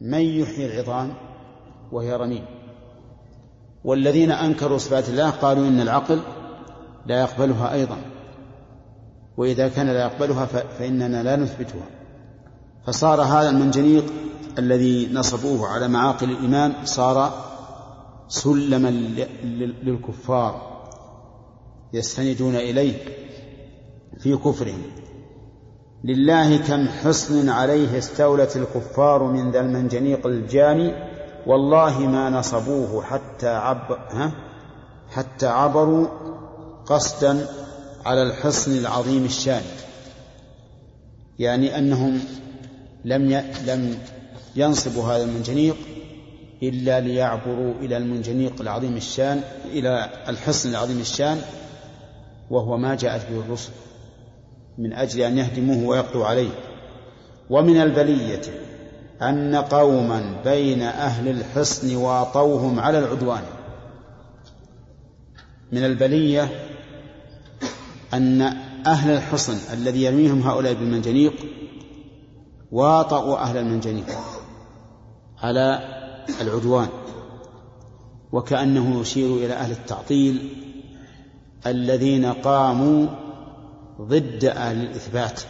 من 0.00 0.20
يحيي 0.20 0.66
العظام 0.66 1.14
وهي 1.92 2.16
رميم. 2.16 2.44
والذين 3.84 4.30
أنكروا 4.30 4.78
صفات 4.78 5.08
الله 5.08 5.30
قالوا 5.30 5.68
إن 5.68 5.80
العقل 5.80 6.22
لا 7.06 7.20
يقبلها 7.20 7.72
أيضا 7.72 7.96
وإذا 9.36 9.68
كان 9.68 9.86
لا 9.86 10.02
يقبلها 10.02 10.46
فإننا 10.46 11.22
لا 11.22 11.36
نثبتها. 11.36 11.86
فصار 12.86 13.22
هذا 13.22 13.50
المنجنيق 13.50 14.04
الذي 14.58 15.12
نصبوه 15.12 15.68
على 15.68 15.88
معاقل 15.88 16.30
الإمام 16.30 16.72
صار 16.84 17.46
سلما 18.28 18.88
للكفار 19.82 20.76
يستندون 21.92 22.56
إليه 22.56 22.94
في 24.18 24.36
كفرهم. 24.36 24.82
لله 26.04 26.56
كم 26.56 26.88
حصن 26.88 27.48
عليه 27.48 27.98
استولت 27.98 28.56
الكفار 28.56 29.22
من 29.22 29.50
ذا 29.50 29.60
المنجنيق 29.60 30.26
الجاني 30.26 30.94
والله 31.46 31.98
ما 31.98 32.30
نصبوه 32.30 33.02
حتى 33.02 33.48
عب 33.48 33.98
ها؟ 34.10 34.32
حتى 35.10 35.46
عبروا 35.46 36.06
قصدا 36.86 37.46
على 38.06 38.22
الحصن 38.22 38.78
العظيم 38.78 39.24
الشان. 39.24 39.62
يعني 41.38 41.78
أنهم 41.78 42.20
لم 43.04 43.42
لم 43.66 43.98
ينصبوا 44.56 45.04
هذا 45.04 45.24
المنجنيق 45.24 45.76
إلا 46.62 47.00
ليعبروا 47.00 47.74
إلى 47.80 47.96
المنجنيق 47.96 48.60
العظيم 48.60 48.96
الشان 48.96 49.40
إلى 49.64 50.10
الحصن 50.28 50.70
العظيم 50.70 51.00
الشان 51.00 51.40
وهو 52.50 52.76
ما 52.76 52.94
جاءت 52.94 53.30
به 53.30 53.40
الرسل. 53.40 53.70
من 54.78 54.92
أجل 54.92 55.20
أن 55.20 55.38
يهدموه 55.38 55.88
ويقضوا 55.88 56.26
عليه. 56.26 56.50
ومن 57.50 57.76
البلية 57.76 58.42
أن 59.22 59.54
قوما 59.54 60.40
بين 60.44 60.82
أهل 60.82 61.28
الحصن 61.28 61.96
واطوهم 61.96 62.80
على 62.80 62.98
العدوان. 62.98 63.42
من 65.72 65.84
البلية 65.84 66.48
أن 68.14 68.42
أهل 68.86 69.10
الحصن 69.10 69.58
الذي 69.72 70.02
يرميهم 70.02 70.40
هؤلاء 70.40 70.74
بالمنجنيق 70.74 71.34
واطؤوا 72.72 73.38
أهل 73.38 73.56
المنجنيق 73.56 74.06
على 75.38 75.80
العدوان 76.40 76.88
وكأنه 78.32 79.00
يشير 79.00 79.36
إلى 79.36 79.52
أهل 79.52 79.70
التعطيل 79.70 80.48
الذين 81.66 82.24
قاموا 82.24 83.06
ضد 84.00 84.44
أهل 84.44 84.82
الإثبات 84.82 85.40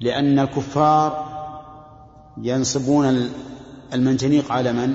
لأن 0.00 0.38
الكفار 0.38 1.32
ينصبون 2.42 3.30
المنجنيق 3.92 4.52
على 4.52 4.72
من؟ 4.72 4.94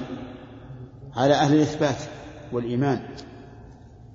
على 1.16 1.34
أهل 1.34 1.56
الإثبات 1.56 1.98
والإيمان 2.52 3.02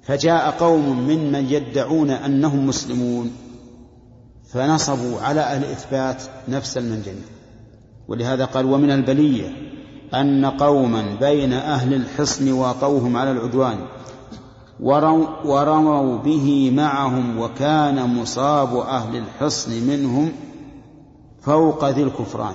فجاء 0.03 0.51
قوم 0.51 1.01
ممن 1.01 1.47
يدعون 1.51 2.11
أنهم 2.11 2.67
مسلمون 2.67 3.33
فنصبوا 4.53 5.21
على 5.21 5.41
أهل 5.41 5.65
الإثبات 5.65 6.23
نفس 6.49 6.79
المنجنيق 6.79 7.29
ولهذا 8.09 8.45
قال 8.45 8.67
ومن 8.67 8.91
البلية 8.91 9.49
أن 10.15 10.45
قوما 10.45 11.17
بين 11.21 11.53
أهل 11.53 11.95
الحصن 11.95 12.53
واطوهم 12.53 13.17
على 13.17 13.31
العدوان 13.31 13.79
ورموا 14.81 16.19
به 16.19 16.71
معهم 16.71 17.39
وكان 17.39 18.17
مصاب 18.21 18.77
أهل 18.77 19.17
الحصن 19.17 19.87
منهم 19.87 20.33
فوق 21.43 21.85
ذي 21.85 22.03
الكفران. 22.03 22.55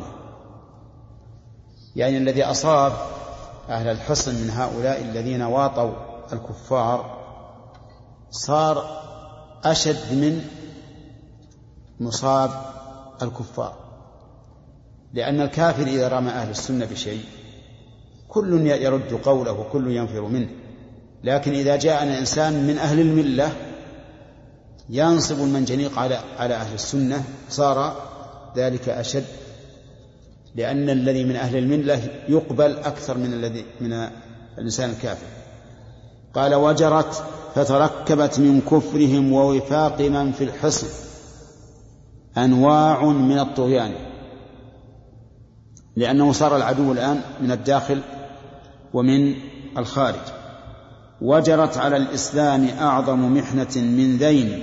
يعني 1.96 2.18
الذي 2.18 2.44
أصاب 2.44 2.94
أهل 3.70 3.88
الحصن 3.88 4.36
من 4.36 4.50
هؤلاء 4.50 5.02
الذين 5.02 5.42
واطوا 5.42 5.92
الكفار 6.34 7.18
صار 8.32 9.02
أشد 9.64 10.14
من 10.14 10.42
مصاب 12.00 12.50
الكفار. 13.22 13.74
لأن 15.14 15.42
الكافر 15.42 15.88
إذا 15.88 16.08
رمى 16.08 16.30
أهل 16.30 16.50
السنة 16.50 16.86
بشيء 16.86 17.26
كل 18.28 18.68
يرد 18.68 19.14
قوله 19.14 19.52
وكل 19.52 19.92
ينفر 19.92 20.22
منه. 20.22 20.67
لكن 21.24 21.54
إذا 21.54 21.76
جاءنا 21.76 22.20
إنسان 22.20 22.68
من 22.68 22.78
أهل 22.78 23.00
الملة 23.00 23.52
ينصب 24.90 25.44
المنجنيق 25.44 26.00
على 26.00 26.20
على 26.38 26.56
أهل 26.56 26.74
السنة 26.74 27.24
صار 27.50 28.08
ذلك 28.56 28.90
أشد 28.90 29.26
لأن 30.56 30.90
الذي 30.90 31.24
من 31.24 31.36
أهل 31.36 31.58
الملة 31.58 32.02
يقبل 32.30 32.78
أكثر 32.78 33.18
من 33.18 33.34
الذي 33.34 33.66
من 33.82 34.10
الإنسان 34.58 34.90
الكافر. 34.90 35.26
قال 36.34 36.56
وجرت 36.56 37.24
فتركبت 37.56 38.40
من 38.40 38.62
كفرهم 38.62 39.34
ووفاق 39.34 40.02
من 40.02 40.32
في 40.32 40.44
الحصن 40.44 40.88
أنواع 42.38 43.06
من 43.06 43.40
الطغيان 43.40 43.94
لأنه 45.96 46.32
صار 46.32 46.56
العدو 46.56 46.92
الآن 46.92 47.22
من 47.42 47.52
الداخل 47.52 48.02
ومن 48.94 49.36
الخارج. 49.78 50.37
وجرت 51.22 51.78
على 51.78 51.98
الإسلام 51.98 52.68
أعظم 52.80 53.38
محنة 53.38 53.76
من 53.76 54.18
ذين 54.18 54.62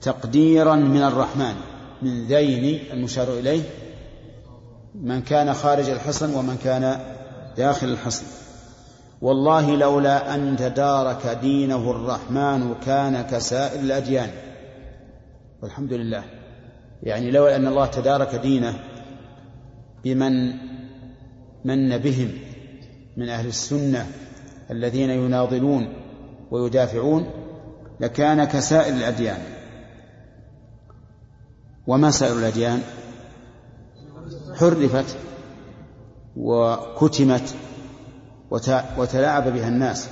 تقديرا 0.00 0.74
من 0.74 1.02
الرحمن 1.02 1.54
من 2.02 2.26
ذين 2.26 2.80
المشار 2.92 3.38
إليه 3.38 3.62
من 4.94 5.22
كان 5.22 5.54
خارج 5.54 5.88
الحصن 5.88 6.34
ومن 6.34 6.56
كان 6.64 7.00
داخل 7.56 7.88
الحصن. 7.88 8.24
والله 9.20 9.76
لولا 9.76 10.34
أن 10.34 10.56
تدارك 10.56 11.38
دينه 11.40 11.90
الرحمن 11.90 12.74
كان 12.86 13.22
كسائر 13.22 13.80
الأديان. 13.80 14.30
والحمد 15.62 15.92
لله. 15.92 16.24
يعني 17.02 17.30
لولا 17.30 17.56
أن 17.56 17.66
الله 17.66 17.86
تدارك 17.86 18.34
دينه 18.34 18.78
بمن 20.04 20.52
من 21.64 21.98
بهم 21.98 22.32
من 23.16 23.28
أهل 23.28 23.46
السنة 23.46 24.06
الذين 24.70 25.10
يناضلون 25.10 25.92
ويدافعون 26.50 27.30
لكان 28.00 28.44
كسائر 28.44 28.94
الأديان. 28.94 29.38
وما 31.86 32.10
سائر 32.10 32.38
الأديان؟ 32.38 32.82
حرفت 34.54 35.16
وكتمت 36.36 37.54
وتلاعب 38.98 39.48
بها 39.48 39.68
الناس. 39.68 40.08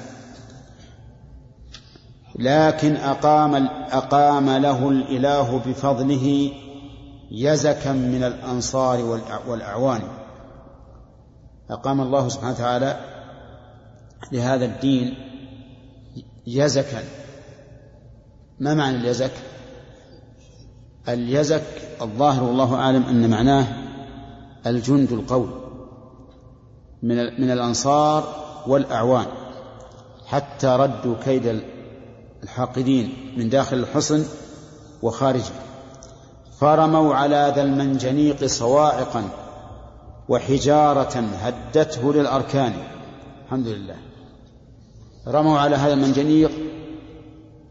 لكن 2.38 2.96
أقام 2.96 3.54
أقام 3.90 4.50
له 4.50 4.88
الإله 4.88 5.58
بفضله 5.58 6.52
يزكا 7.30 7.92
من 7.92 8.22
الأنصار 8.22 9.20
والأعوان. 9.46 10.02
أقام 11.70 12.00
الله 12.00 12.28
سبحانه 12.28 12.52
وتعالى 12.52 13.16
لهذا 14.32 14.65
الدين 14.65 15.15
يزكا 16.47 17.03
ما 18.60 18.75
معنى 18.75 18.97
اليزك؟ 18.97 19.32
اليزك 21.09 21.62
الظاهر 22.03 22.43
والله 22.43 22.75
أعلم 22.75 23.03
أن 23.03 23.31
معناه 23.31 23.66
الجند 24.66 25.12
القوي 25.12 25.49
من 27.03 27.41
من 27.41 27.50
الأنصار 27.50 28.47
والأعوان 28.66 29.27
حتى 30.27 30.66
ردوا 30.66 31.15
كيد 31.25 31.62
الحاقدين 32.43 33.34
من 33.37 33.48
داخل 33.48 33.77
الحصن 33.77 34.25
وخارجه. 35.03 35.53
فرموا 36.60 37.15
على 37.15 37.53
ذا 37.56 37.62
المنجنيق 37.62 38.44
صواعقا 38.44 39.28
وحجارة 40.28 41.19
هدته 41.19 42.12
للأركان. 42.12 42.72
الحمد 43.47 43.69
لله. 43.69 43.97
رموا 45.28 45.59
على 45.59 45.77
هذا 45.77 45.93
المنجنيق 45.93 46.51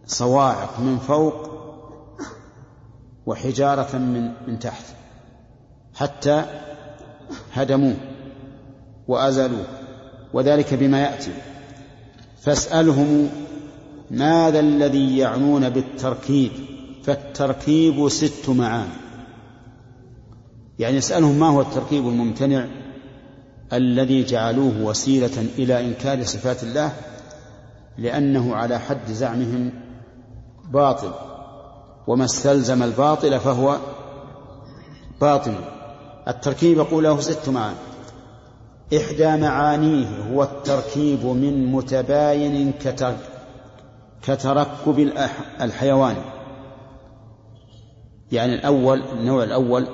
صواعق 0.05 0.79
من 0.79 0.97
فوق 0.97 1.49
وحجارة 3.25 3.97
من 3.97 4.31
من 4.47 4.59
تحت 4.59 4.85
حتى 5.95 6.45
هدموه 7.53 7.95
وأزالوه 9.07 9.65
وذلك 10.33 10.73
بما 10.73 11.01
يأتي. 11.01 11.31
فاسألهم 12.41 13.29
ماذا 14.11 14.59
الذي 14.59 15.17
يعنون 15.17 15.69
بالتركيب؟ 15.69 16.51
فالتركيب 17.03 18.09
ست 18.09 18.49
معاني 18.49 18.97
يعني 20.79 20.97
اسألهم 20.97 21.39
ما 21.39 21.47
هو 21.49 21.61
التركيب 21.61 22.07
الممتنع؟ 22.07 22.84
الذي 23.77 24.23
جعلوه 24.23 24.81
وسيلة 24.81 25.45
إلى 25.57 25.85
إنكار 25.85 26.23
صفات 26.23 26.63
الله 26.63 26.93
لأنه 27.97 28.55
على 28.55 28.79
حد 28.79 29.07
زعمهم 29.07 29.71
باطل. 30.73 31.11
وما 32.07 32.25
استلزم 32.25 32.83
الباطل 32.83 33.39
فهو 33.39 33.77
باطل. 35.21 35.55
التركيب 36.27 36.77
يقول 36.77 37.03
له 37.03 37.19
ست 37.19 37.49
معاني. 37.49 37.77
إحدى 38.97 39.37
معانيه 39.37 40.07
هو 40.31 40.43
التركيب 40.43 41.25
من 41.25 41.71
متباين 41.71 42.73
كتركب 44.23 45.11
الحيوان. 45.61 46.15
يعني 48.31 48.55
الأول 48.55 49.01
النوع 49.01 49.43
الأول 49.43 49.87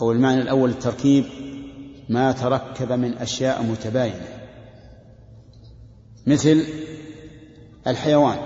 أو 0.00 0.12
المعنى 0.12 0.42
الأول 0.42 0.70
التركيب 0.70 1.24
ما 2.10 2.32
تركب 2.32 2.92
من 2.92 3.18
أشياء 3.18 3.62
متباينة. 3.62 4.28
مثل 6.26 6.64
الحيوان 7.86 8.38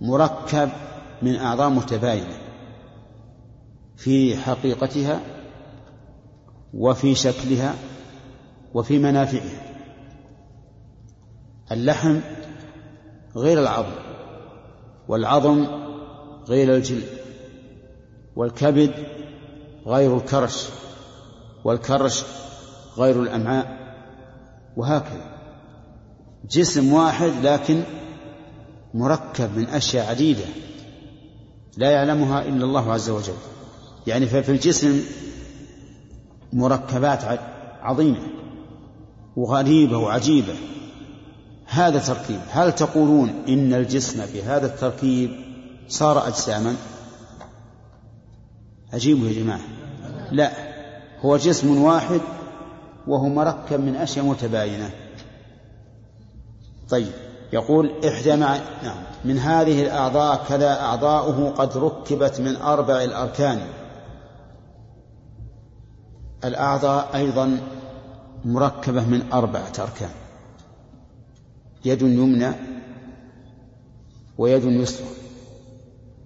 مركب 0.00 0.68
من 1.22 1.36
أعضاء 1.36 1.68
متباينة 1.68 2.38
في 3.96 4.36
حقيقتها 4.36 5.20
وفي 6.74 7.14
شكلها 7.14 7.74
وفي 8.74 8.98
منافعها. 8.98 9.62
اللحم 11.72 12.20
غير 13.36 13.60
العظم 13.60 13.94
والعظم 15.08 15.66
غير 16.48 16.74
الجلد 16.74 17.08
والكبد 18.36 18.94
غير 19.86 20.16
الكرش. 20.16 20.68
والكرش 21.64 22.24
غير 22.98 23.22
الأمعاء 23.22 23.94
وهكذا. 24.76 25.32
جسم 26.50 26.92
واحد 26.92 27.32
لكن 27.42 27.82
مركب 28.94 29.56
من 29.56 29.66
أشياء 29.66 30.10
عديدة 30.10 30.44
لا 31.76 31.90
يعلمها 31.90 32.42
إلا 32.42 32.64
الله 32.64 32.92
عز 32.92 33.10
وجل. 33.10 33.34
يعني 34.06 34.26
ففي 34.26 34.52
الجسم 34.52 35.02
مركبات 36.52 37.40
عظيمة 37.82 38.20
وغريبة 39.36 39.98
وعجيبة. 39.98 40.54
هذا 41.66 41.98
تركيب. 41.98 42.40
هل 42.50 42.74
تقولون 42.74 43.44
إن 43.48 43.74
الجسم 43.74 44.26
بهذا 44.34 44.66
التركيب 44.66 45.30
صار 45.88 46.28
أجساما؟ 46.28 46.76
عجيب 48.92 49.24
يا 49.24 49.42
جماعة. 49.42 49.60
لا. 50.32 50.71
هو 51.22 51.36
جسم 51.36 51.82
واحد 51.82 52.20
وهو 53.06 53.28
مركب 53.28 53.80
من 53.80 53.96
أشياء 53.96 54.24
متباينة. 54.24 54.90
طيب 56.90 57.12
يقول 57.52 57.92
إحدى 58.08 58.36
مع 58.36 58.56
نعم 58.82 59.02
من 59.24 59.38
هذه 59.38 59.82
الأعضاء 59.82 60.44
كذا 60.48 60.80
أعضاؤه 60.80 61.50
قد 61.50 61.76
ركبت 61.76 62.40
من 62.40 62.56
أربع 62.56 63.04
الأركان. 63.04 63.60
الأعضاء 66.44 67.10
أيضا 67.14 67.60
مركبة 68.44 69.04
من 69.06 69.32
أربعة 69.32 69.72
أركان. 69.78 70.10
يد 71.84 72.02
يمنى 72.02 72.52
ويد 74.38 74.64
يسرى. 74.64 75.06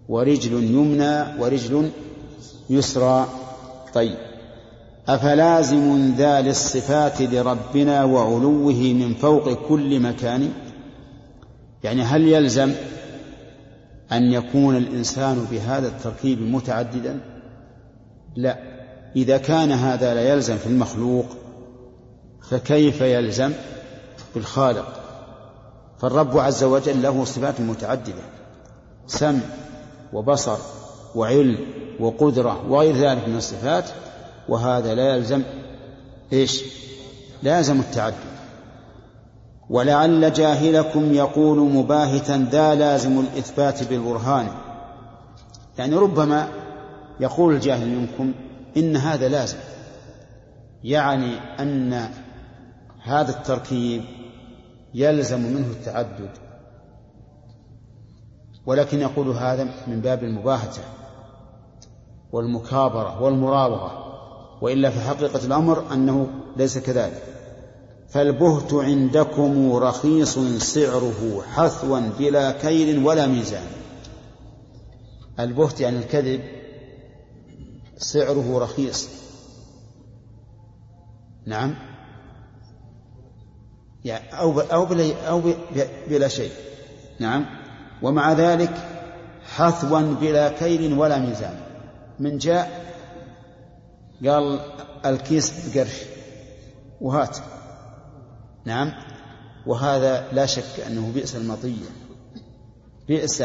ورجل 0.08 0.64
يمنى 0.64 1.42
ورجل 1.42 1.90
يسرى. 2.70 3.26
طيب 3.94 4.25
أفلازم 5.08 6.14
ذا 6.16 6.40
للصفات 6.40 7.22
لربنا 7.22 8.04
وعلوه 8.04 8.74
من 8.74 9.14
فوق 9.14 9.68
كل 9.68 10.00
مكان؟ 10.00 10.52
يعني 11.84 12.02
هل 12.02 12.28
يلزم 12.28 12.72
أن 14.12 14.22
يكون 14.22 14.76
الإنسان 14.76 15.46
بهذا 15.50 15.88
التركيب 15.88 16.42
متعددا؟ 16.42 17.20
لا. 18.36 18.58
إذا 19.16 19.36
كان 19.38 19.72
هذا 19.72 20.14
لا 20.14 20.32
يلزم 20.32 20.56
في 20.56 20.66
المخلوق 20.66 21.26
فكيف 22.50 23.00
يلزم؟ 23.00 23.52
بالخالق 24.34 25.00
فالرب 25.98 26.38
عز 26.38 26.64
وجل 26.64 27.02
له 27.02 27.24
صفات 27.24 27.60
متعددة. 27.60 28.22
سمع 29.06 29.40
وبصر 30.12 30.58
وعلم 31.14 31.58
وقدرة 32.00 32.70
وغير 32.70 32.96
ذلك 32.96 33.28
من 33.28 33.36
الصفات 33.36 33.84
وهذا 34.48 34.94
لا 34.94 35.14
يلزم 35.14 35.42
إيش؟ 36.32 36.64
لا 37.42 37.58
يلزم 37.58 37.80
التعدد. 37.80 38.36
ولعل 39.70 40.32
جاهلكم 40.32 41.14
يقول 41.14 41.58
مباهتا 41.58 42.48
ذا 42.50 42.74
لازم 42.74 43.20
الإثبات 43.20 43.88
بالبرهان. 43.88 44.48
يعني 45.78 45.96
ربما 45.96 46.48
يقول 47.20 47.54
الجاهل 47.54 47.88
منكم 47.88 48.32
إن 48.76 48.96
هذا 48.96 49.28
لازم. 49.28 49.58
يعني 50.84 51.34
أن 51.60 52.08
هذا 53.02 53.30
التركيب 53.30 54.04
يلزم 54.94 55.40
منه 55.40 55.66
التعدد. 55.66 56.30
ولكن 58.66 59.00
يقول 59.00 59.28
هذا 59.28 59.64
من 59.86 60.00
باب 60.00 60.24
المباهته 60.24 60.82
والمكابرة 62.32 63.22
والمراوغة. 63.22 64.05
وإلا 64.60 64.90
في 64.90 65.00
حقيقة 65.00 65.44
الأمر 65.44 65.92
أنه 65.92 66.28
ليس 66.56 66.78
كذلك. 66.78 67.22
فالبهت 68.08 68.74
عندكم 68.74 69.72
رخيص 69.72 70.38
سعره 70.58 71.42
حثوا 71.54 72.00
بلا 72.18 72.50
كيل 72.52 73.06
ولا 73.06 73.26
ميزان. 73.26 73.66
البهت 75.40 75.80
يعني 75.80 75.98
الكذب 75.98 76.40
سعره 77.98 78.58
رخيص. 78.58 79.08
نعم. 81.46 81.74
يعني 84.04 84.38
أو 84.38 84.60
أو 84.60 84.86
بلا 84.86 85.28
أو 85.28 85.42
بلا 86.08 86.28
شيء. 86.28 86.52
نعم. 87.20 87.46
ومع 88.02 88.32
ذلك 88.32 88.74
حثوا 89.56 90.00
بلا 90.00 90.48
كيل 90.48 90.98
ولا 90.98 91.18
ميزان. 91.18 91.60
من 92.20 92.38
جاء 92.38 92.95
قال 94.24 94.60
الكيس 95.04 95.68
بقرش. 95.68 96.02
وهات. 97.00 97.38
نعم. 98.64 98.92
وهذا 99.66 100.32
لا 100.32 100.46
شك 100.46 100.80
أنه 100.86 101.12
بئس 101.14 101.36
المطية. 101.36 101.90
بئس 103.08 103.42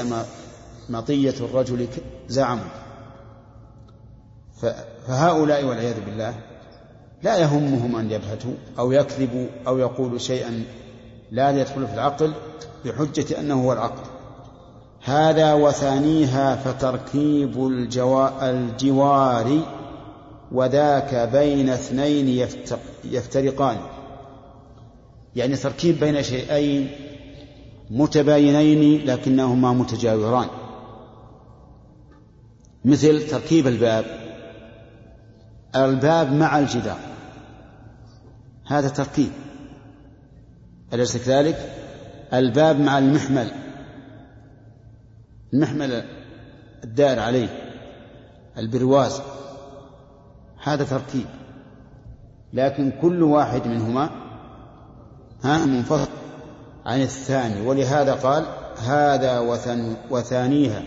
مطية 0.90 1.36
الرجل 1.40 1.88
زعموا 2.28 2.82
فهؤلاء 5.08 5.66
والعياذ 5.66 6.06
بالله 6.06 6.36
لا 7.24 7.38
يهمهم 7.38 7.96
أن 7.96 8.12
يبهتوا 8.12 8.54
أو 8.80 8.92
يكذبوا 8.92 9.48
أو 9.68 9.78
يقولوا 9.78 10.18
شيئا 10.18 10.64
لا 11.32 11.50
يدخل 11.62 11.88
في 11.88 11.94
العقل 11.94 12.34
بحجة 12.86 13.40
أنه 13.40 13.64
هو 13.64 13.74
العقل. 13.74 14.04
هذا 15.04 15.54
وثانيها 15.54 16.56
فتركيب 16.56 17.68
الجوا... 17.68 18.50
الجوار 18.50 19.62
وذاك 20.52 21.30
بين 21.34 21.70
اثنين 21.70 22.48
يفترقان. 23.04 23.78
يعني 25.36 25.56
تركيب 25.56 26.00
بين 26.00 26.24
شيئين 26.24 26.92
متباينين 27.90 29.06
لكنهما 29.06 29.74
متجاوران. 29.74 30.48
مثل 32.86 33.28
تركيب 33.28 33.68
الباب. 33.68 34.06
الباب 35.76 36.34
مع 36.34 36.60
الجدار. 36.60 37.00
هذا 38.68 38.90
تركيب. 38.90 39.32
أليس 40.94 41.18
كذلك؟ 41.18 41.74
الباب 42.34 42.80
مع 42.80 42.98
المحمل. 42.98 43.52
المحمل 45.54 46.04
الدائر 46.84 47.20
عليه. 47.20 47.50
البرواز. 48.58 49.22
هذا 50.64 50.84
تركيب 50.84 51.26
لكن 52.54 52.92
كل 53.02 53.24
واحد 53.24 53.68
منهما 53.68 54.10
ها 55.44 55.66
منفصل 55.66 56.08
عن 56.86 57.02
الثاني. 57.02 57.68
ولهذا 57.68 58.14
قال 58.14 58.46
هذا 58.86 59.40
وثن 59.40 59.96
وثانيها 60.10 60.84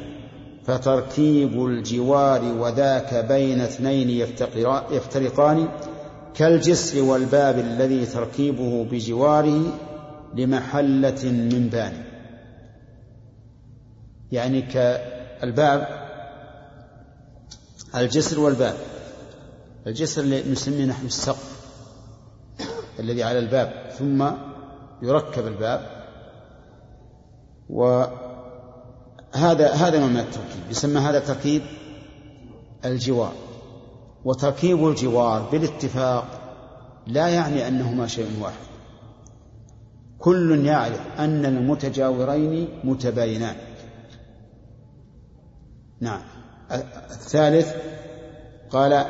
فتركيب 0.65 1.67
الجوار 1.67 2.45
وذاك 2.45 3.15
بين 3.15 3.61
اثنين 3.61 4.11
يفترقان 4.91 5.69
كالجسر 6.35 7.03
والباب 7.03 7.59
الذي 7.59 8.07
تركيبه 8.07 8.85
بجواره 8.85 9.63
لمحلة 10.35 11.25
من 11.25 11.69
بان. 11.73 11.93
يعني 14.33 14.63
كالباب 14.63 15.89
الجسر 17.97 18.41
والباب. 18.41 18.75
الجسر 19.87 20.23
اللي 20.23 20.53
نسميه 20.53 20.85
نحن 20.85 21.07
السقف 21.07 21.65
الذي 22.99 23.23
على 23.23 23.39
الباب 23.39 23.93
ثم 23.99 24.31
يركب 25.03 25.47
الباب. 25.47 26.05
وهذا 27.71 28.13
هذا 29.73 29.99
نوع 29.99 30.09
من 30.09 30.21
التركيب. 30.21 30.71
يسمى 30.71 31.01
هذا 31.01 31.19
تركيب 31.19 31.63
الجوار. 32.85 33.33
وتركيب 34.25 34.89
الجوار 34.89 35.43
بالاتفاق 35.53 36.27
لا 37.07 37.29
يعني 37.29 37.69
أنهما 37.69 38.07
شيء 38.07 38.31
واحد. 38.41 38.65
كل 40.19 40.67
يعرف 40.67 41.01
أن 41.19 41.47
المتجاورين 41.47 42.69
متباينان. 42.85 43.57
نعم. 46.01 46.21
الثالث 47.11 47.75
قال 48.71 49.07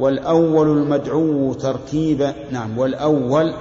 والأول 0.00 0.78
المدعو 0.78 1.52
تركيب 1.52 2.32
نعم 2.50 2.78
والأول 2.78 3.54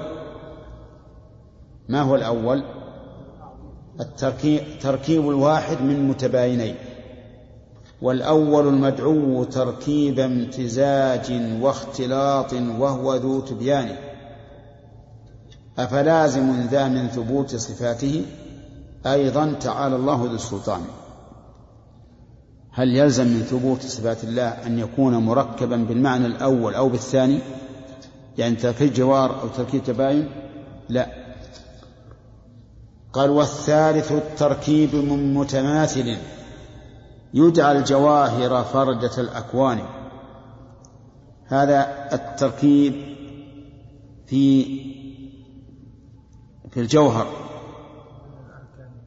ما 1.90 2.02
هو 2.02 2.16
الأول؟ 2.16 2.64
التركيب 4.00 4.62
تركيب 4.82 5.30
الواحد 5.30 5.82
من 5.82 6.08
متباينين. 6.08 6.76
والأول 8.02 8.68
المدعو 8.68 9.44
تركيب 9.44 10.20
امتزاج 10.20 11.42
واختلاط 11.62 12.54
وهو 12.54 13.16
ذو 13.16 13.40
تبيان. 13.40 13.96
أفلازم 15.78 16.68
ذا 16.72 16.88
من 16.88 17.08
ثبوت 17.08 17.56
صفاته؟ 17.56 18.26
أيضا 19.06 19.54
تعالى 19.54 19.96
الله 19.96 20.24
ذو 20.24 20.36
السلطان. 20.36 20.82
هل 22.76 22.96
يلزم 22.96 23.28
من 23.28 23.40
ثبوت 23.40 23.82
صفات 23.82 24.24
الله 24.24 24.48
أن 24.48 24.80
يكون 24.80 25.18
مركبا 25.18 25.78
بالمعنى 25.78 26.26
الأول 26.26 26.74
أو 26.74 26.90
بالثاني؟ 26.90 27.40
يعني 28.38 28.56
تركيب 28.56 28.94
جوار 28.94 29.42
أو 29.42 29.48
تركيب 29.48 29.84
تباين؟ 29.84 30.30
لا. 30.90 31.08
قال 33.14 33.30
والثالث 33.30 34.12
التركيب 34.12 34.96
من 34.96 35.34
متماثل. 35.34 36.18
يجعل 37.34 37.84
جواهر 37.84 38.64
فردة 38.64 39.18
الأكوان. 39.18 39.80
هذا 41.46 42.10
التركيب 42.14 42.94
في 44.28 44.64
في 46.72 46.80
الجوهر. 46.80 47.28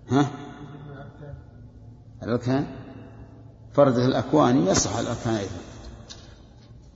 ها؟ 0.09 0.27
الأركان. 2.23 2.78
فردة 3.79 4.07
الأكوان 4.07 4.67
يصح 4.67 4.97
الأركان 4.97 5.35
أيضا. 5.35 5.61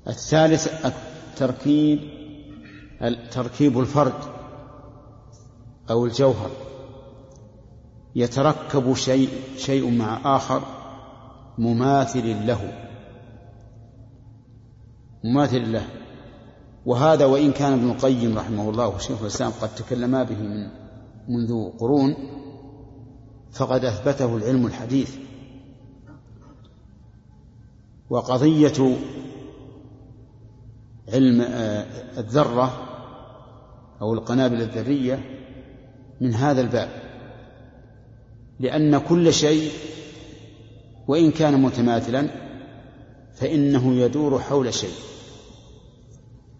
الثالث 0.09 0.87
التركيب 0.87 2.01
تركيب 3.31 3.79
الفرد 3.79 4.15
أو 5.91 6.07
الجوهر. 6.07 6.51
يتركب 8.15 8.95
شيء 8.95 9.29
شيء 9.57 9.91
مع 9.91 10.37
آخر 10.37 10.63
مماثل 11.59 12.47
له. 12.47 12.89
مماثل 15.25 15.73
له. 15.73 15.87
وهذا 16.87 17.25
وإن 17.25 17.53
كان 17.53 17.73
ابن 17.73 17.91
القيم 17.91 18.39
رحمه 18.39 18.71
الله 18.71 18.89
وشيخ 18.89 19.21
الإسلام 19.21 19.53
قد 19.61 19.75
تكلما 19.75 20.23
به 20.23 20.39
من 20.39 20.69
منذ 21.29 21.71
قرون 21.79 22.15
فقد 23.53 23.85
أثبته 23.85 24.37
العلم 24.37 24.67
الحديث. 24.67 25.22
وقضية 28.13 28.97
علم 31.09 31.41
آه، 31.41 31.87
الذرة 32.19 32.89
أو 34.01 34.15
القنابل 34.15 34.61
الذرية 34.63 35.25
من 36.21 36.35
هذا 36.35 36.61
الباب 36.61 36.89
لأن 38.61 38.99
كل 38.99 39.33
شيء 39.33 39.73
وإن 41.09 41.31
كان 41.31 41.63
متماثلا 41.63 42.29
فإنه 43.35 43.95
يدور 43.95 44.39
حول 44.39 44.75
شيء 44.75 44.95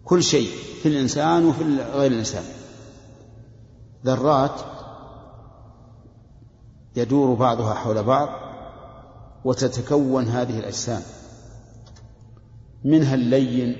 كل 0.03 0.23
شيء 0.23 0.49
في 0.81 0.89
الإنسان 0.89 1.45
وفي 1.45 1.63
غير 1.93 2.11
الإنسان. 2.11 2.43
ذرات 4.05 4.61
يدور 6.95 7.33
بعضها 7.33 7.73
حول 7.73 8.03
بعض 8.03 8.29
وتتكون 9.45 10.27
هذه 10.27 10.59
الأجسام. 10.59 11.01
منها 12.83 13.15
اللين 13.15 13.75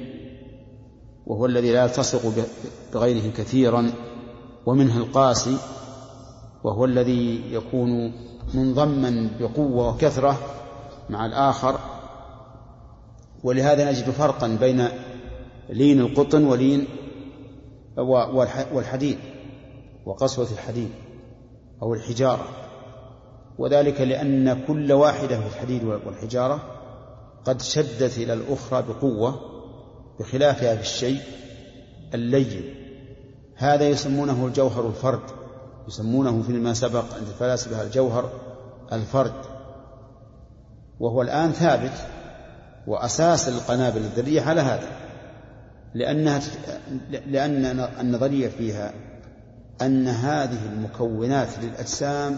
وهو 1.26 1.46
الذي 1.46 1.72
لا 1.72 1.84
يلتصق 1.84 2.48
بغيره 2.94 3.32
كثيرا 3.32 3.92
ومنها 4.66 4.98
القاسي 4.98 5.58
وهو 6.64 6.86
الذي 6.86 7.54
يكون 7.54 8.14
منضما 8.54 9.30
بقوة 9.40 9.94
وكثرة 9.94 10.40
مع 11.10 11.26
الآخر. 11.26 11.80
ولهذا 13.44 13.92
نجد 13.92 14.10
فرقا 14.10 14.48
بين 14.48 14.88
لين 15.70 16.00
القطن 16.00 16.46
ولين 16.46 16.86
والحديد 18.74 19.18
وقسوة 20.06 20.48
الحديد 20.52 20.90
أو 21.82 21.94
الحجارة. 21.94 22.48
وذلك 23.58 24.02
لأن 24.02 24.64
كل 24.68 24.94
واحدة 24.94 25.40
في 25.40 25.48
الحديد 25.48 25.84
والحجارة 25.84 26.83
قد 27.46 27.62
شدت 27.62 28.18
إلى 28.18 28.34
الأخرى 28.34 28.82
بقوة 28.82 29.40
بخلافها 30.20 30.76
في 30.76 30.82
الشيء 30.82 31.22
اللين. 32.14 32.76
هذا 33.56 33.90
يسمونه 33.90 34.46
الجوهر 34.46 34.88
الفرد 34.88 35.22
يسمونه 35.88 36.42
فيما 36.42 36.74
سبق 36.74 37.14
عند 37.14 37.28
الفلاسفة 37.28 37.82
الجوهر 37.82 38.30
الفرد. 38.94 39.34
وهو 41.00 41.22
الآن 41.22 41.52
ثابت 41.52 41.94
وأساس 42.88 43.48
القنابل 43.50 43.98
الذرية 43.98 44.42
على 44.42 44.62
هذا 44.62 44.88
لأنها 45.94 46.42
لأن 47.10 47.66
النظرية 48.00 48.48
فيها 48.48 48.94
أن 49.82 50.08
هذه 50.08 50.66
المكونات 50.74 51.48
للأجسام 51.62 52.38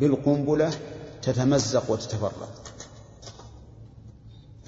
بالقنبلة 0.00 0.70
تتمزق 1.22 1.90
وتتفرق 1.90 2.57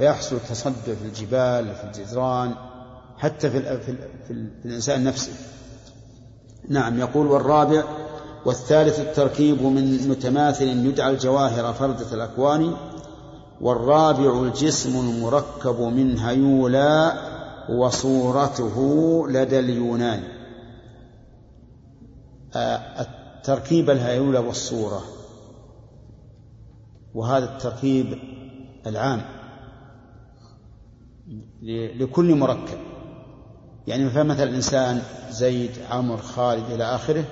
فيحصل 0.00 0.40
تصدع 0.48 0.94
في 0.94 1.04
الجبال 1.04 1.74
في 1.74 1.84
الجدران 1.84 2.54
حتى 3.18 3.50
في, 3.50 3.60
في, 3.60 3.78
في, 3.80 3.96
في 4.58 4.64
الإنسان 4.64 5.04
نفسه. 5.04 5.32
نعم 6.68 6.98
يقول 6.98 7.26
والرابع 7.26 7.84
والثالث 8.46 9.00
التركيب 9.00 9.62
من 9.62 10.08
متماثل 10.08 10.86
يدعى 10.86 11.10
الجواهر 11.10 11.72
فردة 11.72 12.14
الأكوان 12.14 12.76
والرابع 13.60 14.42
الجسم 14.42 15.00
المركب 15.00 15.80
من 15.80 16.18
هيولا 16.18 17.14
وصورته 17.70 18.76
لدى 19.28 19.58
اليونان. 19.58 20.22
آه، 22.54 23.00
التركيب 23.00 23.90
الهيولى 23.90 24.38
والصورة. 24.38 25.02
وهذا 27.14 27.44
التركيب 27.44 28.18
العام. 28.86 29.39
لكل 31.62 32.34
مركب. 32.34 32.78
يعني 33.86 34.10
فمثل 34.10 34.42
الإنسان 34.42 35.02
زيد 35.30 35.70
عمر 35.90 36.16
خالد 36.16 36.70
إلى 36.70 36.84
آخره 36.84 37.24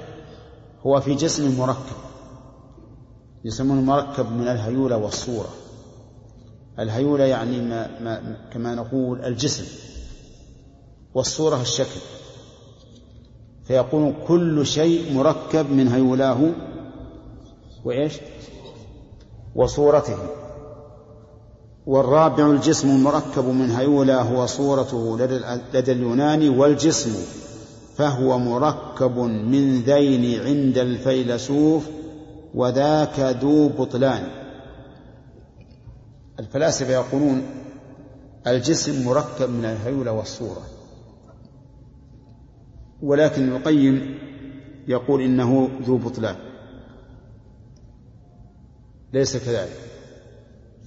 هو 0.87 1.01
في 1.01 1.15
جسم 1.15 1.59
مركب. 1.59 1.97
يسمونه 3.45 3.81
مركب 3.81 4.33
من 4.33 4.49
الهيولة 4.49 4.97
والصورة. 4.97 5.49
الهيولة 6.79 7.25
يعني 7.25 7.61
ما 7.61 8.01
ما 8.01 8.37
كما 8.53 8.75
نقول 8.75 9.25
الجسم. 9.25 9.65
والصورة 11.15 11.61
الشكل. 11.61 12.01
فيقول 13.65 14.15
كل 14.27 14.67
شيء 14.67 15.13
مركب 15.13 15.71
من 15.71 15.89
هيولاه 15.89 16.51
وإيش؟ 17.85 18.15
وصورته. 19.55 20.38
والرابع 21.89 22.51
الجسم 22.51 22.89
المركب 22.89 23.45
من 23.45 23.71
هيولاه 23.71 24.41
وصورته 24.41 25.19
لدى 25.75 25.93
اليوناني 25.93 26.49
والجسم 26.49 27.15
فهو 27.97 28.39
مركب 28.39 29.19
من 29.19 29.81
ذين 29.81 30.41
عند 30.41 30.79
الفيلسوف 30.79 31.89
وذاك 32.55 33.21
ذو 33.21 33.69
بطلان. 33.69 34.29
الفلاسفة 36.41 36.93
يقولون 36.93 37.43
الجسم 38.47 39.07
مركب 39.07 39.51
من 39.51 39.65
الهيولة 39.65 40.13
والصورة. 40.13 40.63
ولكن 43.03 43.49
القيم 43.57 44.19
يقول 44.89 45.23
إنه 45.23 45.69
ذو 45.83 45.97
بطلان. 45.97 46.37
ليس 49.13 49.37
كذلك. 49.37 49.98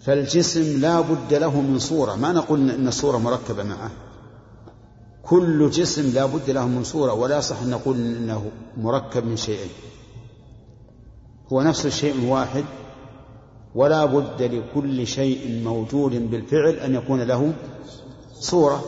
فالجسم 0.05 0.81
لا 0.81 1.01
بد 1.01 1.33
له 1.33 1.61
من 1.61 1.79
صورة. 1.79 2.15
ما 2.15 2.31
نقول 2.31 2.69
إن 2.69 2.87
الصورة 2.87 3.17
مركبة 3.17 3.63
معه. 3.63 3.91
كل 5.23 5.69
جسم 5.69 6.13
لا 6.13 6.25
بد 6.25 6.49
له 6.49 6.67
من 6.67 6.83
صورة 6.83 7.13
ولا 7.13 7.39
صح 7.39 7.61
أن 7.61 7.69
نقول 7.69 7.95
إنه 7.95 8.51
مركب 8.77 9.25
من 9.25 9.37
شيئين 9.37 9.69
هو 11.53 11.61
نفس 11.61 11.85
الشيء 11.85 12.25
واحد 12.27 12.63
ولا 13.75 14.05
بد 14.05 14.41
لكل 14.41 15.07
شيء 15.07 15.61
موجود 15.63 16.31
بالفعل 16.31 16.73
أن 16.73 16.95
يكون 16.95 17.21
له 17.21 17.53
صورة 18.33 18.83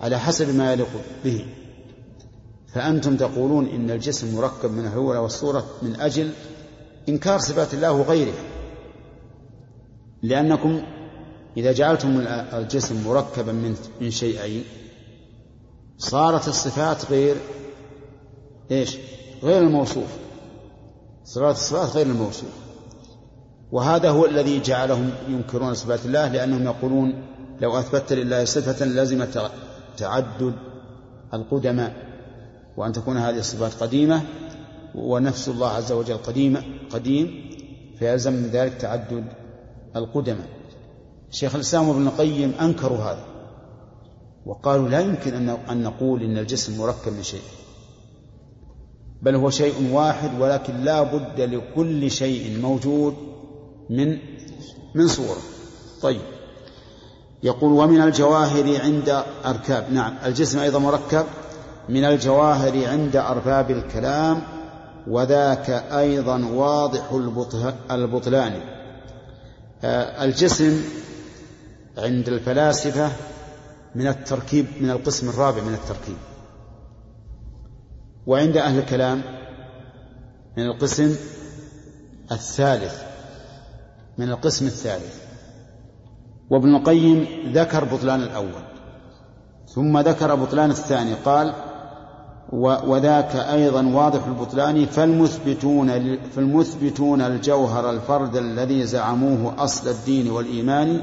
على 0.00 0.18
حسب 0.18 0.54
ما 0.54 0.72
يليق 0.72 0.88
به. 1.24 1.46
فأنتم 2.74 3.16
تقولون 3.16 3.66
إن 3.68 3.90
الجسم 3.90 4.36
مركب 4.36 4.70
من 4.70 4.86
الهولة 4.86 5.20
والصورة 5.20 5.64
من 5.82 6.00
أجل 6.00 6.30
إنكار 7.08 7.38
صفات 7.38 7.74
الله 7.74 7.92
وغيرها. 7.92 8.55
لأنكم 10.22 10.82
إذا 11.56 11.72
جعلتم 11.72 12.20
الجسم 12.52 13.08
مركبا 13.08 13.52
من 13.52 13.76
من 14.00 14.10
شيئين 14.10 14.64
صارت 15.98 16.48
الصفات 16.48 17.10
غير 17.10 17.36
إيش؟ 18.70 18.96
غير 19.42 19.62
الموصوف. 19.62 20.06
صفات 21.24 21.54
الصفات 21.54 21.96
غير 21.96 22.06
الموصوف. 22.06 22.50
وهذا 23.72 24.10
هو 24.10 24.26
الذي 24.26 24.60
جعلهم 24.60 25.10
ينكرون 25.28 25.74
صفات 25.74 26.06
الله 26.06 26.28
لأنهم 26.28 26.64
يقولون 26.64 27.22
لو 27.60 27.78
أثبتت 27.78 28.12
لله 28.12 28.44
صفة 28.44 28.84
لازم 28.84 29.24
تعدد 29.96 30.54
القدماء. 31.34 32.06
وأن 32.76 32.92
تكون 32.92 33.16
هذه 33.16 33.38
الصفات 33.38 33.74
قديمة 33.74 34.22
ونفس 34.94 35.48
الله 35.48 35.68
عز 35.68 35.92
وجل 35.92 36.16
قديمة 36.16 36.62
قديم 36.90 37.50
فيلزم 37.98 38.32
من 38.32 38.46
ذلك 38.46 38.74
تعدد 38.74 39.24
القدماء. 39.96 40.48
شيخ 41.30 41.54
الإسلام 41.54 41.90
ابن 41.90 42.06
القيم 42.06 42.54
أنكروا 42.60 42.98
هذا 42.98 43.24
وقالوا 44.46 44.88
لا 44.88 45.00
يمكن 45.00 45.48
أن 45.50 45.82
نقول 45.82 46.22
إن 46.22 46.38
الجسم 46.38 46.78
مركب 46.78 47.12
من 47.12 47.22
شيء 47.22 47.42
بل 49.22 49.34
هو 49.34 49.50
شيء 49.50 49.92
واحد 49.92 50.40
ولكن 50.40 50.76
لا 50.76 51.02
بد 51.02 51.40
لكل 51.40 52.10
شيء 52.10 52.60
موجود 52.60 53.14
من 53.90 54.18
من 54.94 55.08
صورة. 55.08 55.38
طيب. 56.02 56.20
يقول 57.42 57.72
ومن 57.72 58.00
الجواهر 58.00 58.80
عند 58.80 59.24
أركاب. 59.44 59.92
نعم 59.92 60.14
الجسم 60.26 60.58
أيضا 60.58 60.78
مركب. 60.78 61.24
من 61.88 62.04
الجواهر 62.04 62.88
عند 62.88 63.16
أرباب 63.16 63.70
الكلام 63.70 64.42
وذاك 65.08 65.70
أيضا 65.92 66.44
واضح 66.46 67.12
البطلان. 67.90 68.60
الجسم 69.84 70.82
عند 71.98 72.28
الفلاسفة 72.28 73.12
من 73.94 74.06
التركيب 74.06 74.66
من 74.80 74.90
القسم 74.90 75.28
الرابع 75.28 75.62
من 75.62 75.74
التركيب. 75.74 76.16
وعند 78.26 78.56
أهل 78.56 78.78
الكلام 78.78 79.22
من 80.56 80.66
القسم 80.66 81.16
الثالث 82.32 83.02
من 84.18 84.30
القسم 84.30 84.66
الثالث. 84.66 85.26
وابن 86.50 86.76
القيم 86.76 87.26
ذكر 87.54 87.84
بطلان 87.84 88.22
الأول 88.22 88.62
ثم 89.68 89.98
ذكر 89.98 90.34
بطلان 90.34 90.70
الثاني 90.70 91.14
قال 91.14 91.54
وذاك 92.52 93.36
أيضا 93.36 93.86
واضح 93.86 94.26
البطلان 94.26 94.86
فالمثبتون 94.86 96.18
فالمثبتون 96.36 97.20
الجوهر 97.20 97.90
الفرد 97.90 98.36
الذي 98.36 98.86
زعموه 98.86 99.64
أصل 99.64 99.88
الدين 99.88 100.30
والإيمان 100.30 101.02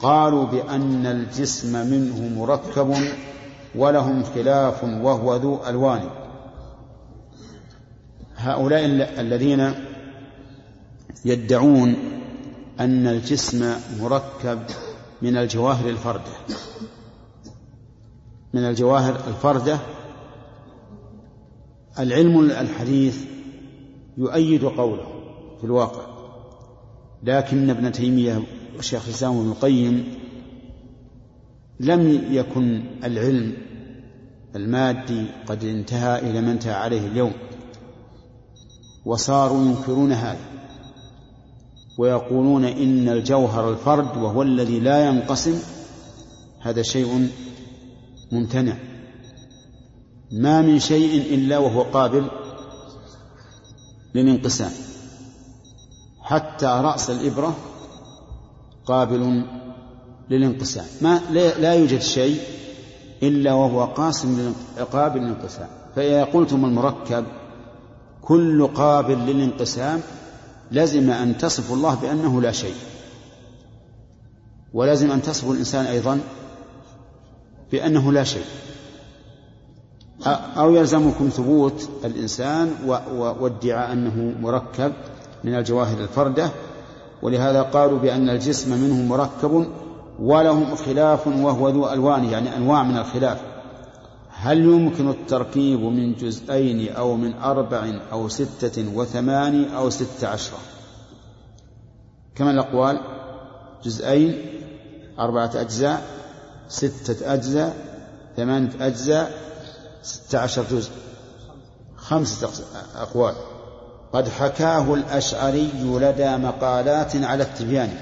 قالوا 0.00 0.44
بأن 0.46 1.06
الجسم 1.06 1.90
منه 1.90 2.38
مركب 2.38 2.94
ولهم 3.74 4.22
خلاف 4.22 4.84
وهو 4.84 5.36
ذو 5.36 5.58
ألوان. 5.68 6.00
هؤلاء 8.36 8.84
الذين 9.20 9.72
يدعون 11.24 11.96
أن 12.80 13.06
الجسم 13.06 13.74
مركب 14.00 14.58
من 15.22 15.36
الجواهر 15.36 15.88
الفردة 15.88 16.32
من 18.54 18.64
الجواهر 18.64 19.16
الفردة 19.28 19.78
العلم 21.98 22.40
الحديث 22.40 23.24
يؤيد 24.18 24.64
قوله 24.64 25.06
في 25.58 25.64
الواقع 25.64 26.06
لكن 27.22 27.70
ابن 27.70 27.92
تيمية 27.92 28.42
وشيخ 28.78 29.04
الإسلام 29.04 29.38
ابن 29.38 29.48
القيم 29.48 30.04
لم 31.80 32.24
يكن 32.30 32.82
العلم 33.04 33.52
المادي 34.56 35.26
قد 35.46 35.64
انتهى 35.64 36.30
إلى 36.30 36.40
ما 36.40 36.52
انتهى 36.52 36.74
عليه 36.74 37.06
اليوم 37.06 37.32
وصاروا 39.04 39.64
ينكرون 39.64 40.12
هذا 40.12 40.56
ويقولون 41.98 42.64
إن 42.64 43.08
الجوهر 43.08 43.70
الفرد 43.70 44.16
وهو 44.16 44.42
الذي 44.42 44.80
لا 44.80 45.08
ينقسم 45.08 45.58
هذا 46.60 46.82
شيء 46.82 47.28
ممتنع. 48.32 48.76
ما 50.32 50.62
من 50.62 50.78
شيء 50.78 51.34
إلا 51.34 51.58
وهو 51.58 51.82
قابل 51.82 52.30
للانقسام. 54.14 54.72
حتى 56.20 56.66
رأس 56.66 57.10
الإبرة 57.10 57.56
قابل 58.86 59.44
للانقسام. 60.30 60.86
ما 61.00 61.20
لا 61.30 61.74
يوجد 61.74 62.00
شيء 62.00 62.40
إلا 63.22 63.52
وهو 63.52 63.84
قاسم 63.84 64.54
قابل 64.92 65.20
للانقسام. 65.20 65.68
فإذا 65.96 66.24
قلتم 66.24 66.64
المركب 66.64 67.24
كل 68.22 68.66
قابل 68.66 69.18
للانقسام 69.18 70.00
لزم 70.72 71.10
أن 71.10 71.38
تصفوا 71.38 71.76
الله 71.76 71.94
بأنه 71.94 72.40
لا 72.40 72.52
شيء. 72.52 72.74
ولازم 74.74 75.10
أن 75.10 75.22
تصفوا 75.22 75.52
الإنسان 75.52 75.86
أيضا 75.86 76.20
بأنه 77.72 78.12
لا 78.12 78.24
شيء. 78.24 78.44
أو 80.56 80.74
يلزمكم 80.74 81.28
ثبوت 81.28 81.88
الإنسان 82.04 82.74
وادعاء 83.40 83.92
أنه 83.92 84.34
مركب 84.40 84.92
من 85.44 85.54
الجواهر 85.54 86.00
الفردة 86.00 86.50
ولهذا 87.22 87.62
قالوا 87.62 87.98
بأن 87.98 88.30
الجسم 88.30 88.80
منه 88.80 89.02
مركب 89.02 89.66
ولهم 90.20 90.74
خلاف 90.74 91.26
وهو 91.26 91.68
ذو 91.68 91.92
ألوان 91.92 92.24
يعني 92.24 92.56
أنواع 92.56 92.82
من 92.82 92.96
الخلاف. 92.96 93.40
هل 94.30 94.58
يمكن 94.58 95.08
التركيب 95.08 95.80
من 95.80 96.14
جزئين 96.14 96.92
أو 96.92 97.16
من 97.16 97.34
أربع 97.34 98.00
أو 98.12 98.28
ستة 98.28 98.84
وثمان 98.94 99.64
أو 99.64 99.90
ستة 99.90 100.28
عشرة؟ 100.28 100.58
كما 102.34 102.50
الأقوال؟ 102.50 103.00
جزئين 103.84 104.36
أربعة 105.18 105.50
أجزاء 105.54 106.02
ستة 106.68 107.34
أجزاء 107.34 107.76
ثمانية 108.36 108.70
أجزاء 108.80 109.32
ستة 110.06 110.38
عشر 110.38 110.64
جزء 110.70 110.90
خمسة 111.96 112.50
أقوال. 112.96 113.34
قد 114.12 114.28
حكاه 114.28 114.94
الأشعري 114.94 115.70
لدى 115.82 116.36
مقالات 116.36 117.16
على 117.16 117.42
التبيان. 117.42 117.96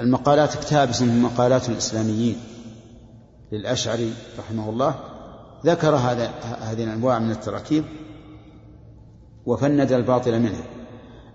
المقالات 0.00 0.54
كتاب 0.54 0.90
اسمه 0.90 1.12
مقالات 1.12 1.68
الإسلاميين. 1.68 2.40
للأشعري 3.52 4.12
رحمه 4.38 4.70
الله. 4.70 4.94
ذكر 5.66 5.96
هذا 5.96 6.30
هذه 6.62 6.84
الأنواع 6.84 7.18
من 7.18 7.30
التراكيب 7.30 7.84
وفند 9.46 9.92
الباطل 9.92 10.40
منها. 10.40 10.64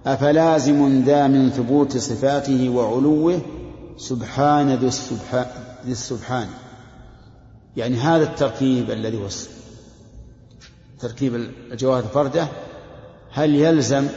أفلازم 0.06 1.04
ذا 1.06 1.28
من 1.28 1.50
ثبوت 1.50 1.98
صفاته 1.98 2.70
وعلوه 2.70 3.42
سبحان 3.98 4.76
ذي 4.76 4.88
السبحان, 5.88 6.48
يعني 7.78 7.96
هذا 7.96 8.24
التركيب 8.24 8.92
الذي 8.92 9.18
هو 9.18 9.28
تركيب 11.00 11.36
الجواهر 11.72 12.04
الفردة 12.04 12.48
هل 13.32 13.56
يلزم 13.56 14.08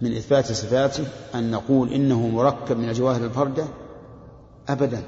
من 0.00 0.16
إثبات 0.16 0.52
صفاته 0.52 1.04
أن 1.34 1.50
نقول 1.50 1.92
إنه 1.92 2.28
مركب 2.28 2.76
من 2.76 2.88
الجواهر 2.88 3.24
الفردة؟ 3.24 3.64
أبدا 4.68 5.02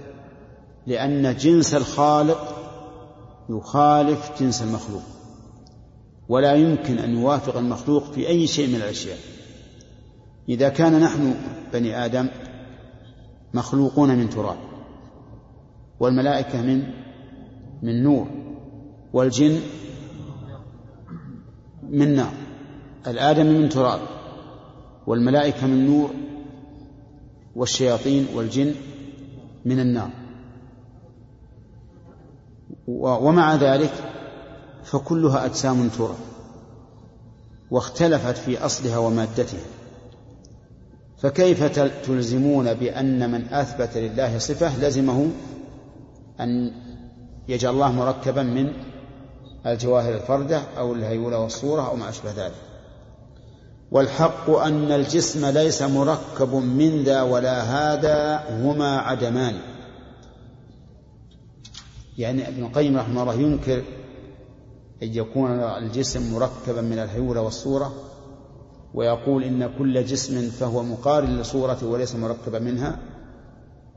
لأن 0.86 1.36
جنس 1.36 1.74
الخالق 1.74 2.56
يخالف 3.48 4.30
جنس 4.40 4.62
المخلوق 4.62 5.02
ولا 6.28 6.54
يمكن 6.54 6.98
أن 6.98 7.14
يوافق 7.14 7.56
المخلوق 7.56 8.12
في 8.12 8.28
أي 8.28 8.46
شيء 8.46 8.68
من 8.68 8.74
الأشياء. 8.74 9.18
إذا 10.48 10.68
كان 10.68 11.00
نحن 11.00 11.34
بني 11.72 12.04
آدم 12.04 12.28
مخلوقون 13.54 14.08
من 14.08 14.30
تراب 14.30 14.56
والملائكة 16.00 16.62
من 16.62 16.82
من 17.84 18.02
نور 18.02 18.26
والجن 19.12 19.60
من 21.88 22.14
نار 22.14 22.32
الآدم 23.06 23.46
من 23.46 23.68
تراب 23.68 24.00
والملائكة 25.06 25.66
من 25.66 25.86
نور 25.86 26.10
والشياطين 27.56 28.26
والجن 28.34 28.74
من 29.64 29.80
النار. 29.80 30.10
ومع 32.86 33.54
ذلك 33.54 33.92
فكلها 34.84 35.44
أجسام 35.44 35.88
ترى 35.88 36.16
واختلفت 37.70 38.36
في 38.36 38.58
أصلها 38.58 38.98
ومادتها. 38.98 39.64
فكيف 41.18 41.64
تلزمون 42.06 42.74
بأن 42.74 43.30
من 43.30 43.44
أثبت 43.44 43.96
لله 43.96 44.38
صفة 44.38 44.88
لزمه 44.88 45.30
أن 46.40 46.83
يجعل 47.48 47.74
الله 47.74 47.92
مركبا 47.92 48.42
من 48.42 48.72
الجواهر 49.66 50.14
الفردة 50.14 50.62
أو 50.78 50.92
الهيولة 50.92 51.38
والصورة 51.38 51.88
أو 51.88 51.96
ما 51.96 52.08
أشبه 52.08 52.30
ذلك. 52.30 52.54
والحق 53.90 54.50
أن 54.50 54.92
الجسم 54.92 55.46
ليس 55.46 55.82
مركب 55.82 56.54
من 56.54 57.02
ذا 57.02 57.22
ولا 57.22 57.62
هذا 57.62 58.44
هما 58.50 58.98
عدمان. 58.98 59.54
يعني 62.18 62.48
ابن 62.48 62.64
القيم 62.64 62.96
رحمه 62.96 63.22
الله 63.22 63.34
ينكر 63.34 63.82
أن 65.02 65.08
يكون 65.08 65.50
الجسم 65.50 66.34
مركبا 66.34 66.80
من 66.80 66.98
الهيولة 66.98 67.40
والصورة 67.40 67.94
ويقول 68.94 69.44
إن 69.44 69.78
كل 69.78 70.04
جسم 70.04 70.50
فهو 70.50 70.82
مقارن 70.82 71.40
لصورته 71.40 71.86
وليس 71.86 72.14
مركبا 72.14 72.58
منها 72.58 72.98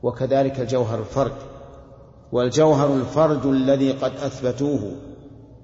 وكذلك 0.02 0.60
الجوهر 0.60 0.98
الفرد. 0.98 1.32
والجوهر 2.32 2.94
الفرد 2.94 3.46
الذي 3.46 3.92
قد 3.92 4.12
أثبتوه 4.16 4.92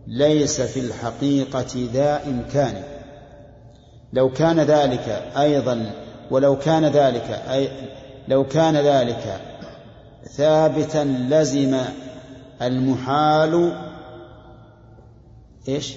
ليس 0.07 0.61
في 0.61 0.81
الحقيقة 0.81 1.89
ذا 1.93 2.27
إمكان 2.27 2.83
لو 4.13 4.33
كان 4.33 4.61
ذلك 4.61 5.09
أيضا 5.37 5.91
ولو 6.31 6.59
كان 6.59 6.85
ذلك 6.85 7.43
أي 7.51 7.69
لو 8.29 8.45
كان 8.45 8.77
ذلك 8.77 9.41
ثابتا 10.25 11.05
لزم 11.05 11.81
المحال 12.63 13.77
إيش؟ 15.69 15.95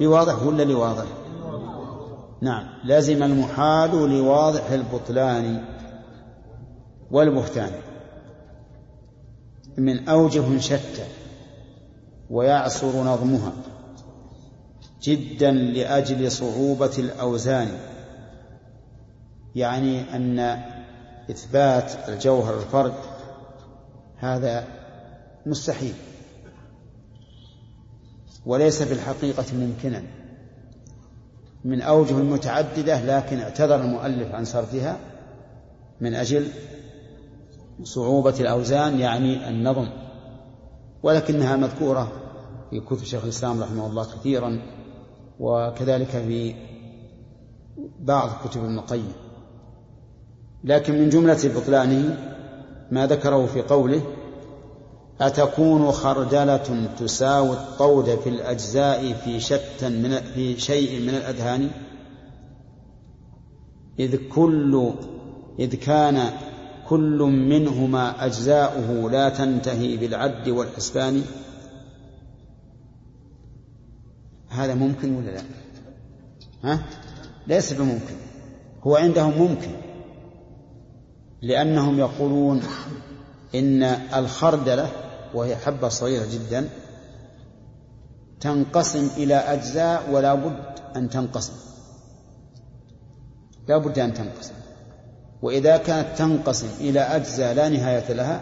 بواضح 0.00 0.42
ولا 0.42 0.62
لواضح؟ 0.62 1.04
نعم 2.40 2.64
لزم 2.84 3.22
المحال 3.22 3.90
لواضح 3.90 4.70
البطلان 4.70 5.64
والبهتان 7.12 7.72
من 9.78 10.08
أوجه 10.08 10.58
شتى 10.58 11.06
ويعصر 12.30 13.02
نظمها 13.02 13.52
جدا 15.02 15.50
لأجل 15.50 16.30
صعوبة 16.30 16.92
الأوزان. 16.98 17.68
يعني 19.54 20.16
أن 20.16 20.38
إثبات 21.30 22.08
الجوهر 22.08 22.58
الفرد 22.58 22.94
هذا 24.16 24.64
مستحيل. 25.46 25.94
وليس 28.46 28.82
في 28.82 28.94
الحقيقة 28.94 29.44
ممكنا 29.54 30.02
من 31.64 31.82
أوجه 31.82 32.14
متعددة 32.14 33.00
لكن 33.00 33.40
اعتذر 33.40 33.80
المؤلف 33.80 34.34
عن 34.34 34.44
سردها 34.44 34.96
من 36.00 36.14
أجل 36.14 36.48
صعوبة 37.82 38.34
الأوزان 38.40 39.00
يعني 39.00 39.48
النظم 39.48 39.88
ولكنها 41.02 41.56
مذكورة 41.56 42.12
في 42.70 42.80
كتب 42.80 43.04
شيخ 43.04 43.22
الإسلام 43.22 43.62
رحمه 43.62 43.86
الله 43.86 44.04
كثيرا 44.04 44.62
وكذلك 45.40 46.08
في 46.08 46.54
بعض 48.00 48.30
كتب 48.44 48.64
ابن 48.64 48.78
القيم. 48.78 49.12
لكن 50.64 50.94
من 50.94 51.08
جملة 51.08 51.38
بطلانه 51.56 52.18
ما 52.90 53.06
ذكره 53.06 53.46
في 53.46 53.62
قوله 53.62 54.02
أتكون 55.20 55.92
خردلة 55.92 56.88
تساوي 56.98 57.52
الطود 57.52 58.04
في 58.04 58.28
الأجزاء 58.28 59.12
في 59.12 59.40
شتى 59.40 59.88
من 59.88 60.16
في 60.16 60.60
شيء 60.60 61.02
من 61.02 61.08
الأذهان؟ 61.08 61.70
إذ 63.98 64.28
كل 64.28 64.92
إذ 65.58 65.74
كان 65.74 66.32
كل 66.88 67.18
منهما 67.22 68.26
أجزاؤه 68.26 69.10
لا 69.10 69.28
تنتهي 69.28 69.96
بالعد 69.96 70.48
والحسبان. 70.48 71.22
هذا 74.48 74.74
ممكن 74.74 75.16
ولا 75.16 75.30
لا؟ 75.30 75.42
ها؟ 76.64 76.82
ليس 77.46 77.72
بممكن. 77.72 78.16
هو 78.82 78.96
عندهم 78.96 79.38
ممكن. 79.38 79.70
لأنهم 81.42 81.98
يقولون 81.98 82.62
إن 83.54 83.82
الخردلة 84.14 84.88
وهي 85.34 85.56
حبة 85.56 85.88
صغيرة 85.88 86.26
جدا 86.32 86.68
تنقسم 88.40 89.08
إلى 89.16 89.34
أجزاء 89.34 90.10
ولا 90.10 90.34
بد 90.34 90.78
أن 90.96 91.10
تنقسم. 91.10 91.52
لا 93.68 93.78
بد 93.78 93.98
أن 93.98 94.14
تنقسم. 94.14 94.54
وإذا 95.42 95.76
كانت 95.76 96.18
تنقسم 96.18 96.68
إلى 96.80 97.00
أجزاء 97.00 97.54
لا 97.54 97.68
نهاية 97.68 98.12
لها 98.12 98.40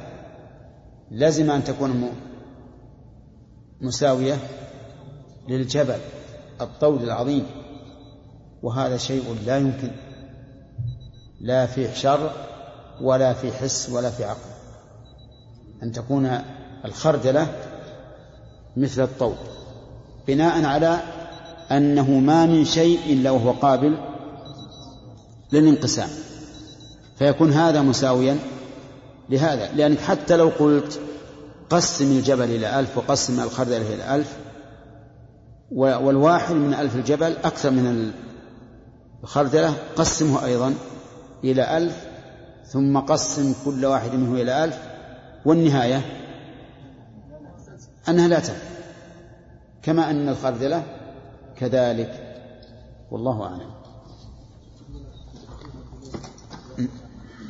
لزم 1.10 1.50
أن 1.50 1.64
تكون 1.64 2.10
مساوية 3.80 4.36
للجبل 5.48 5.98
الطود 6.60 7.02
العظيم. 7.02 7.46
وهذا 8.62 8.96
شيء 8.96 9.36
لا 9.46 9.58
يمكن 9.58 9.90
لا 11.40 11.66
في 11.66 11.94
شر 11.94 12.30
ولا 13.00 13.32
في 13.32 13.52
حس 13.52 13.90
ولا 13.90 14.10
في 14.10 14.24
عقل. 14.24 14.50
أن 15.82 15.92
تكون 15.92 16.38
الخردلة 16.84 17.46
مثل 18.76 19.02
الطود. 19.02 19.36
بناء 20.28 20.64
على 20.64 20.98
أنه 21.70 22.10
ما 22.10 22.46
من 22.46 22.64
شيء 22.64 22.98
إلا 23.06 23.30
وهو 23.30 23.50
قابل 23.50 23.98
للانقسام. 25.52 26.08
فيكون 27.20 27.52
هذا 27.52 27.82
مساويا 27.82 28.38
لهذا 29.28 29.72
لأنك 29.72 29.98
حتى 29.98 30.36
لو 30.36 30.48
قلت 30.48 31.00
قسم 31.70 32.04
الجبل 32.04 32.44
إلى 32.44 32.80
ألف 32.80 32.98
وقسم 32.98 33.40
الخردلة 33.40 33.94
إلى 33.94 34.14
ألف 34.14 34.36
والواحد 35.72 36.54
من 36.54 36.74
ألف 36.74 36.96
الجبل 36.96 37.36
أكثر 37.44 37.70
من 37.70 38.12
الخردلة 39.22 39.74
قسمه 39.96 40.44
أيضا 40.44 40.74
إلى 41.44 41.76
ألف 41.76 42.06
ثم 42.66 42.98
قسم 42.98 43.54
كل 43.64 43.86
واحد 43.86 44.14
منه 44.14 44.42
إلى 44.42 44.64
ألف 44.64 44.78
والنهاية 45.44 46.02
أنها 48.08 48.28
لا 48.28 48.38
تنفع. 48.38 48.64
كما 49.82 50.10
أن 50.10 50.28
الخردلة 50.28 50.82
كذلك 51.56 52.42
والله 53.10 53.42
أعلم. 53.42 53.79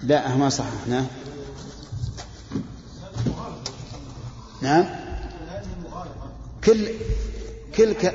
لا 0.03 0.37
ما 0.37 0.49
صححناه 0.49 1.07
نعم. 4.63 4.85
كل 6.65 6.89
كل 7.77 7.93
ك... 7.93 8.15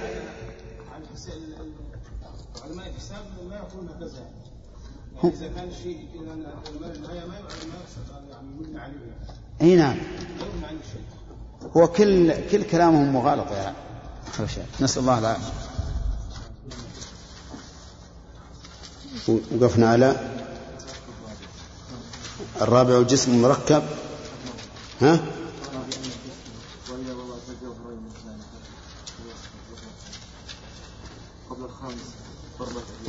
اذا 5.23 5.47
كان 5.55 5.71
شيء 5.83 6.07
يعني 8.75 8.93
إي 9.61 9.75
نعم. 9.75 9.97
هو 11.77 11.87
كل 11.87 12.47
كل 12.51 12.63
كلامهم 12.63 13.13
مغالط 13.13 13.51
يا 13.51 13.75
شيخ. 14.39 14.81
نسأل 14.81 15.01
الله 15.01 15.19
العافية. 15.19 15.53
وقفنا 19.27 19.89
على 19.89 20.15
الرابع 22.61 23.01
جسم 23.01 23.41
مركب. 23.41 23.83
ها؟ 25.01 25.19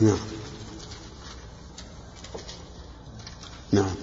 نعم. 0.00 0.18
نعم. 3.72 3.94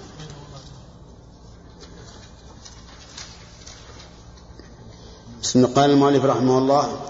بسم 5.42 5.66
قال 5.66 5.90
المؤلف 5.90 6.24
رحمه 6.24 6.58
الله 6.58 7.00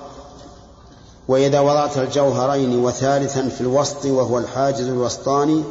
وإذا 1.29 1.61
وضعت 1.61 1.99
الجوهرين 1.99 2.79
وثالثا 2.79 3.49
في 3.49 3.61
الوسط 3.61 4.05
وهو 4.05 4.39
الحاجز 4.39 4.89
الوسطاني 4.89 5.65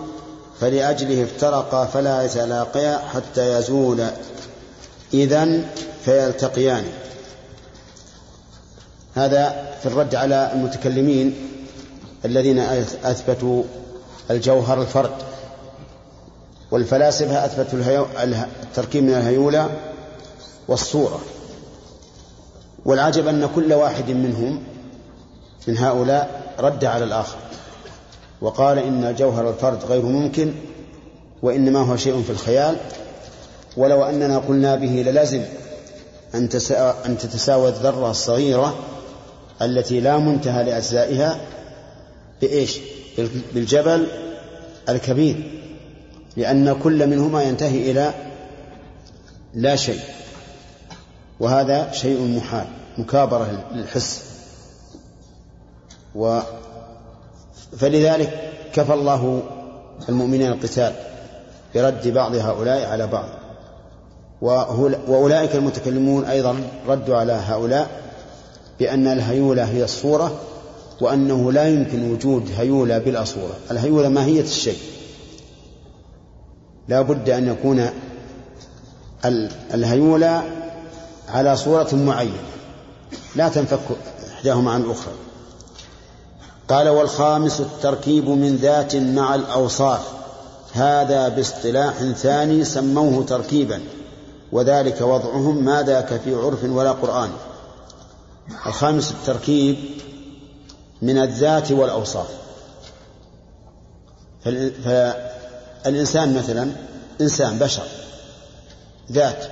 فلأجله 0.59 1.23
افترقا 1.23 1.85
فلا 1.85 2.23
يتلاقيا 2.23 2.97
حتى 2.97 3.53
يزول. 3.53 4.07
إذا 5.13 5.61
فيلتقيان. 6.05 6.83
هذا 9.15 9.73
في 9.81 9.85
الرد 9.85 10.15
على 10.15 10.51
المتكلمين 10.53 11.35
الذين 12.25 12.59
أثبتوا 13.03 13.63
الجوهر 14.31 14.81
الفرد. 14.81 15.15
والفلاسفة 16.71 17.45
أثبتوا 17.45 17.79
التركيب 18.63 19.03
من 19.03 19.13
الهيولة 19.13 19.69
والصورة. 20.67 21.21
والعجب 22.85 23.27
أن 23.27 23.49
كل 23.55 23.73
واحد 23.73 24.09
منهم 24.09 24.63
من 25.67 25.77
هؤلاء 25.77 26.53
رد 26.59 26.85
على 26.85 27.03
الآخر. 27.03 27.42
وقال 28.43 28.79
إن 28.79 29.15
جوهر 29.15 29.49
الفرد 29.49 29.85
غير 29.85 30.05
ممكن 30.05 30.53
وإنما 31.41 31.79
هو 31.79 31.97
شيء 31.97 32.21
في 32.21 32.29
الخيال 32.29 32.77
ولو 33.77 34.03
أننا 34.03 34.37
قلنا 34.37 34.75
به 34.75 35.03
للزم 35.05 35.41
أن 36.35 36.49
أن 37.05 37.17
تتساوى 37.17 37.69
الذرة 37.69 38.11
الصغيرة 38.11 38.75
التي 39.61 39.99
لا 39.99 40.17
منتهى 40.17 40.63
لأجزائها 40.63 41.41
بإيش؟ 42.41 42.79
بالجبل 43.53 44.07
الكبير 44.89 45.61
لأن 46.37 46.79
كل 46.83 47.07
منهما 47.07 47.43
ينتهي 47.43 47.91
إلى 47.91 48.13
لا 49.53 49.75
شيء 49.75 49.99
وهذا 51.39 51.91
شيء 51.91 52.37
محال 52.37 52.67
مكابرة 52.97 53.65
للحس 53.73 54.23
و 56.15 56.39
فلذلك 57.77 58.51
كفى 58.73 58.93
الله 58.93 59.43
المؤمنين 60.09 60.47
القتال 60.47 60.93
برد 61.75 62.07
بعض 62.07 62.35
هؤلاء 62.35 62.89
على 62.89 63.07
بعض. 63.07 63.29
وأولئك 65.07 65.55
المتكلمون 65.55 66.25
أيضا 66.25 66.55
ردوا 66.87 67.17
على 67.17 67.33
هؤلاء 67.33 68.01
بأن 68.79 69.07
الهيولة 69.07 69.63
هي 69.63 69.83
الصورة 69.83 70.39
وأنه 71.01 71.51
لا 71.51 71.67
يمكن 71.67 72.11
وجود 72.11 72.49
هيولة 72.57 72.97
بلا 72.97 73.23
صورة. 73.23 73.55
الهيولة 73.71 74.09
ماهية 74.09 74.41
الشيء. 74.41 74.77
لا 76.87 77.01
بد 77.01 77.29
أن 77.29 77.47
يكون 77.47 77.89
الهيولة 79.73 80.43
على 81.29 81.55
صورة 81.55 81.95
معينة. 81.95 82.43
لا 83.35 83.49
تنفك 83.49 83.79
إحداهما 84.33 84.71
عن 84.71 84.81
الأخرى. 84.81 85.13
قال 86.69 86.89
والخامس 86.89 87.59
التركيب 87.59 88.29
من 88.29 88.55
ذات 88.55 88.95
مع 88.95 89.35
الأوصاف. 89.35 90.01
هذا 90.73 91.27
باصطلاح 91.27 91.93
ثاني 91.93 92.65
سموه 92.65 93.25
تركيبا 93.25 93.81
وذلك 94.51 95.01
وضعهم 95.01 95.65
ما 95.65 95.83
ذاك 95.83 96.21
في 96.23 96.35
عرف 96.35 96.63
ولا 96.63 96.91
قرآن. 96.91 97.29
الخامس 98.65 99.11
التركيب 99.11 99.77
من 101.01 101.17
الذات 101.17 101.71
والأوصاف. 101.71 102.27
فالإنسان 104.83 106.35
مثلا 106.37 106.71
إنسان 107.21 107.59
بشر 107.59 107.83
ذات 109.11 109.45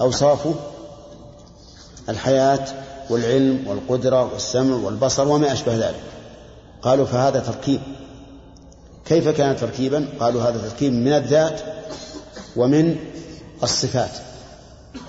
أوصافه 0.00 0.54
الحياة 2.08 2.66
والعلم 3.10 3.66
والقدرة 3.66 4.32
والسمع 4.32 4.76
والبصر 4.76 5.28
وما 5.28 5.52
أشبه 5.52 5.76
ذلك. 5.76 6.00
قالوا 6.82 7.06
فهذا 7.06 7.40
تركيب. 7.40 7.80
كيف 9.04 9.28
كان 9.28 9.56
تركيبا؟ 9.56 10.08
قالوا 10.20 10.42
هذا 10.42 10.68
تركيب 10.68 10.92
من 10.92 11.12
الذات 11.12 11.60
ومن 12.56 12.96
الصفات. 13.62 14.10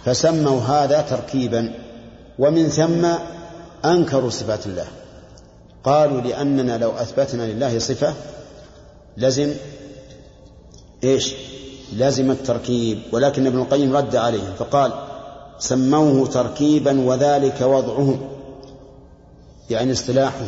فسموا 0.06 0.62
هذا 0.62 1.02
تركيبا 1.02 1.74
ومن 2.40 2.70
ثم 2.70 3.08
أنكروا 3.86 4.30
صفات 4.30 4.66
الله. 4.66 4.88
قالوا 5.84 6.22
لأننا 6.22 6.78
لو 6.78 6.92
أثبتنا 6.92 7.44
لله 7.44 7.80
صفة 7.80 8.14
لزم 9.18 9.54
إيش؟ 11.04 11.34
لازم 11.94 12.32
التركيب. 12.32 13.00
ولكن 13.12 13.48
ابن 13.48 13.60
القيم 13.60 13.96
رد 13.96 14.16
عليهم 14.16 14.54
فقال 14.60 15.11
سموه 15.62 16.28
تركيبا 16.28 17.02
وذلك 17.02 17.62
وضعه 17.62 18.16
يعني 19.70 19.92
اصطلاحه 19.92 20.46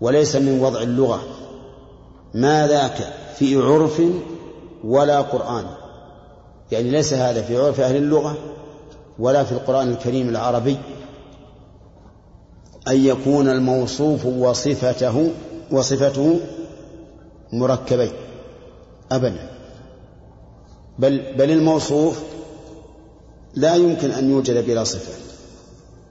وليس 0.00 0.36
من 0.36 0.60
وضع 0.60 0.82
اللغة. 0.82 1.22
ما 2.34 2.66
ذاك؟ 2.66 3.12
في 3.38 3.56
عرف 3.56 4.02
ولا 4.84 5.20
قرآن. 5.20 5.64
يعني 6.72 6.90
ليس 6.90 7.12
هذا 7.12 7.42
في 7.42 7.56
عرف 7.56 7.80
أهل 7.80 7.96
اللغة 7.96 8.36
ولا 9.18 9.44
في 9.44 9.52
القرآن 9.52 9.88
الكريم 9.88 10.28
العربي. 10.28 10.76
أن 12.88 13.04
يكون 13.04 13.48
الموصوف 13.48 14.26
وصفته 14.26 15.30
وصفته 15.72 16.40
مركبين 17.52 18.12
أبدا. 19.12 19.50
بل 20.98 21.34
بل 21.34 21.50
الموصوف 21.50 22.22
لا 23.56 23.74
يمكن 23.74 24.10
أن 24.10 24.30
يوجد 24.30 24.66
بلا 24.66 24.84
صفة. 24.84 25.12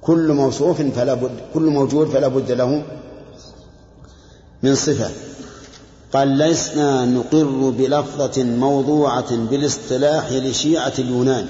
كل 0.02 0.32
موصوف 0.34 0.82
فلا 0.82 1.14
بد 1.14 1.32
كل 1.54 1.64
موجود 1.64 2.08
فلا 2.08 2.28
بد 2.28 2.52
له 2.52 2.84
من 4.64 4.76
صفة. 4.76 5.10
قال 6.14 6.38
لسنا 6.38 7.06
نقر 7.06 7.70
بلفظة 7.70 8.44
موضوعة 8.44 9.36
بالاصطلاح 9.36 10.32
لشيعة 10.32 10.94
اليونان. 11.00 11.48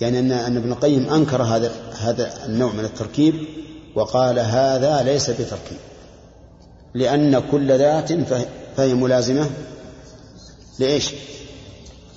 يعني 0.00 0.18
أن 0.18 0.32
أن 0.32 0.56
ابن 0.56 0.72
القيم 0.72 1.08
أنكر 1.08 1.42
هذا 1.42 1.72
هذا 1.98 2.46
النوع 2.46 2.72
من 2.72 2.84
التركيب 2.84 3.34
وقال 3.94 4.38
هذا 4.38 5.02
ليس 5.02 5.30
بتركيب. 5.30 5.78
لأن 6.94 7.42
كل 7.50 7.78
ذات 7.78 8.12
فهي 8.76 8.94
ملازمة. 8.94 9.50
لإيش؟ 10.78 11.14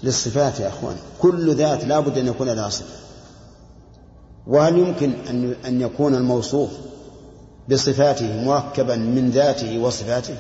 للصفات 0.08 0.60
يا 0.60 0.68
أخوان. 0.68 0.96
كل 1.20 1.56
ذات 1.56 1.86
لا 1.86 2.00
بد 2.00 2.18
أن 2.18 2.28
يكون 2.28 2.50
لها 2.50 2.70
صفة. 2.70 2.96
وهل 4.48 4.78
يمكن 4.78 5.14
أن 5.30 5.56
أن 5.66 5.82
يكون 5.82 6.16
الموصوف 6.16 6.70
بصفاته 7.70 8.44
مركبا 8.46 8.96
من 8.96 9.30
ذاته 9.30 9.80
وصفاته؟ 9.80 10.36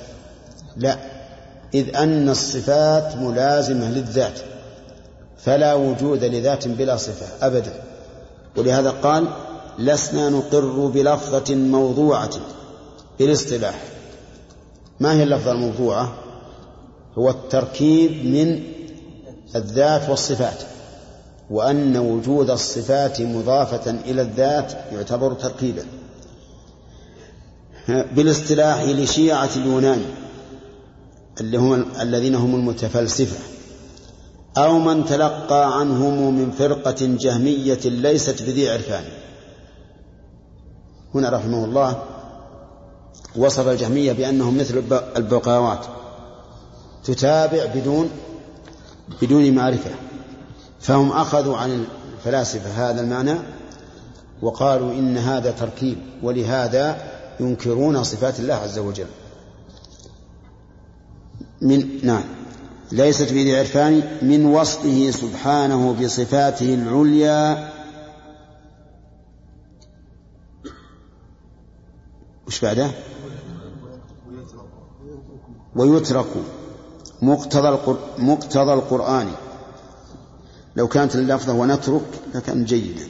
لا. 0.77 0.97
إذ 1.73 1.95
أن 1.95 2.29
الصفات 2.29 3.15
ملازمة 3.15 3.89
للذات 3.89 4.39
فلا 5.37 5.73
وجود 5.73 6.23
لذات 6.23 6.67
بلا 6.67 6.97
صفة 6.97 7.47
أبدا. 7.47 7.73
ولهذا 8.57 8.89
قال 8.89 9.27
لسنا 9.79 10.29
نقر 10.29 10.85
بلفظة 10.85 11.55
موضوعة 11.55 12.29
بالاصطلاح. 13.19 13.83
ما 14.99 15.13
هي 15.13 15.23
اللفظة 15.23 15.51
الموضوعة؟ 15.51 16.13
هو 17.17 17.29
التركيب 17.29 18.25
من 18.25 18.76
الذات 19.55 20.09
والصفات 20.09 20.63
وأن 21.49 21.97
وجود 21.97 22.49
الصفات 22.49 23.21
مضافة 23.21 23.91
إلى 23.91 24.21
الذات 24.21 24.73
يعتبر 24.91 25.33
تركيبا. 25.33 25.85
بالاصطلاح 27.87 28.83
لشيعة 28.83 29.49
اليونان 29.55 30.05
اللي 31.41 31.57
هم 31.57 31.85
الذين 32.01 32.35
هم 32.35 32.55
المتفلسفة 32.55 33.37
أو 34.57 34.79
من 34.79 35.05
تلقى 35.05 35.79
عنهم 35.79 36.33
من 36.33 36.51
فرقة 36.51 36.95
جهمية 37.01 37.79
ليست 37.85 38.43
بذي 38.43 38.69
عرفان. 38.69 39.03
هنا 41.15 41.29
رحمه 41.29 41.65
الله 41.65 42.03
وصف 43.35 43.67
الجهمية 43.67 44.13
بأنهم 44.13 44.57
مثل 44.57 44.83
البقاوات 45.17 45.85
تتابع 47.03 47.65
بدون 47.75 48.09
بدون 49.21 49.55
معرفة. 49.55 49.91
فهم 50.79 51.11
أخذوا 51.11 51.57
عن 51.57 51.85
الفلاسفة 52.17 52.69
هذا 52.69 53.01
المعنى 53.01 53.35
وقالوا 54.41 54.91
إن 54.91 55.17
هذا 55.17 55.51
تركيب 55.51 55.97
ولهذا 56.23 57.11
ينكرون 57.39 58.03
صفات 58.03 58.39
الله 58.39 58.53
عز 58.53 58.79
وجل. 58.79 59.07
من 61.61 61.99
نعم. 62.03 62.23
ليست 62.91 63.23
في 63.23 63.43
ذي 63.43 63.57
عرفان 63.57 64.17
من 64.21 64.45
وصفه 64.45 65.11
سبحانه 65.11 65.93
بصفاته 65.93 66.73
العليا. 66.73 67.71
وش 72.47 72.61
بعده؟ 72.61 72.91
ويترك. 75.75 76.25
مقتضى 77.21 77.97
مقتضى 78.17 78.73
القرآن. 78.73 79.27
لو 80.75 80.87
كانت 80.87 81.15
اللفظة 81.15 81.53
ونترك 81.53 82.21
لكان 82.35 82.65
جيدا. 82.65 83.07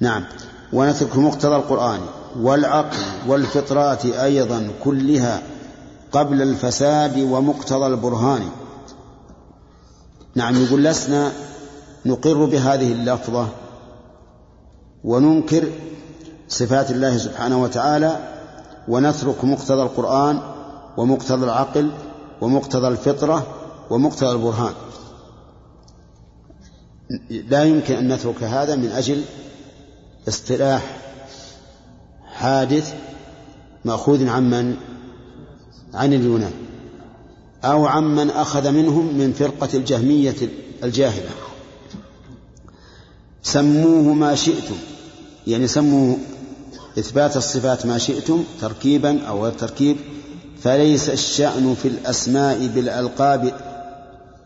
نعم. 0.00 0.24
ونترك 0.72 1.16
مقتضى 1.16 1.56
القرآن. 1.56 2.00
والعقل 2.40 2.96
والفطرات 3.26 4.06
أيضا 4.06 4.70
كلها 4.84 5.42
قبل 6.12 6.42
الفساد 6.42 7.18
ومقتضى 7.18 7.86
البرهان. 7.86 8.48
نعم 10.34 10.64
يقول 10.64 10.84
لسنا 10.84 11.32
نقر 12.06 12.44
بهذه 12.44 12.92
اللفظة 12.92 13.48
وننكر 15.04 15.68
صفات 16.48 16.90
الله 16.90 17.18
سبحانه 17.18 17.62
وتعالى 17.62 18.18
ونترك 18.88 19.44
مقتضى 19.44 19.82
القرآن 19.82 20.40
ومقتضى 20.96 21.44
العقل 21.44 21.90
ومقتضى 22.40 22.88
الفطرة 22.88 23.46
ومقتضى 23.90 24.32
البرهان. 24.32 24.74
لا 27.30 27.64
يمكن 27.64 27.94
أن 27.94 28.12
نترك 28.12 28.42
هذا 28.42 28.76
من 28.76 28.88
أجل 28.88 29.22
اصطلاح 30.28 30.96
حادث 32.26 32.94
مأخوذ 33.84 34.28
عن 34.28 34.50
من؟ 34.50 34.76
عن 35.94 36.12
اليونان. 36.12 36.52
أو 37.64 37.86
عمن 37.86 38.30
أخذ 38.30 38.70
منهم 38.70 39.18
من 39.18 39.32
فرقة 39.32 39.68
الجهمية 39.74 40.36
الجاهلة. 40.84 41.30
سموه 43.42 44.14
ما 44.14 44.34
شئتم. 44.34 44.76
يعني 45.46 45.66
سموا 45.66 46.16
إثبات 46.98 47.36
الصفات 47.36 47.86
ما 47.86 47.98
شئتم 47.98 48.44
تركيبا 48.60 49.22
أو 49.22 49.44
غير 49.44 49.52
تركيب. 49.52 49.96
فليس 50.64 51.10
الشأن 51.10 51.74
في 51.82 51.88
الأسماء 51.88 52.66
بالألقاب 52.66 53.52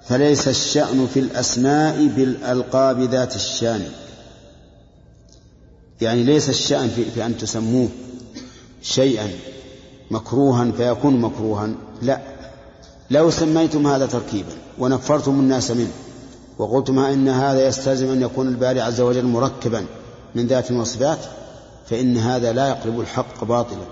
فليس 0.08 0.48
الشأن 0.48 1.06
في 1.14 1.20
الأسماء 1.20 2.06
بالألقاب 2.06 3.00
ذات 3.00 3.36
الشأن. 3.36 3.82
يعني 6.00 6.22
ليس 6.24 6.48
الشأن 6.48 6.88
في, 6.88 7.04
في 7.04 7.26
أن 7.26 7.36
تسموه 7.36 7.88
شيئا 8.82 9.30
مكروها 10.10 10.70
فيكون 10.70 11.20
مكروها. 11.20 11.70
لا. 12.02 12.20
لو 13.10 13.30
سميتم 13.30 13.86
هذا 13.86 14.06
تركيبا 14.06 14.52
ونفرتم 14.78 15.40
الناس 15.40 15.70
منه 15.70 15.92
وقلتم 16.58 16.98
إن 16.98 17.28
هذا 17.28 17.66
يستلزم 17.66 18.12
أن 18.12 18.22
يكون 18.22 18.48
الباري 18.48 18.80
عز 18.80 19.00
وجل 19.00 19.24
مركبا 19.24 19.84
من 20.34 20.46
ذات 20.46 20.72
وصفات 20.72 21.18
فإن 21.86 22.16
هذا 22.16 22.52
لا 22.52 22.68
يقلب 22.68 23.00
الحق 23.00 23.44
باطلا. 23.44 23.86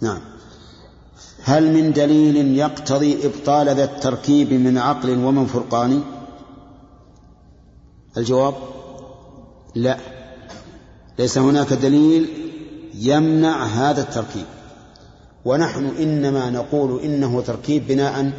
نعم. 0.00 0.39
هل 1.44 1.72
من 1.72 1.92
دليل 1.92 2.58
يقتضي 2.58 3.26
إبطال 3.26 3.68
ذا 3.68 3.84
التركيب 3.84 4.52
من 4.52 4.78
عقل 4.78 5.10
ومن 5.10 5.46
فرقان؟ 5.46 6.02
الجواب 8.16 8.54
لا. 9.74 9.96
ليس 11.18 11.38
هناك 11.38 11.72
دليل 11.72 12.28
يمنع 12.94 13.64
هذا 13.64 14.02
التركيب. 14.02 14.46
ونحن 15.44 15.86
إنما 15.86 16.50
نقول 16.50 17.00
إنه 17.00 17.40
تركيب 17.40 17.86
بناء 17.86 18.32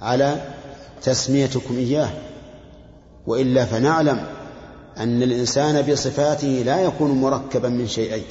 على 0.00 0.54
تسميتكم 1.02 1.76
إياه. 1.76 2.10
وإلا 3.26 3.64
فنعلم 3.64 4.26
أن 4.98 5.22
الإنسان 5.22 5.82
بصفاته 5.82 6.62
لا 6.66 6.80
يكون 6.80 7.10
مركبا 7.10 7.68
من 7.68 7.86
شيئين. 7.86 8.24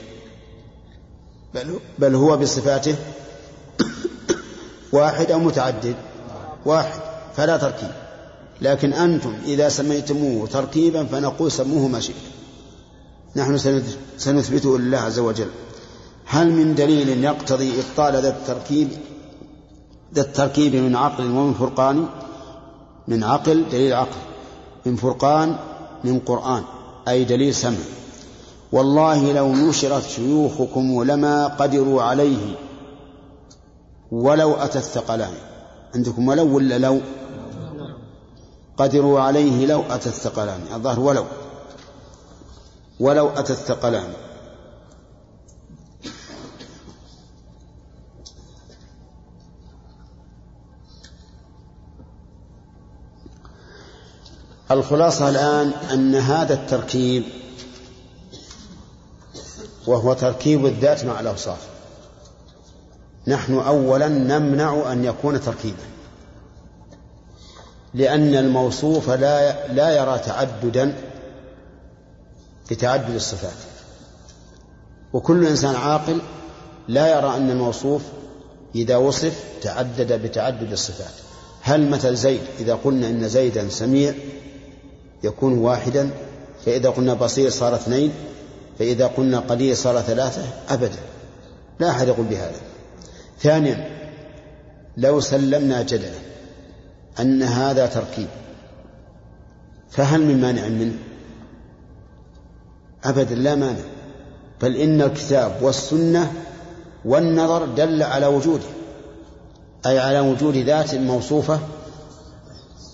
بل, 1.54 1.80
بل 2.00 2.16
هو 2.16 2.38
بصفاته 2.38 2.96
واحد 4.92 5.32
أو 5.32 5.40
متعدد. 5.40 5.96
واحد 6.66 7.00
فلا 7.36 7.58
تركيب. 7.58 7.92
لكن 8.62 8.94
أنتم 8.94 9.34
إذا 9.46 9.70
سميتموه 9.70 10.48
تركيبا 10.48 11.06
فنقول 11.06 11.52
سموه 11.52 11.88
ما 11.88 12.00
شئتم 12.00 12.18
نحن 13.36 13.58
سنثبته 14.18 14.80
لله 14.80 14.98
عز 14.98 15.20
وجل. 15.20 15.48
هل 16.26 16.52
من 16.52 16.76
دليل 16.76 17.24
يقتضي 17.24 17.74
إبطال 17.80 18.14
ذا 18.14 18.30
التركيب 18.30 18.90
ذا 20.16 20.22
التركيب 20.22 20.76
من 20.76 20.96
عقل 20.96 21.26
ومن 21.26 21.54
فرقان؟ 21.54 22.06
من 23.08 23.24
عقل 23.24 23.66
دليل 23.72 23.94
عقل. 23.94 24.22
من 24.86 24.96
فرقان 24.96 25.56
من 26.04 26.20
قرآن. 26.20 26.64
أي 27.08 27.24
دليل 27.24 27.56
سمع. 27.56 27.78
والله 28.72 29.32
لو 29.32 29.56
نشرت 29.56 30.10
شيوخكم 30.10 31.04
لما 31.04 31.48
قدروا 31.48 32.02
عليه 32.02 32.56
ولو 34.12 34.54
أتى 34.54 34.78
الثقلان. 34.78 35.34
عندكم 35.96 36.28
ولو 36.28 36.56
ولا 36.56 36.78
لو؟ 36.78 37.02
قدروا 38.78 39.20
عليه 39.20 39.66
لو 39.66 39.82
أتى 39.82 40.10
الثقلان. 40.10 40.62
الظاهر 40.74 41.00
ولو. 41.00 41.26
ولو 43.00 43.30
أتى 43.30 43.54
الثقلان. 43.54 44.14
الخلاصة 54.72 55.30
الآن 55.30 55.68
أن 55.70 56.16
هذا 56.16 56.54
التركيب 56.54 57.24
وهو 59.88 60.14
تركيب 60.14 60.66
الذات 60.66 61.06
مع 61.06 61.20
الأوصاف. 61.20 61.71
نحن 63.28 63.54
أولا 63.54 64.08
نمنع 64.08 64.92
أن 64.92 65.06
يكون 65.06 65.42
تركيبا. 65.42 65.84
لأن 67.94 68.36
الموصوف 68.36 69.10
لا 69.10 69.68
لا 69.68 69.90
يرى 69.98 70.20
تعددا 70.20 70.94
بتعدد 72.72 73.16
الصفات. 73.16 73.58
وكل 75.14 75.48
إنسان 75.48 75.76
عاقل 75.76 76.22
لا 76.88 77.18
يرى 77.18 77.38
أن 77.38 77.50
الموصوف 77.50 78.02
إذا 78.76 78.96
وصف 78.96 79.44
تعدد 79.62 80.14
بتعدد 80.14 80.72
الصفات. 80.72 81.14
هل 81.62 81.90
مثل 81.90 82.16
زيد 82.16 82.42
إذا 82.60 82.76
قلنا 82.84 83.08
إن 83.08 83.30
زيدا 83.30 83.70
سميع 83.70 84.14
يكون 85.24 85.58
واحدا 85.58 86.10
فإذا 86.66 86.90
قلنا 86.90 87.14
بصير 87.14 87.50
صار 87.50 87.76
اثنين 87.76 88.12
فإذا 88.80 89.08
قلنا 89.08 89.40
قليل 89.40 89.78
صار 89.78 90.02
ثلاثة 90.02 90.42
أبدا. 90.70 91.00
لا 91.80 91.90
أحد 91.90 92.08
يقول 92.08 92.26
بهذا. 92.26 92.71
ثانيا 93.44 93.90
لو 94.98 95.20
سلمنا 95.20 95.82
جدلا 95.82 96.20
أن 97.20 97.44
هذا 97.44 97.86
تركيب 97.86 98.28
فهل 99.92 100.22
من 100.22 100.42
مانع 100.42 100.68
منه 100.68 100.98
أبدا 103.04 103.36
لا 103.36 103.56
مانع 103.56 103.84
بل 104.62 104.76
إن 104.76 105.02
الكتاب 105.02 105.58
والسنة 105.62 106.34
والنظر 107.06 107.66
دل 107.66 108.04
على 108.04 108.26
وجوده 108.26 108.66
أي 109.86 110.00
على 110.00 110.20
وجود 110.20 110.58
ذات 110.58 110.96
موصوفة 110.96 111.60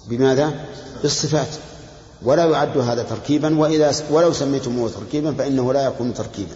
بماذا؟ 0.09 0.53
بالصفات 1.01 1.47
ولا 2.23 2.45
يعد 2.45 2.77
هذا 2.77 3.03
تركيبا 3.03 3.59
وإذا 3.59 3.91
ولو 4.11 4.33
سميتموه 4.33 4.89
تركيبا 4.89 5.33
فإنه 5.33 5.73
لا 5.73 5.87
يكون 5.87 6.13
تركيبا 6.13 6.55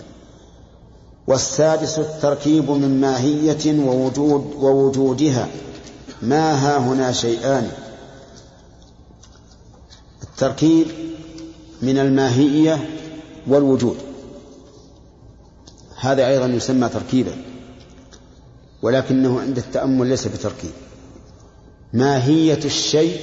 والسادس 1.31 1.99
التركيب 1.99 2.71
من 2.71 3.01
ماهية 3.01 3.79
ووجود 3.79 4.53
ووجودها. 4.55 5.47
ما 6.21 6.53
ها 6.53 6.77
هنا 6.77 7.11
شيئان. 7.11 7.71
التركيب 10.23 10.87
من 11.81 11.97
الماهية 11.97 12.89
والوجود. 13.47 13.97
هذا 15.99 16.27
أيضا 16.27 16.45
يسمى 16.45 16.89
تركيبا. 16.89 17.35
ولكنه 18.81 19.41
عند 19.41 19.57
التأمل 19.57 20.07
ليس 20.07 20.27
بتركيب. 20.27 20.71
ماهية 21.93 22.59
الشيء 22.65 23.19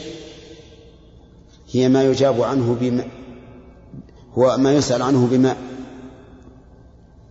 هي 1.71 1.89
ما 1.89 2.05
يجاب 2.05 2.43
عنه 2.43 2.77
بما 2.81 3.05
هو 4.39 4.57
ما 4.57 4.73
يسأل 4.73 5.03
عنه 5.03 5.27
بماء. 5.27 5.68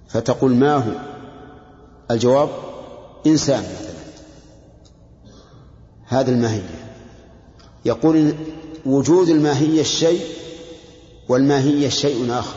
فتقول 0.08 0.56
ما 0.56 0.76
هو؟ 0.76 0.92
الجواب 2.12 2.50
إنسان 3.28 3.60
مثلا. 3.60 3.98
هذه 6.06 6.30
الماهية. 6.30 6.94
يقول 7.86 8.34
وجود 8.86 9.30
الماهية 9.30 9.82
الشيء 9.82 10.22
والماهية 11.30 11.90
شيء 11.90 12.28
آخر. 12.32 12.56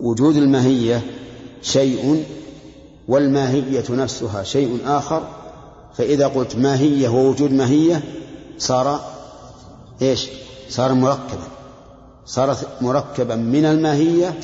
وجود 0.00 0.36
الماهية 0.36 1.02
شيء 1.62 2.24
والماهية 3.08 3.84
نفسها 3.90 4.42
شيء 4.42 4.80
آخر. 4.84 5.28
فإذا 5.94 6.26
قلت 6.26 6.56
ماهية 6.56 7.08
ووجود 7.08 7.52
ماهية 7.52 8.02
صار 8.58 9.00
إيش؟ 10.02 10.28
صار 10.68 10.94
مركبا. 10.94 11.48
صار 12.26 12.56
مركبا 12.80 13.36
من 13.36 13.64
الماهية 13.64 14.34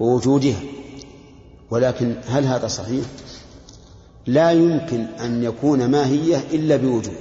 ووجودها 0.00 0.60
ولكن 1.70 2.16
هل 2.26 2.44
هذا 2.44 2.66
صحيح؟ 2.66 3.04
لا 4.26 4.52
يمكن 4.52 5.00
أن 5.00 5.44
يكون 5.44 5.86
ماهية 5.86 6.44
إلا 6.52 6.76
بوجود. 6.76 7.16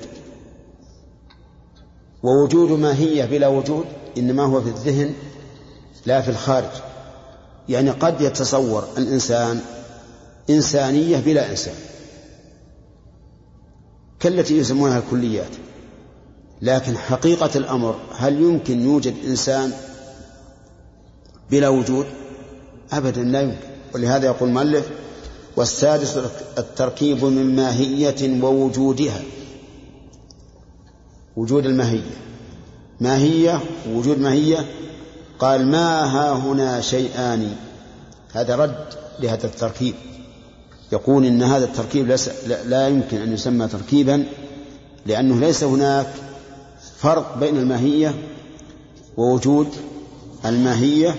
ووجود 2.24 2.72
ماهية 2.72 3.26
بلا 3.26 3.48
وجود 3.48 3.86
إنما 4.18 4.44
هو 4.44 4.62
في 4.62 4.70
الذهن 4.70 5.14
لا 6.06 6.22
في 6.22 6.32
الخارج. 6.32 6.72
يعني 7.70 7.90
قد 7.90 8.22
يتصور 8.22 8.88
الإنسان 8.98 9.62
إنسانية 10.50 11.18
بلا 11.18 11.52
إنسان. 11.52 11.76
كالتي 14.20 14.58
يسمونها 14.58 14.98
الكليات. 14.98 15.52
لكن 16.62 16.98
حقيقة 16.98 17.50
الأمر 17.56 18.00
هل 18.16 18.42
يمكن 18.42 18.82
يوجد 18.82 19.16
إنسان 19.26 19.72
بلا 21.52 21.70
وجود؟ 21.70 22.06
أبدا 22.92 23.24
لا 23.24 23.42
يمكن. 23.42 23.58
ولهذا 23.96 24.26
يقول 24.26 24.50
المؤلف 24.50 24.90
والسادس 25.56 26.18
التركيب 26.58 27.26
من 27.26 27.56
ماهية 27.56 28.44
ووجودها. 28.44 29.22
وجود 31.38 31.66
الماهية. 31.66 32.12
ماهية 33.00 33.60
وجود 33.90 34.20
ماهية. 34.20 34.66
قال 35.40 35.68
ما 35.68 36.04
ها 36.04 36.32
هنا 36.32 36.82
شيئان. 36.82 37.56
هذا 38.34 38.56
رد 38.56 38.86
لهذا 39.20 39.48
التركيب. 39.48 39.94
يقول 40.92 41.26
إن 41.26 41.44
هذا 41.44 41.66
التركيب 41.66 42.18
لا 42.66 42.88
يمكن 42.88 43.18
أن 43.18 43.34
يسمى 43.34 43.68
تركيبا 43.68 44.26
لأنه 45.06 45.40
ليس 45.40 45.64
هناك 45.64 46.14
فرق 46.98 47.38
بين 47.38 47.58
الماهية 47.58 48.16
ووجود 49.18 49.68
الماهية. 50.46 51.16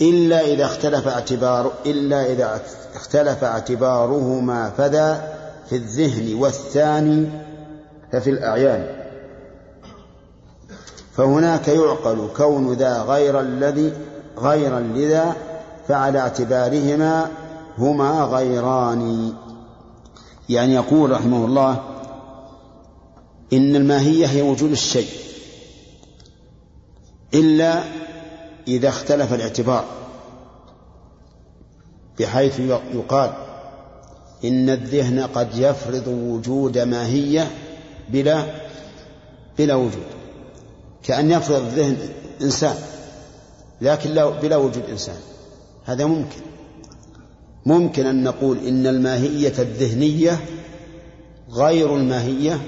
إلا 0.00 0.40
إذا 0.40 0.64
اختلف 0.64 1.08
اعتبار 1.08 1.72
إلا 1.86 2.26
إذا 2.32 2.60
اختلف 2.94 3.44
اعتبارهما 3.44 4.70
فذا 4.70 5.34
في 5.68 5.76
الذهن 5.76 6.34
والثاني 6.34 7.28
ففي 8.12 8.30
الأعيان. 8.30 9.04
فهناك 11.16 11.68
يعقل 11.68 12.28
كون 12.36 12.72
ذا 12.72 13.02
غير 13.02 13.40
الذي 13.40 13.92
غيرا 14.38 14.80
لذا 14.80 15.36
فعلى 15.88 16.18
اعتبارهما 16.18 17.28
هما 17.78 18.24
غيران. 18.24 19.32
يعني 20.48 20.74
يقول 20.74 21.10
رحمه 21.10 21.44
الله 21.44 21.80
إن 23.52 23.76
الماهية 23.76 24.26
هي 24.26 24.42
وجود 24.42 24.70
الشيء 24.70 25.08
إلا 27.34 27.82
إذا 28.68 28.88
اختلف 28.88 29.34
الاعتبار 29.34 29.84
بحيث 32.20 32.60
يقال 32.94 33.32
إن 34.44 34.70
الذهن 34.70 35.20
قد 35.20 35.48
يفرض 35.54 36.08
وجود 36.08 36.78
ماهية 36.78 37.50
بلا 38.08 38.44
بلا 39.58 39.74
وجود. 39.74 40.06
كأن 41.02 41.30
يفرض 41.30 41.56
الذهن 41.56 41.96
إنسان 42.42 42.76
لكن 43.80 44.14
بلا 44.42 44.56
وجود 44.56 44.82
إنسان. 44.90 45.16
هذا 45.84 46.04
ممكن. 46.04 46.40
ممكن 47.66 48.06
أن 48.06 48.24
نقول 48.24 48.58
إن 48.58 48.86
الماهية 48.86 49.52
الذهنية 49.58 50.40
غير 51.50 51.96
الماهية 51.96 52.60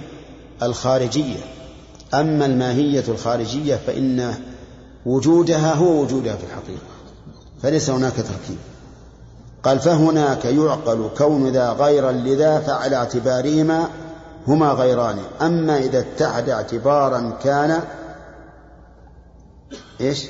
الخارجية. 0.62 1.38
أما 2.14 2.47
الماهية 2.47 3.05
الخارجية 3.09 3.76
فإن 3.86 4.34
وجودها 5.07 5.74
هو 5.74 6.02
وجودها 6.02 6.36
في 6.36 6.44
الحقيقة. 6.44 6.86
فليس 7.62 7.90
هناك 7.90 8.16
تركيب. 8.16 8.59
قال 9.62 9.78
فهناك 9.80 10.44
يعقل 10.44 11.11
كون 11.18 11.48
ذا 11.48 11.70
غيرا 11.70 12.12
لذا 12.12 12.61
فعلى 12.61 12.96
اعتبارهما 12.96 13.88
هما 14.48 14.72
غيران. 14.72 15.18
أما 15.42 15.78
إذا 15.78 15.98
اتحد 15.98 16.48
اعتبارا 16.48 17.32
كان 17.44 17.80
إيش؟ 20.00 20.26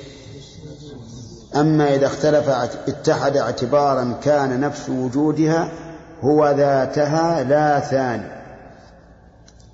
أما 1.57 1.95
إذا 1.95 2.07
اختلف 2.07 2.49
اتحد 2.89 3.37
اعتبارا 3.37 4.19
كان 4.23 4.61
نفس 4.61 4.89
وجودها 4.89 5.73
هو 6.21 6.51
ذاتها 6.51 7.43
لا 7.43 7.81
ثاني. 7.81 8.31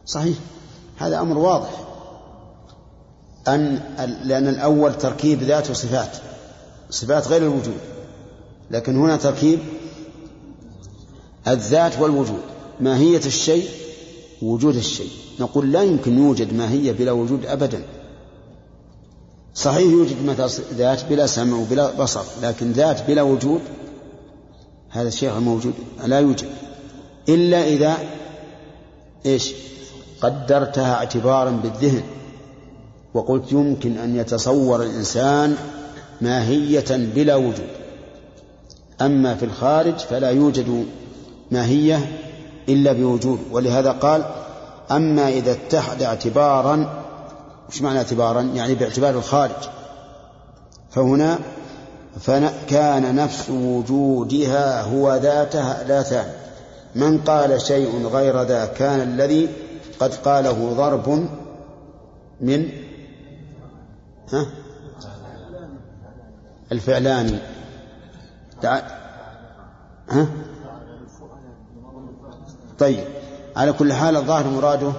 صحيح. 0.07 0.37
هذا 0.99 1.21
أمر 1.21 1.39
واضح. 1.39 1.92
أن 3.49 3.81
لأن 4.25 4.49
الأول 4.49 4.99
تركيب 4.99 5.43
ذات 5.43 5.71
وصفات 5.71 6.17
صفات 6.91 7.29
غير 7.29 7.43
الوجود 7.43 7.79
لكن 8.71 8.97
هنا 8.97 9.17
تركيب 9.17 9.59
الذات 11.49 11.99
والوجود 11.99 12.41
ماهية 12.81 13.21
الشيء 13.27 13.69
وجود 14.43 14.77
الشيء. 14.77 15.11
نقول 15.41 15.73
لا 15.73 15.83
يمكن 15.83 16.19
يوجد 16.19 16.55
ماهية 16.55 16.93
بلا 16.93 17.13
وجود 17.13 17.47
أبدا. 17.47 17.83
صحيح 19.55 19.91
يوجد 19.91 20.25
مثلا 20.25 20.49
ذات 20.75 21.05
بلا 21.05 21.27
سمع 21.27 21.57
وبلا 21.57 21.91
بصر 21.91 22.25
لكن 22.43 22.73
ذات 22.73 23.07
بلا 23.07 23.23
وجود 23.23 23.61
هذا 24.91 25.09
الشيء 25.09 25.39
موجود 25.39 25.75
لا 26.07 26.21
يوجد. 26.21 26.49
إلا 27.29 27.65
إذا 27.65 27.99
إيش؟ 29.27 29.53
قدرتها 30.21 30.95
اعتبارا 30.95 31.51
بالذهن. 31.51 32.03
وقلت 33.15 33.53
يمكن 33.53 33.99
أن 33.99 34.17
يتصور 34.17 34.83
الإنسان 34.83 35.57
ماهية 36.21 36.85
بلا 36.91 37.37
وجود. 37.37 37.69
أما 39.01 39.35
في 39.35 39.45
الخارج 39.45 39.99
فلا 39.99 40.31
يوجد 40.31 40.87
ماهية 41.51 42.13
إلا 42.69 42.93
بوجود 42.93 43.39
ولهذا 43.51 43.91
قال 43.91 44.25
أما 44.91 45.29
إذا 45.29 45.53
اتحد 45.53 46.03
اعتبارا 46.03 47.03
وش 47.69 47.83
معنى 47.83 47.99
اعتبارا؟ 47.99 48.41
يعني 48.41 48.75
باعتبار 48.75 49.15
الخارج. 49.15 49.69
فهنا 50.91 51.39
فكان 52.21 53.15
نفس 53.15 53.51
وجودها 53.51 54.83
هو 54.83 55.15
ذاتها 55.15 55.85
لا 55.89 56.03
ثاني 56.03 56.33
من 56.95 57.19
قال 57.19 57.61
شيء 57.61 58.07
غير 58.07 58.43
ذا 58.43 58.67
كان 58.67 59.01
الذي 59.01 59.49
قد 60.01 60.15
قاله 60.15 60.73
ضرب 60.77 61.27
من 62.41 62.69
ها؟ 64.33 64.47
الفعلان 66.73 67.39
تعال 68.63 68.83
ها؟ 70.09 70.27
طيب. 72.79 73.05
على 73.57 73.73
كل 73.73 73.93
حال 73.93 74.17
الظاهر 74.17 74.49
مراده 74.49 74.93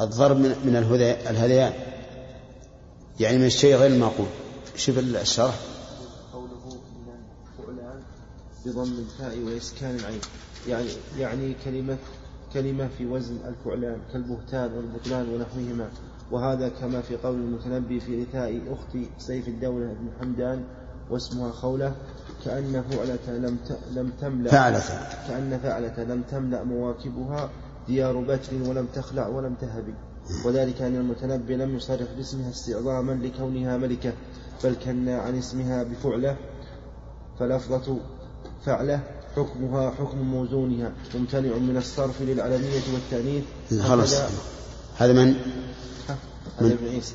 الضرب 0.00 0.36
من 0.36 0.76
الهذيان. 1.30 1.72
يعني 3.20 3.38
من 3.38 3.46
الشيء 3.46 3.76
غير 3.76 3.90
المعقول. 3.90 4.26
شوف 4.76 4.98
الشرح. 4.98 5.54
قوله 6.32 6.50
فعلان 7.58 8.02
بضم 8.66 8.92
الفاء 8.98 9.38
وإسكان 9.38 9.96
العين. 9.96 10.20
يعني 10.68 10.88
يعني 11.18 11.54
كلمة 11.64 11.98
كلمة 12.52 12.88
في 12.98 13.06
وزن 13.06 13.36
الفعلان. 13.48 13.98
كالبهتان 14.12 14.72
والبطلان 14.72 15.28
ونحوهما. 15.28 15.88
وهذا 16.30 16.68
كما 16.68 17.00
في 17.00 17.16
قول 17.16 17.34
المتنبي 17.34 18.00
في 18.00 18.22
رثاء 18.22 18.62
أخت 18.72 18.96
سيف 19.18 19.48
الدولة 19.48 19.86
بن 19.86 20.08
حمدان 20.20 20.64
واسمها 21.10 21.52
خولة 21.52 21.94
كأن 22.44 22.82
فعلة 22.90 23.38
لم 23.38 23.58
لم 23.94 24.12
تملأ 24.20 24.50
فعلة 24.50 24.80
كأن 25.28 25.58
فعلة 25.62 26.04
لم 26.04 26.22
تملأ 26.30 26.64
مواكبها 26.64 27.50
ديار 27.88 28.20
بتر 28.20 28.68
ولم 28.68 28.86
تخلع 28.94 29.26
ولم 29.26 29.54
تهب. 29.54 29.84
وذلك 30.44 30.82
أن 30.82 30.96
المتنبي 30.96 31.56
لم 31.56 31.76
يصرح 31.76 32.06
باسمها 32.16 32.50
استعظاما 32.50 33.12
لكونها 33.12 33.76
ملكة 33.76 34.12
بل 34.64 34.76
كنا 34.84 35.18
عن 35.18 35.38
اسمها 35.38 35.82
بفعلة. 35.82 36.36
فلفظة 37.38 37.96
فعلة 38.64 39.00
حكمها 39.36 39.90
حكم 39.90 40.18
موزونها. 40.18 40.92
ممتنع 41.14 41.56
من 41.56 41.76
الصرف 41.76 42.22
للعلمية 42.22 42.82
والتأنيث. 42.94 43.44
خلاص. 43.82 44.20
هذا 44.98 45.12
من؟ 45.12 45.34
هذا 46.58 46.72
ابن 46.72 46.88
عيسى. 46.88 47.14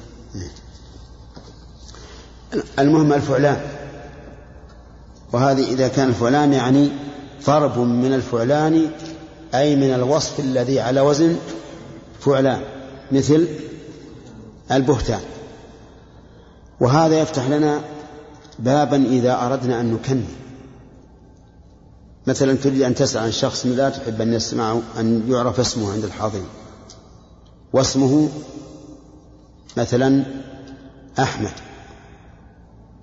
المهم 2.79 3.13
الفعلان. 3.13 3.61
وهذه 5.33 5.71
إذا 5.71 5.87
كان 5.87 6.09
الفعلان 6.09 6.53
يعني 6.53 6.91
ضرب 7.45 7.79
من 7.79 8.13
الفعلان 8.13 8.91
أي 9.55 9.75
من 9.75 9.93
الوصف 9.93 10.39
الذي 10.39 10.79
على 10.79 11.01
وزن 11.01 11.35
فعلان 12.19 12.61
مثل 13.11 13.47
البهتان. 14.71 15.21
وهذا 16.79 17.19
يفتح 17.19 17.47
لنا 17.47 17.81
بابا 18.59 18.97
إذا 19.05 19.45
أردنا 19.45 19.81
أن 19.81 19.93
نكني 19.93 20.25
مثلا 22.27 22.53
تريد 22.53 22.81
أن 22.81 22.95
تسأل 22.95 23.23
عن 23.23 23.31
شخص 23.31 23.65
لا 23.65 23.89
تحب 23.89 24.21
أن 24.21 24.33
يسمع 24.33 24.79
أن 24.99 25.23
يعرف 25.29 25.59
اسمه 25.59 25.91
عند 25.91 26.03
الحاضرين. 26.03 26.47
واسمه 27.73 28.29
مثلا 29.77 30.23
أحمد. 31.19 31.51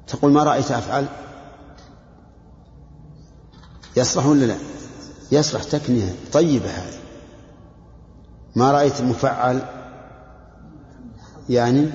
تقول 0.06 0.32
ما 0.32 0.42
رأيت 0.42 0.70
أفعل؟ 0.70 1.06
يصلح 3.96 4.26
ولا 4.26 4.44
لا؟ 4.44 4.56
يصلح 5.32 5.62
تكنية 5.62 6.14
طيبة 6.32 6.70
هذه. 6.70 6.98
ما 8.56 8.72
رأيت 8.72 9.00
مفعل؟ 9.00 9.62
يعني 11.48 11.90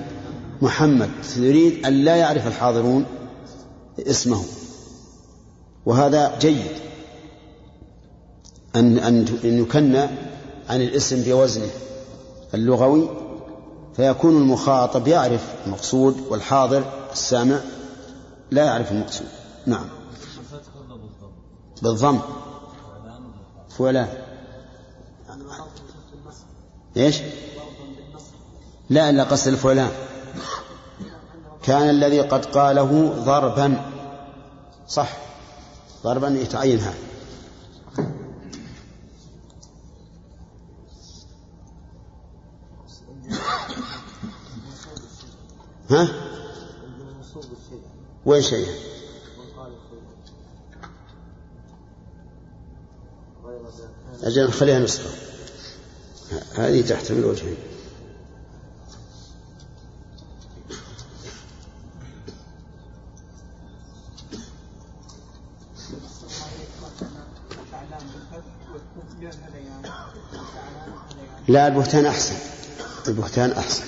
محمد. 0.62 1.10
تريد 1.34 1.86
أن 1.86 1.92
لا 1.92 2.16
يعرف 2.16 2.46
الحاضرون 2.46 3.04
اسمه. 3.98 4.44
وهذا 5.86 6.38
جيد. 6.38 6.72
أن 8.76 8.98
أن 8.98 9.26
يكنى 9.44 10.06
عن 10.68 10.80
الاسم 10.80 11.22
بوزنه 11.22 11.70
اللغوي 12.54 13.27
فيكون 13.98 14.36
المخاطب 14.36 15.08
يعرف 15.08 15.54
المقصود 15.66 16.20
والحاضر 16.30 16.84
السامع 17.12 17.58
لا 18.50 18.64
يعرف 18.64 18.92
المقصود. 18.92 19.26
نعم. 19.66 19.88
بالضم. 21.82 22.20
فلان. 23.78 24.08
إيش؟ 26.96 27.20
لا 28.90 29.10
إلا 29.10 29.24
قصد 29.24 29.48
الفلان. 29.48 29.90
كان 31.62 31.90
الذي 31.90 32.20
قد 32.20 32.44
قاله 32.44 33.14
ضربا. 33.24 33.90
صح. 34.88 35.12
ضربا 36.04 36.28
يتعين 36.28 36.78
هذا. 36.78 37.07
ها؟ 45.90 46.08
وين 48.26 48.42
شيء؟ 48.42 48.66
أجل 54.22 54.48
نخليها 54.48 54.78
نسخة. 54.78 55.10
هذه 56.54 56.86
تحتمل 56.86 57.24
وجهين 57.24 57.56
لا 71.48 71.66
البهتان 71.66 72.06
أحسن. 72.06 72.34
البهتان 73.08 73.52
أحسن. 73.52 73.84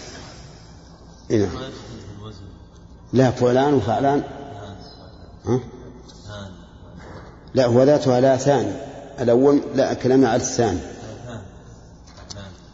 إيه 1.31 1.47
نعم. 1.47 1.71
لا 3.13 3.31
فعلان 3.31 3.75
وفعلان 3.75 4.23
ها؟ 5.47 5.61
لا 7.55 7.67
هو 7.67 7.83
ذاتها 7.83 8.21
لا 8.21 8.37
ثاني. 8.37 8.73
الأول 9.21 9.61
لا 9.75 9.95
كلامنا 9.95 10.29
على 10.29 10.37
الثاني. 10.37 10.79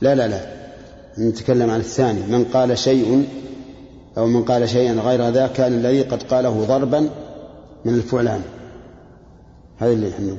لا 0.00 0.14
لا 0.14 0.28
لا. 0.28 0.56
نتكلم 1.18 1.70
عن 1.70 1.80
الثاني. 1.80 2.20
من 2.20 2.44
قال 2.44 2.78
شيء 2.78 3.28
أو 4.18 4.26
من 4.26 4.44
قال 4.44 4.68
شيئا 4.68 4.92
غير 4.92 5.28
ذا 5.28 5.46
كان 5.46 5.72
الذي 5.72 6.02
قد 6.02 6.22
قاله 6.22 6.64
ضربا 6.64 7.10
من 7.84 7.94
الفعلان 7.94 8.42
هذا 9.78 9.92
اللي 9.92 10.10
إحنا 10.10 10.26
لأن 10.26 10.38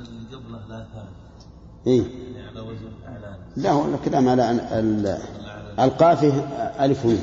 اللي 0.00 0.36
قبله 0.36 0.58
لا 0.68 0.86
ثاني. 0.94 1.08
إيه؟ 1.86 2.02
يعني 2.36 2.48
على 2.48 2.60
وزن 2.60 2.88
لا 3.56 3.70
هو 3.70 3.84
الكلام 3.94 4.28
على 4.28 4.50
القافه 5.78 6.32
ألف 6.84 7.04
ونون 7.04 7.22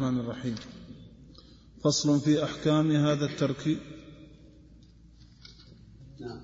الرحمن 0.00 0.20
الرحيم. 0.20 0.54
فصل 1.84 2.20
في 2.20 2.44
أحكام 2.44 2.90
هذا 2.90 3.24
التركيب 3.24 3.78
نعم. 6.20 6.40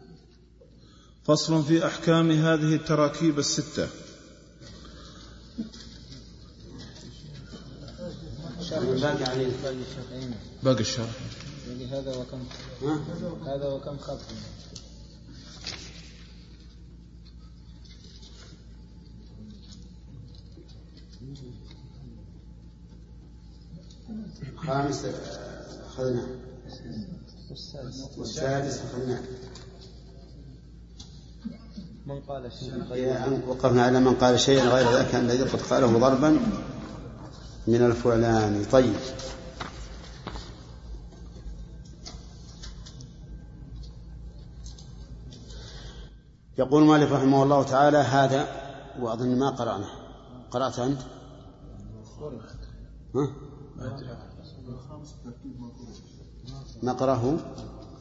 فصل 1.24 1.64
في 1.64 1.86
أحكام 1.86 2.30
هذه 2.30 2.74
التراكيب 2.74 3.38
الستة. 3.38 3.88
باقي 10.62 10.80
الشرح. 10.80 11.10
يعني 11.68 11.86
هذا 11.86 12.16
وكم؟ 12.16 12.44
هذا 13.46 13.68
وكم 13.68 13.98
خط؟ 13.98 14.20
خامس 24.56 25.06
أخذنا. 25.86 26.26
والسادس 28.18 28.80
أخذنا. 28.80 29.22
من 32.06 32.20
قال 32.20 32.52
شيئا 32.52 32.94
إيه، 32.94 33.48
وقفنا 33.48 33.82
على 33.82 34.00
من 34.00 34.14
قال 34.14 34.40
شيئا 34.40 34.64
غير 34.64 34.90
ذاك 34.92 35.14
الذي 35.14 35.42
قد 35.42 35.62
قاله 35.62 35.98
ضربا 35.98 36.40
من 37.66 37.86
الفعلان 37.86 38.64
طيب. 38.72 38.94
يقول 46.58 46.84
مالك 46.84 47.12
رحمه 47.12 47.42
الله 47.42 47.62
تعالى 47.62 47.98
هذا 47.98 48.48
وأظن 49.00 49.38
ما 49.38 49.50
قرأنا. 49.50 49.88
قرأت 50.50 50.78
أنت؟ 50.78 51.00
ها؟ 53.14 53.45
نقرأه؟ 56.82 57.38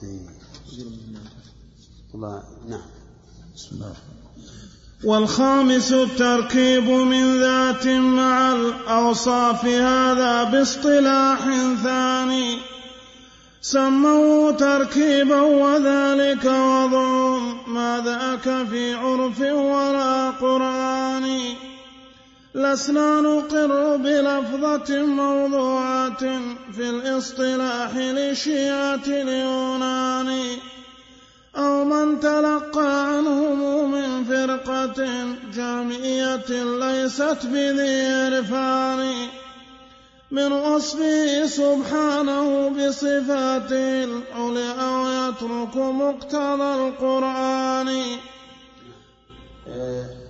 إيه. 0.04 0.20
الله 2.14 2.44
نعم. 2.68 2.82
بسم 3.56 3.76
الله 3.76 3.94
والخامس 5.04 5.92
التركيب 5.92 6.90
من 6.90 7.40
ذات 7.40 7.88
مع 7.88 8.54
الأوصاف 8.54 9.66
هذا 9.66 10.44
باصطلاح 10.44 11.40
ثاني. 11.84 12.58
سموه 13.62 14.52
تركيبا 14.52 15.42
وذلك 15.42 16.46
وضع 16.46 17.38
ما 17.68 18.02
ذاك 18.06 18.68
في 18.68 18.94
عرف 18.94 19.40
ولا 19.42 20.30
قرآن. 20.30 21.56
لسنا 22.56 23.22
نقر 23.22 23.98
بلفظة 23.98 25.06
موضوعة 25.06 26.20
في 26.74 26.90
الاصطلاح 26.90 27.92
لشيعة 27.96 29.06
اليونان 29.08 30.58
أو 31.56 31.84
من 31.84 32.20
تلقى 32.20 33.08
عنهم 33.08 33.92
من 33.92 34.24
فرقة 34.24 35.00
جامعية 35.56 36.50
ليست 36.64 37.46
بذي 37.46 38.06
عرفان 38.06 39.16
من 40.32 40.52
وصفه 40.52 41.46
سبحانه 41.46 42.70
بصفاته 42.70 44.04
العليا 44.04 44.84
ويترك 45.04 45.76
مقتضى 45.76 46.88
القرآن. 46.88 47.90
آه، 49.68 50.25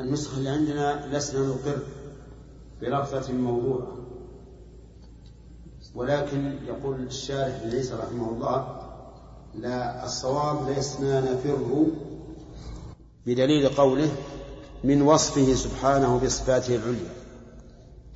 النسخة 0.00 0.38
اللي 0.38 0.50
عندنا 0.50 1.16
لسنا 1.16 1.46
نقر 1.46 1.78
بلفظة 2.80 3.32
موضوعة. 3.32 3.96
ولكن 5.94 6.58
يقول 6.66 7.02
الشارح 7.02 7.60
عيسى 7.72 7.94
رحمه 7.94 8.30
الله 8.30 8.80
لا 9.54 10.04
الصواب 10.04 10.70
لسنا 10.70 11.20
نفر 11.20 11.86
بدليل 13.26 13.68
قوله 13.68 14.08
من 14.84 15.02
وصفه 15.02 15.54
سبحانه 15.54 16.20
بصفاته 16.24 16.76
العليا. 16.76 17.10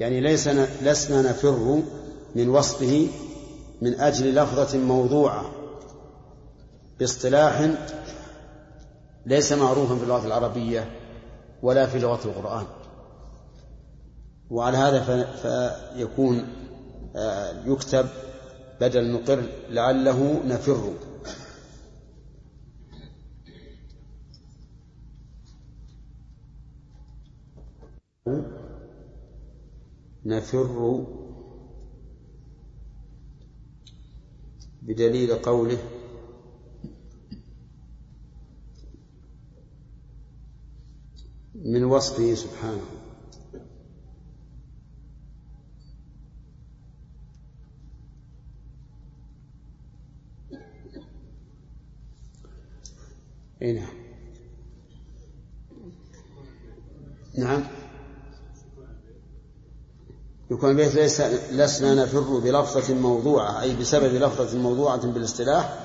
يعني 0.01 0.21
ليس 0.21 0.49
لسنا 0.83 1.23
نفر 1.23 1.83
من 2.35 2.49
وصفه 2.49 3.09
من 3.83 4.01
أجل 4.01 4.35
لفظة 4.35 4.79
موضوعة 4.79 5.45
باصطلاح 7.01 7.71
ليس 9.27 9.53
معروفا 9.53 9.97
في 9.97 10.03
اللغة 10.03 10.27
العربية 10.27 11.04
ولا 11.65 11.87
في 11.87 11.99
لغة 11.99 12.25
القرآن. 12.25 12.67
وعلى 14.51 14.77
هذا 14.77 15.25
فيكون 15.95 16.45
آه، 17.17 17.67
يكتب 17.67 18.07
بدل 18.81 19.13
نقر 19.13 19.43
لعله 19.71 20.43
نفر. 20.47 20.93
نفر 30.27 31.07
بدليل 34.83 35.35
قوله 35.35 35.79
من 41.65 41.85
وصفه 41.85 42.35
سبحانه. 42.35 42.81
اي 53.63 53.73
نعم. 53.73 53.95
نعم. 57.39 57.63
يكون 60.51 60.71
البيت 60.71 60.95
ليس 60.95 61.21
لسنا 61.53 61.95
نفر 61.95 62.39
بلفظة 62.39 62.95
موضوعة 62.95 63.63
أي 63.63 63.77
بسبب 63.77 64.15
لفظة 64.15 64.59
موضوعة 64.59 65.07
بالاصطلاح 65.07 65.79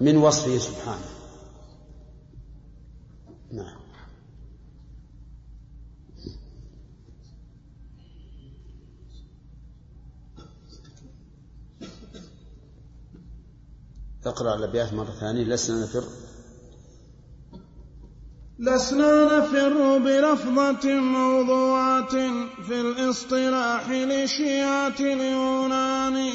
من 0.00 0.16
وصفه 0.16 0.58
سبحانه 0.58 1.08
نعم 3.52 3.78
اقرأ 14.26 14.54
الأبيات 14.54 14.92
مرة 14.94 15.12
ثانية. 15.20 15.44
لسنا 15.44 15.82
نفر. 15.82 16.04
لسنا 18.58 19.38
نفر 19.38 19.98
بلفظة 19.98 21.00
موضوعة 21.00 22.10
في 22.66 22.80
الاصطلاح 22.80 23.90
لشيعة 23.90 24.94
اليونان 25.00 26.30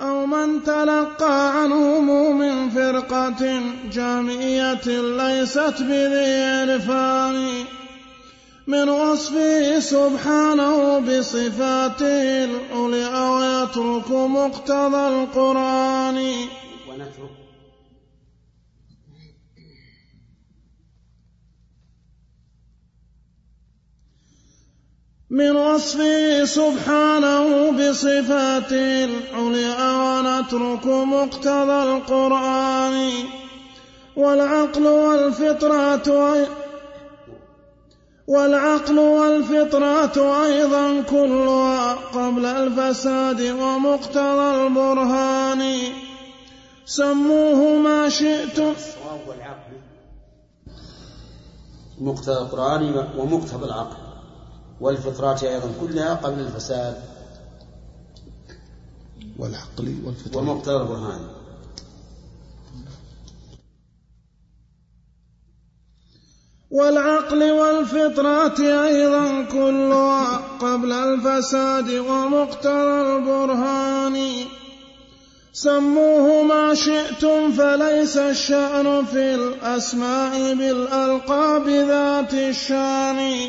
أو 0.00 0.26
من 0.26 0.62
تلقى 0.62 1.62
عنهم 1.62 2.38
من 2.38 2.70
فرقة 2.70 3.62
جامعية 3.92 5.00
ليست 5.00 5.82
بذي 5.82 6.42
عرفان. 6.42 7.64
من 8.66 8.88
وصفه 8.88 9.80
سبحانه 9.80 10.98
بصفاته 10.98 12.44
العليا 12.44 13.28
ويترك 13.30 14.10
مقتضى 14.10 15.08
القرآن. 15.08 16.16
ونترك. 16.88 17.30
من 25.30 25.56
وصفه 25.56 26.44
سبحانه 26.44 27.70
بصفاته 27.70 29.04
العليا 29.04 29.92
ونترك 29.92 30.86
مقتضى 30.86 31.82
القرآن. 31.82 33.12
والعقل 34.16 34.86
والفطرة 34.86 36.61
والعقل 38.28 38.98
والفطرة 38.98 40.44
أيضا 40.44 41.02
كلها 41.02 41.94
قبل 41.94 42.46
الفساد 42.46 43.40
ومقتضى 43.40 44.66
البرهان. 44.66 45.74
سموه 46.86 47.76
ما 47.76 48.08
شئتم. 48.08 48.74
مقتضى 52.00 52.32
القرآن 52.32 53.08
ومقتضى 53.16 53.64
العقل. 53.64 53.96
والفطرات 54.80 55.44
أيضا 55.44 55.72
كلها 55.80 56.14
قبل 56.14 56.40
الفساد. 56.40 57.02
والعقل 59.38 59.96
والفطرة. 60.06 60.38
ومقتضى 60.38 60.76
البرهان. 60.76 61.41
والعقل 66.72 67.50
والفطرة 67.50 68.84
أيضا 68.84 69.46
كلها 69.52 70.40
قبل 70.60 70.92
الفساد 70.92 71.90
ومقتضى 71.90 73.00
البرهان. 73.00 74.34
سموه 75.52 76.42
ما 76.42 76.74
شئتم 76.74 77.52
فليس 77.52 78.16
الشأن 78.16 79.04
في 79.04 79.34
الأسماء 79.34 80.54
بالألقاب 80.54 81.68
ذات 81.68 82.34
الشأن. 82.34 83.48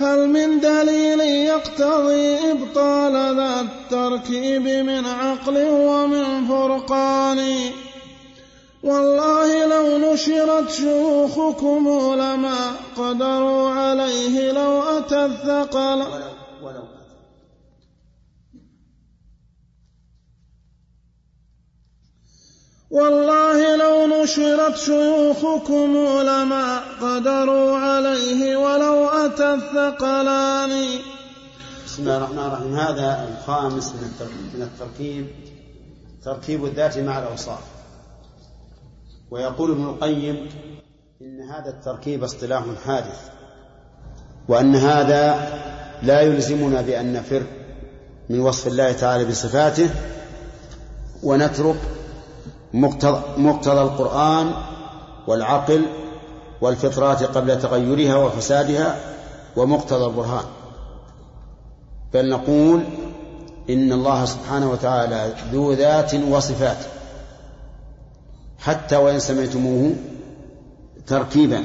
هل 0.00 0.28
من 0.28 0.60
دليل 0.60 1.20
يقتضي 1.20 2.50
إبطال 2.50 3.12
ذا 3.12 3.60
التركيب 3.60 4.62
من 4.62 5.06
عقل 5.06 5.66
ومن 5.70 6.46
فرقان؟ 6.48 7.70
والله 8.82 9.66
لو 9.66 10.12
نشرت 10.12 10.70
شيوخكم 10.70 11.88
لما 12.14 12.72
قدروا 12.96 13.70
عليه 13.70 14.52
لو 14.52 14.82
أتى 14.82 15.24
الثقل 15.24 16.06
والله 22.90 23.76
لو 23.76 24.22
نشرت 24.22 24.76
شيوخكم 24.76 25.96
لما 26.22 26.80
قدروا 27.00 27.76
عليه 27.76 28.56
ولو 28.56 29.08
أتى 29.08 29.54
الثقلان 29.54 31.00
بسم 31.86 32.02
الله 32.02 32.16
الرحمن 32.16 32.38
الرحيم. 32.38 32.74
هذا 32.74 33.28
الخامس 33.28 33.92
من 34.54 34.62
التركيب. 34.62 35.26
تركيب 36.24 36.64
الذات 36.64 36.98
مع 36.98 37.18
الأوصاف. 37.18 37.79
ويقول 39.30 39.70
ابن 39.70 39.84
القيم 39.84 40.48
إن 41.22 41.40
هذا 41.40 41.70
التركيب 41.70 42.24
اصطلاح 42.24 42.64
حادث 42.86 43.28
وأن 44.48 44.76
هذا 44.76 45.48
لا 46.02 46.20
يلزمنا 46.20 46.80
بأن 46.80 47.12
نفر 47.12 47.42
من 48.30 48.40
وصف 48.40 48.66
الله 48.66 48.92
تعالى 48.92 49.24
بصفاته 49.24 49.90
ونترك 51.22 51.76
مقتضى, 52.74 53.82
القرآن 53.82 54.52
والعقل 55.26 55.86
والفطرات 56.60 57.22
قبل 57.22 57.60
تغيرها 57.60 58.16
وفسادها 58.16 58.96
ومقتضى 59.56 60.04
البرهان. 60.04 60.44
بل 62.14 62.30
نقول 62.30 62.82
إن 63.70 63.92
الله 63.92 64.24
سبحانه 64.24 64.70
وتعالى 64.70 65.34
ذو 65.52 65.72
ذات 65.72 66.14
وصفات. 66.14 66.99
حتى 68.60 68.96
وإن 68.96 69.18
سمعتموه 69.18 69.94
تركيبا 71.06 71.64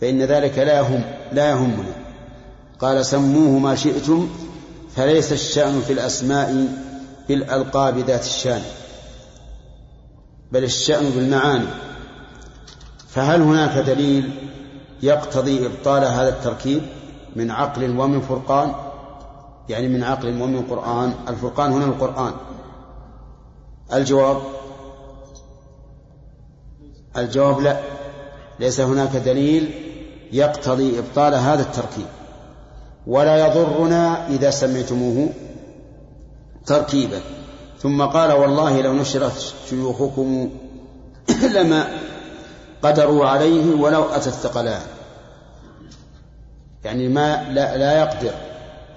فإن 0.00 0.22
ذلك 0.22 0.58
لا 0.58 0.78
يهم 0.78 1.02
لا 1.32 1.50
يهمنا. 1.50 1.92
قال 2.78 3.06
سموه 3.06 3.58
ما 3.58 3.74
شئتم 3.74 4.28
فليس 4.96 5.32
الشأن 5.32 5.80
في 5.80 5.92
الأسماء 5.92 6.68
بالألقاب 7.28 7.98
ذات 7.98 8.24
الشأن 8.24 8.62
بل 10.52 10.64
الشأن 10.64 11.10
بالمعاني. 11.10 11.66
فهل 13.08 13.42
هناك 13.42 13.78
دليل 13.78 14.30
يقتضي 15.02 15.66
إبطال 15.66 16.04
هذا 16.04 16.28
التركيب 16.28 16.82
من 17.36 17.50
عقل 17.50 17.98
ومن 17.98 18.20
فرقان 18.20 18.72
يعني 19.68 19.88
من 19.88 20.04
عقل 20.04 20.28
ومن 20.28 20.62
قرآن 20.62 21.14
الفرقان 21.28 21.72
هنا 21.72 21.84
القرآن. 21.84 22.32
الجواب 23.92 24.42
الجواب 27.16 27.60
لا. 27.60 27.80
ليس 28.60 28.80
هناك 28.80 29.16
دليل 29.16 29.70
يقتضي 30.32 30.98
إبطال 30.98 31.34
هذا 31.34 31.62
التركيب. 31.62 32.06
ولا 33.06 33.46
يضرنا 33.46 34.28
إذا 34.28 34.50
سمعتموه 34.50 35.28
تركيبا. 36.66 37.20
ثم 37.78 38.02
قال 38.02 38.32
والله 38.32 38.80
لو 38.80 38.92
نشرت 38.92 39.54
شيوخكم 39.70 40.50
لما 41.56 41.88
قدروا 42.82 43.26
عليه 43.26 43.74
ولو 43.74 44.04
أتى 44.04 44.28
الثقلان. 44.28 44.82
يعني 46.84 47.08
ما 47.08 47.42
لا, 47.52 47.76
لا 47.76 47.98
يقدر 47.98 48.32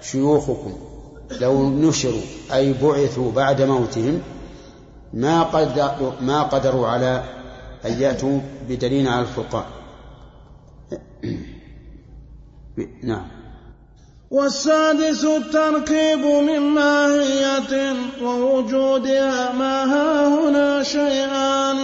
شيوخكم 0.02 0.74
لو 1.40 1.68
نشروا 1.70 2.20
أي 2.52 2.72
بعثوا 2.72 3.32
بعد 3.32 3.62
موتهم 3.62 4.22
ما 5.12 5.42
قدروا, 5.42 6.12
ما 6.20 6.42
قدروا 6.42 6.88
على 6.88 7.24
أن 7.86 7.92
يأتوا 7.92 8.40
بدليل 8.68 9.08
على 9.08 9.20
الفرقان. 9.20 9.64
نعم. 13.02 13.28
والسادس 14.30 15.24
التركيب 15.24 16.18
من 16.18 16.58
ماهية 16.58 17.94
ووجودها 18.22 19.52
ما 19.52 19.84
ها 19.84 20.28
هنا 20.28 20.82
شيئان. 20.82 21.78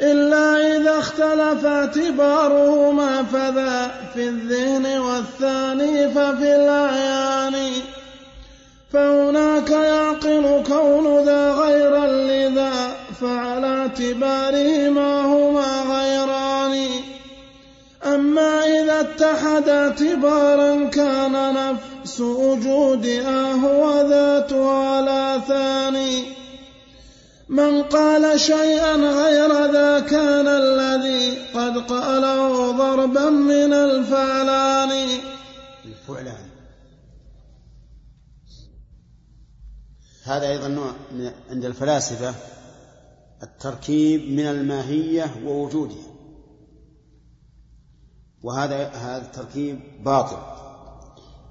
إلا 0.00 0.76
إذا 0.76 0.98
اختلف 0.98 1.64
اعتبارهما 1.64 3.22
فذا 3.22 3.94
في 4.14 4.28
الذهن 4.28 4.98
والثاني 4.98 6.08
ففي 6.08 6.56
الأعيان. 6.56 7.72
فهناك 8.92 9.70
يعقل 9.70 10.62
كون 10.68 11.24
ذا 11.24 11.52
غيرا 11.52 12.06
لذا 12.06 12.72
فعلى 13.20 13.81
اعتبارهما 14.02 15.24
هما 15.24 15.82
غيران 15.82 16.88
أما 18.04 18.64
إذا 18.64 19.00
اتحد 19.00 19.68
اعتبارا 19.68 20.88
كان 20.88 21.54
نفس 21.54 22.20
وجودها 22.20 23.52
هو 23.52 24.08
ذاتها 24.08 25.00
لا 25.00 25.38
ثاني. 25.38 26.22
من 27.48 27.82
قال 27.82 28.40
شيئا 28.40 28.96
غير 28.96 29.72
ذا 29.72 30.00
كان 30.00 30.46
الذي 30.46 31.38
قد 31.54 31.78
قاله 31.78 32.70
ضربا 32.70 33.30
من 33.30 33.72
الفعلان. 33.72 35.20
الفعلان. 35.84 36.46
هذا 40.24 40.48
أيضا 40.48 40.68
نوع 40.68 40.92
عند 41.50 41.64
الفلاسفة. 41.64 42.34
التركيب 43.42 44.30
من 44.30 44.46
الماهية 44.46 45.30
ووجودها. 45.46 46.12
وهذا 48.42 48.88
هذا 48.88 49.26
التركيب 49.26 49.80
باطل. 50.04 50.36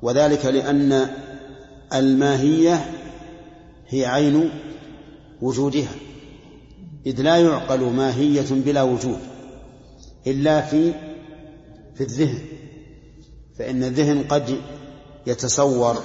وذلك 0.01 0.45
لأن 0.45 1.09
الماهية 1.93 2.91
هي 3.87 4.05
عين 4.05 4.49
وجودها. 5.41 5.91
إذ 7.05 7.21
لا 7.21 7.37
يعقل 7.37 7.79
ماهية 7.79 8.47
بلا 8.51 8.83
وجود 8.83 9.19
إلا 10.27 10.61
في 10.61 10.93
في 11.95 12.01
الذهن. 12.01 12.39
فإن 13.57 13.83
الذهن 13.83 14.23
قد 14.23 14.57
يتصور 15.27 16.03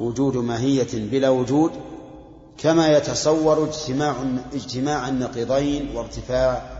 وجود 0.00 0.36
ماهية 0.36 0.88
بلا 0.94 1.28
وجود 1.28 1.70
كما 2.58 2.96
يتصور 2.96 3.64
اجتماع 3.68 4.16
اجتماع 4.54 5.08
النقيضين 5.08 5.96
وارتفاع 5.96 6.76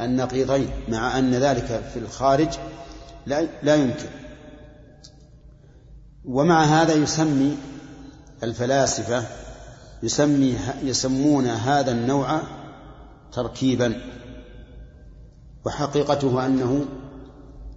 النقيضين 0.00 0.70
مع 0.88 1.18
أن 1.18 1.34
ذلك 1.34 1.82
في 1.92 1.98
الخارج 1.98 2.48
لا, 3.26 3.48
لا 3.62 3.74
يمكن. 3.74 4.08
ومع 6.24 6.64
هذا 6.64 6.94
يسمي 6.94 7.56
الفلاسفة 8.42 9.24
يسمي 10.02 10.56
يسمون 10.82 11.46
هذا 11.46 11.92
النوع 11.92 12.40
تركيبا. 13.32 14.00
وحقيقته 15.66 16.46
أنه 16.46 16.84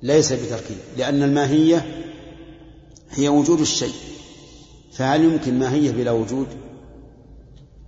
ليس 0.04 0.34
بتركيب 0.34 0.78
لأن 0.98 1.24
الماهية 1.24 2.04
هي 3.10 3.30
وجود 3.30 3.60
الشيء 3.60 3.94
فهل 4.94 5.24
يمكن 5.24 5.60
ماهية 5.60 5.92
بلا 5.92 6.12
وجود؟ 6.12 6.48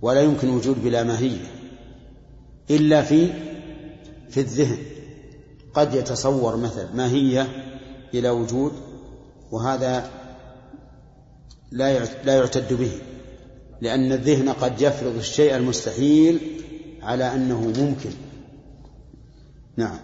ولا 0.02 0.20
يمكن 0.20 0.48
وجود 0.48 0.84
بلا 0.84 1.02
ماهية 1.02 1.46
إلا 2.70 3.02
في 3.02 3.32
في 4.30 4.40
الذهن. 4.40 4.78
قد 5.74 5.94
يتصور 5.94 6.56
مثل 6.56 6.86
ماهية 6.94 7.48
بلا 8.12 8.30
وجود 8.30 8.72
وهذا 9.52 10.10
لا 11.72 12.04
لا 12.24 12.34
يعتد 12.36 12.72
به 12.72 12.90
لأن 13.80 14.12
الذهن 14.12 14.48
قد 14.48 14.80
يفرض 14.80 15.16
الشيء 15.16 15.56
المستحيل 15.56 16.62
على 17.02 17.34
أنه 17.34 17.60
ممكن. 17.60 18.10
نعم. 19.76 19.98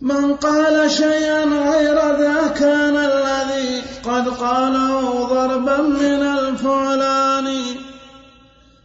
من 0.00 0.34
قال 0.34 0.90
شيئا 0.90 1.44
غير 1.44 1.94
ذا 1.94 2.48
كان 2.48 2.96
الذي 2.96 3.80
قد 4.04 4.28
قاله 4.28 5.24
ضربا 5.26 5.76
من 5.76 6.22
الفعلان. 6.22 7.48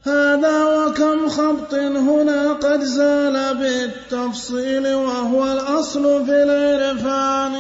هذا 0.10 0.64
وكم 0.64 1.30
خبط 1.30 1.74
هنا 1.74 2.54
قد 2.54 2.84
زال 2.84 3.56
بالتفصيل 3.56 4.96
وهو 4.96 5.52
الأصل 5.52 6.26
في 6.26 6.44
العرفان. 6.44 7.54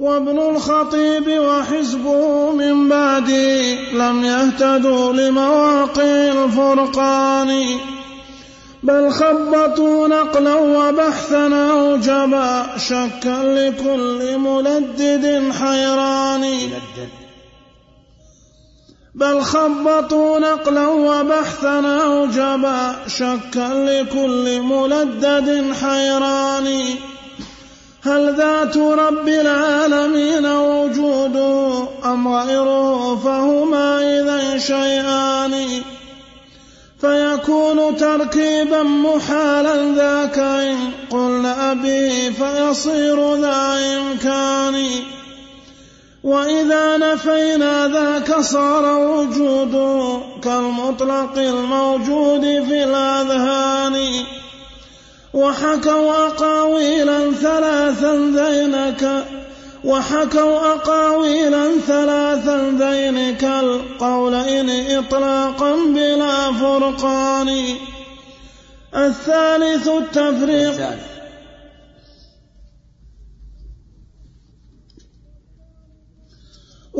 وابن 0.00 0.38
الخطيب 0.38 1.40
وحزبه 1.40 2.52
من 2.52 2.88
بعدي 2.88 3.74
لم 3.92 4.24
يهتدوا 4.24 5.12
لمواقع 5.12 6.02
الفرقان. 6.04 7.64
بل 8.82 9.10
خبطوا 9.10 10.08
نقلا 10.08 10.54
وبحثا 10.54 11.70
أوجبا 11.70 12.66
شكا 12.76 13.42
لكل 13.44 14.38
ملدد 14.38 15.52
حيران. 15.52 16.44
بل 19.14 19.42
خبطوا 19.42 20.38
نقلا 20.38 20.88
وبحثا 20.88 21.80
أوجبا 22.04 22.96
شكا 23.06 23.68
لكل 23.74 24.60
ملدد 24.60 25.74
حيران. 25.82 26.94
هل 28.02 28.34
ذات 28.36 28.76
رب 28.76 29.28
العالمين 29.28 30.46
وجوده 30.46 31.88
أم 32.04 32.28
غيره 32.28 33.16
فهما 33.16 33.98
إذا 33.98 34.58
شيئان؟ 34.58 35.82
فيكون 37.00 37.96
تركيبا 37.96 38.82
محالا 38.82 39.94
ذاك 39.94 40.38
إن 40.38 40.76
قلنا 41.10 41.72
به 41.72 42.32
فيصير 42.38 43.34
ذا 43.34 43.78
إمكان. 43.96 44.86
وإذا 46.24 46.96
نفينا 46.96 47.88
ذاك 47.88 48.40
صار 48.40 48.98
وجوده 48.98 50.20
كالمطلق 50.44 51.38
الموجود 51.38 52.40
في 52.40 52.84
الأذهان. 52.84 54.24
وحكوا 55.34 56.26
أقاويلا 56.26 57.32
ثلاثا 57.32 58.32
ذينك 58.36 59.24
وحكوا 59.84 60.72
أقاويلا 60.72 61.70
ثلاثا 61.86 62.76
ذينك 62.78 63.44
القولين 63.44 64.98
إطلاقا 64.98 65.74
بلا 65.86 66.52
فرقان. 66.52 67.64
الثالث 68.94 69.88
التفريق. 69.88 70.80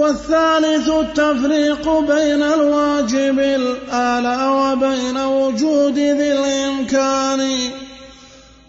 والثالث 0.00 0.88
التفريق 0.88 1.98
بين 1.98 2.42
الواجب 2.42 3.38
الآلى 3.38 4.38
وبين 4.48 5.16
وجود 5.16 5.98
ذي 5.98 6.32
الإمكان. 6.32 7.70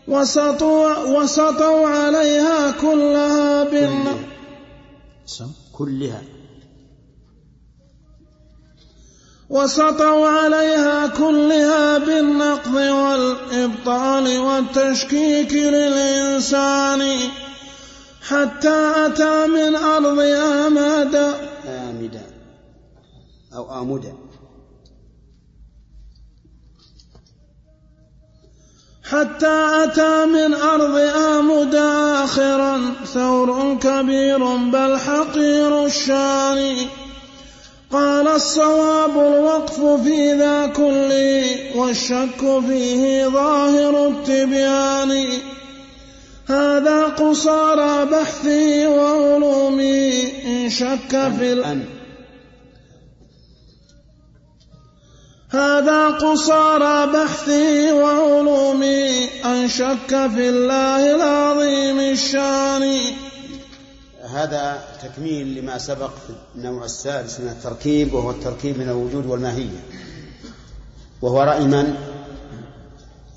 وسطوا, 0.07 0.95
وسطوا 0.97 1.87
عليها 1.87 2.71
كلها 2.71 3.63
بال 3.63 4.03
كلها. 5.73 6.21
وسطوا 9.49 10.27
عليها 10.27 11.07
كلها 11.07 11.97
بالنقض 11.97 12.75
والإبطال 12.75 14.37
والتشكيك 14.37 15.53
للإنسان. 15.53 17.01
حتى 18.27 18.91
أتى 19.05 19.47
من 19.47 19.75
أرض 19.75 20.19
آماد. 20.65 21.15
آمدا 21.65 22.25
أو 23.55 23.81
آمدا 23.81 24.13
حتى 29.03 29.83
أتى 29.83 30.25
من 30.25 30.53
أرض 30.53 30.95
آمد 31.15 31.75
آخرا. 32.23 32.93
ثور 33.13 33.77
كبير 33.81 34.55
بل 34.55 34.97
حقير 34.97 35.85
الشان. 35.85 36.75
قال 37.91 38.27
الصواب 38.27 39.11
الوقف 39.11 39.79
في 40.03 40.33
ذا 40.33 40.67
كله 40.67 41.45
والشك 41.75 42.59
فيه 42.67 43.27
ظاهر 43.27 44.07
التبيان. 44.07 45.27
هذا 46.51 47.07
قصارى 47.07 48.05
بحثي 48.05 48.87
وعلومي 48.87 50.23
إن 50.45 50.69
شك 50.69 51.09
في 51.09 51.53
الأن 51.53 51.85
هذا 55.49 56.07
قصارى 56.07 57.11
بحثي 57.13 57.91
وعلومي 57.91 59.25
أن 59.45 59.67
شك 59.67 60.07
في 60.07 60.49
الله 60.49 61.15
العظيم 61.15 61.99
الشان. 61.99 62.83
هذا 64.33 64.83
تكميل 65.03 65.55
لما 65.55 65.77
سبق 65.77 66.09
في 66.27 66.33
النوع 66.55 66.85
السادس 66.85 67.39
من 67.39 67.47
التركيب 67.47 68.13
وهو 68.13 68.31
التركيب 68.31 68.77
من 68.77 68.89
الوجود 68.89 69.25
والماهية. 69.25 69.83
وهو 71.21 71.43
رأي 71.43 71.63
من؟ 71.63 71.95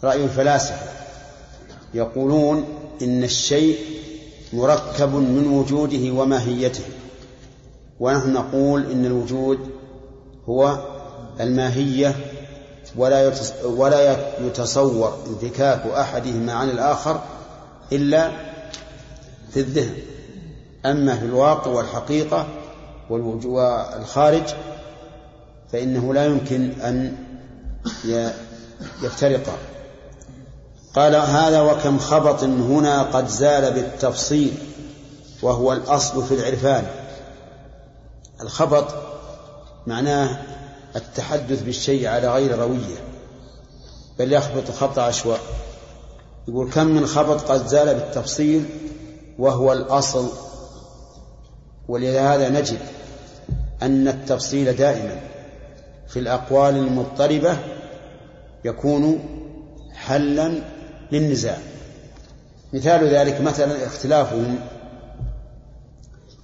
رأي 0.04 0.24
الفلاسفة. 0.24 0.92
يقولون 1.94 2.83
إن 3.02 3.24
الشيء 3.24 3.78
مركب 4.52 5.14
من 5.14 5.46
وجوده 5.46 6.10
وماهيته. 6.12 6.84
ونحن 8.00 8.32
نقول 8.32 8.90
إن 8.90 9.04
الوجود 9.04 9.58
هو 10.48 10.78
الماهية 11.40 12.16
ولا 12.96 13.32
ولا 13.64 14.16
يتصور 14.46 15.18
انفكاك 15.26 15.86
أحدهما 15.86 16.52
عن 16.52 16.70
الآخر 16.70 17.20
إلا 17.92 18.30
في 19.50 19.60
الذهن. 19.60 19.94
أما 20.86 21.16
في 21.16 21.24
الواقع 21.24 21.70
والحقيقة 21.70 22.46
والخارج 23.10 24.54
فإنه 25.72 26.14
لا 26.14 26.26
يمكن 26.26 26.70
أن 26.80 27.16
يفترقا. 29.02 29.52
قال 30.94 31.14
هذا 31.14 31.60
وكم 31.60 31.98
خبط 31.98 32.42
هنا 32.42 33.02
قد 33.02 33.28
زال 33.28 33.72
بالتفصيل 33.74 34.54
وهو 35.42 35.72
الأصل 35.72 36.24
في 36.26 36.34
العرفان. 36.34 36.86
الخبط 38.40 38.94
معناه 39.86 40.38
التحدث 40.96 41.62
بالشيء 41.62 42.08
على 42.08 42.28
غير 42.28 42.58
روية 42.58 42.96
بل 44.18 44.32
يخبط 44.32 44.70
خبط 44.70 44.98
عشواء 44.98 45.40
يقول 46.48 46.70
كم 46.70 46.86
من 46.86 47.06
خبط 47.06 47.40
قد 47.40 47.66
زال 47.66 47.94
بالتفصيل 47.94 48.64
وهو 49.38 49.72
الأصل 49.72 50.28
ولهذا 51.88 52.48
نجد 52.48 52.78
أن 53.82 54.08
التفصيل 54.08 54.76
دائما 54.76 55.20
في 56.08 56.18
الأقوال 56.18 56.76
المضطربة 56.76 57.56
يكون 58.64 59.18
حلا 59.94 60.62
للنزاع. 61.14 61.58
مثال 62.72 63.08
ذلك 63.08 63.40
مثلا 63.40 63.86
اختلافهم 63.86 64.58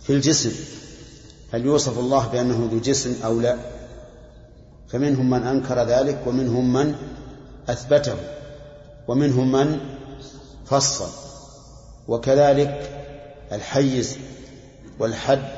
في 0.00 0.12
الجسم. 0.12 0.52
هل 1.52 1.64
يوصف 1.64 1.98
الله 1.98 2.28
بأنه 2.28 2.68
ذو 2.72 2.78
جسم 2.78 3.14
أو 3.24 3.40
لا؟ 3.40 3.56
فمنهم 4.88 5.30
من 5.30 5.42
أنكر 5.42 5.84
ذلك 5.84 6.18
ومنهم 6.26 6.72
من 6.72 6.94
أثبته 7.68 8.14
ومنهم 9.08 9.52
من 9.52 9.80
فصل 10.66 11.08
وكذلك 12.08 12.90
الحيز 13.52 14.18
والحد 14.98 15.48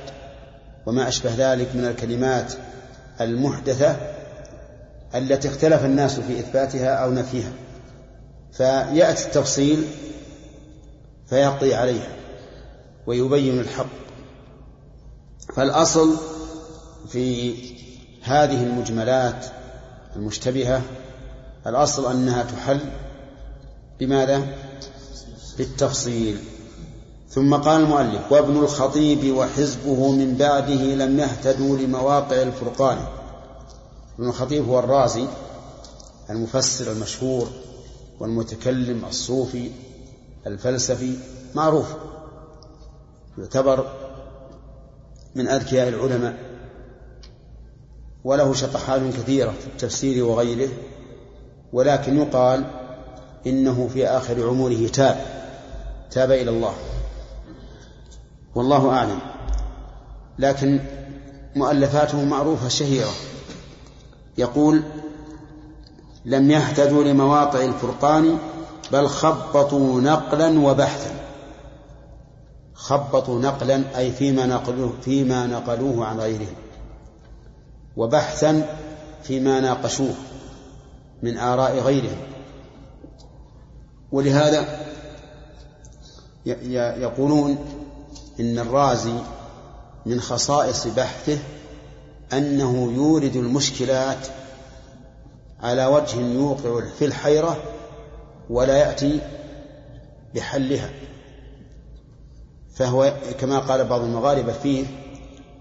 وما 0.87 1.09
أشبه 1.09 1.35
ذلك 1.37 1.69
من 1.75 1.85
الكلمات 1.85 2.53
المحدثة 3.21 3.97
التي 5.15 5.49
اختلف 5.49 5.85
الناس 5.85 6.21
في 6.21 6.39
إثباتها 6.39 6.95
أو 6.95 7.11
نفيها. 7.11 7.53
فيأتي 8.53 9.27
التفصيل 9.27 9.85
فيقضي 11.27 11.75
عليها 11.75 12.17
ويبين 13.07 13.61
الحق. 13.61 13.87
فالأصل 15.57 16.17
في 17.09 17.55
هذه 18.23 18.63
المجملات 18.63 19.47
المشتبهة 20.17 20.83
الأصل 21.67 22.11
أنها 22.11 22.43
تحل 22.43 22.81
بماذا؟ 24.01 24.47
بالتفصيل. 25.59 26.39
ثم 27.29 27.55
قال 27.55 27.81
المؤلف 27.81 28.33
وابن 28.33 28.57
الخطيب 28.57 29.37
وحزبه 29.37 30.11
من 30.11 30.37
بعده 30.37 30.75
لم 30.75 31.19
يهتدوا 31.19 31.79
لمواقع 31.79 32.43
الفرقان. 32.43 32.99
ابن 34.19 34.29
الخطيب 34.29 34.69
هو 34.69 34.79
الرازي 34.79 35.27
المفسر 36.31 36.93
المشهور. 36.93 37.49
والمتكلم 38.23 39.05
الصوفي 39.05 39.71
الفلسفي 40.47 41.17
معروف 41.55 41.87
يعتبر 43.39 43.87
من 45.35 45.49
أذكياء 45.49 45.89
العلماء 45.89 46.39
وله 48.25 48.53
شطحات 48.53 49.01
كثيرة 49.01 49.51
في 49.51 49.67
التفسير 49.67 50.25
وغيره 50.25 50.69
ولكن 51.73 52.19
يقال 52.19 52.65
إنه 53.47 53.89
في 53.93 54.07
آخر 54.07 54.49
عمره 54.49 54.87
تاب 54.87 55.27
تاب 56.11 56.31
إلى 56.31 56.51
الله 56.51 56.75
والله 58.55 58.91
أعلم. 58.91 59.19
لكن 60.39 60.81
مؤلفاته 61.57 62.25
معروفة 62.25 62.69
شهيرة 62.69 63.13
يقول 64.39 64.83
لم 66.25 66.51
يهتدوا 66.51 67.05
لمواقع 67.05 67.65
الفرقان 67.65 68.39
بل 68.93 69.09
خبطوا 69.09 70.01
نقلا 70.01 70.61
وبحثا. 70.61 71.15
خبطوا 72.75 73.41
نقلا 73.41 73.99
أي 73.99 74.13
فيما 74.13 74.47
نقلوه 74.47 74.93
فيما 75.03 75.47
نقلوه 75.47 76.07
عن 76.07 76.21
غيرهم. 76.21 76.55
وبحثا 77.97 78.77
فيما 79.23 79.61
ناقشوه 79.61 80.15
من 81.23 81.39
آراء 81.39 81.79
غيرهم. 81.79 82.21
ولهذا 84.13 84.67
يقولون 87.03 87.59
إن 88.41 88.59
الرازي 88.59 89.15
من 90.07 90.21
خصائص 90.21 90.87
بحثه 90.87 91.39
أنه 92.33 92.93
يورد 92.97 93.37
المشكلات 93.37 94.27
على 95.63 95.87
وجه 95.87 96.21
يوقع 96.21 96.81
في 96.99 97.05
الحيرة 97.05 97.63
ولا 98.51 98.77
يأتي 98.77 99.21
بحلها. 100.35 100.91
فهو 102.75 103.15
كما 103.41 103.59
قال 103.59 103.85
بعض 103.85 104.01
المغاربة 104.01 104.53
فيه 104.53 104.87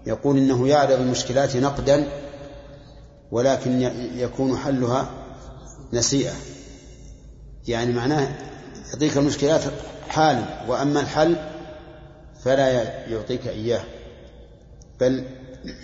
يقول 0.06 0.38
إنه 0.38 0.68
يعرض 0.68 1.00
المشكلات 1.00 1.56
نقدا 1.56 2.08
ولكن 3.30 3.82
يكون 4.16 4.56
حلها 4.56 5.10
نسيئة. 5.92 6.34
يعني 7.68 7.92
معناه 7.92 8.28
يعطيك 8.92 9.16
المشكلات 9.16 9.62
حال 10.08 10.44
وأما 10.68 11.00
الحل 11.00 11.36
فلا 12.44 12.68
يعطيك 13.08 13.48
إياه 13.48 13.84
بل 15.00 15.24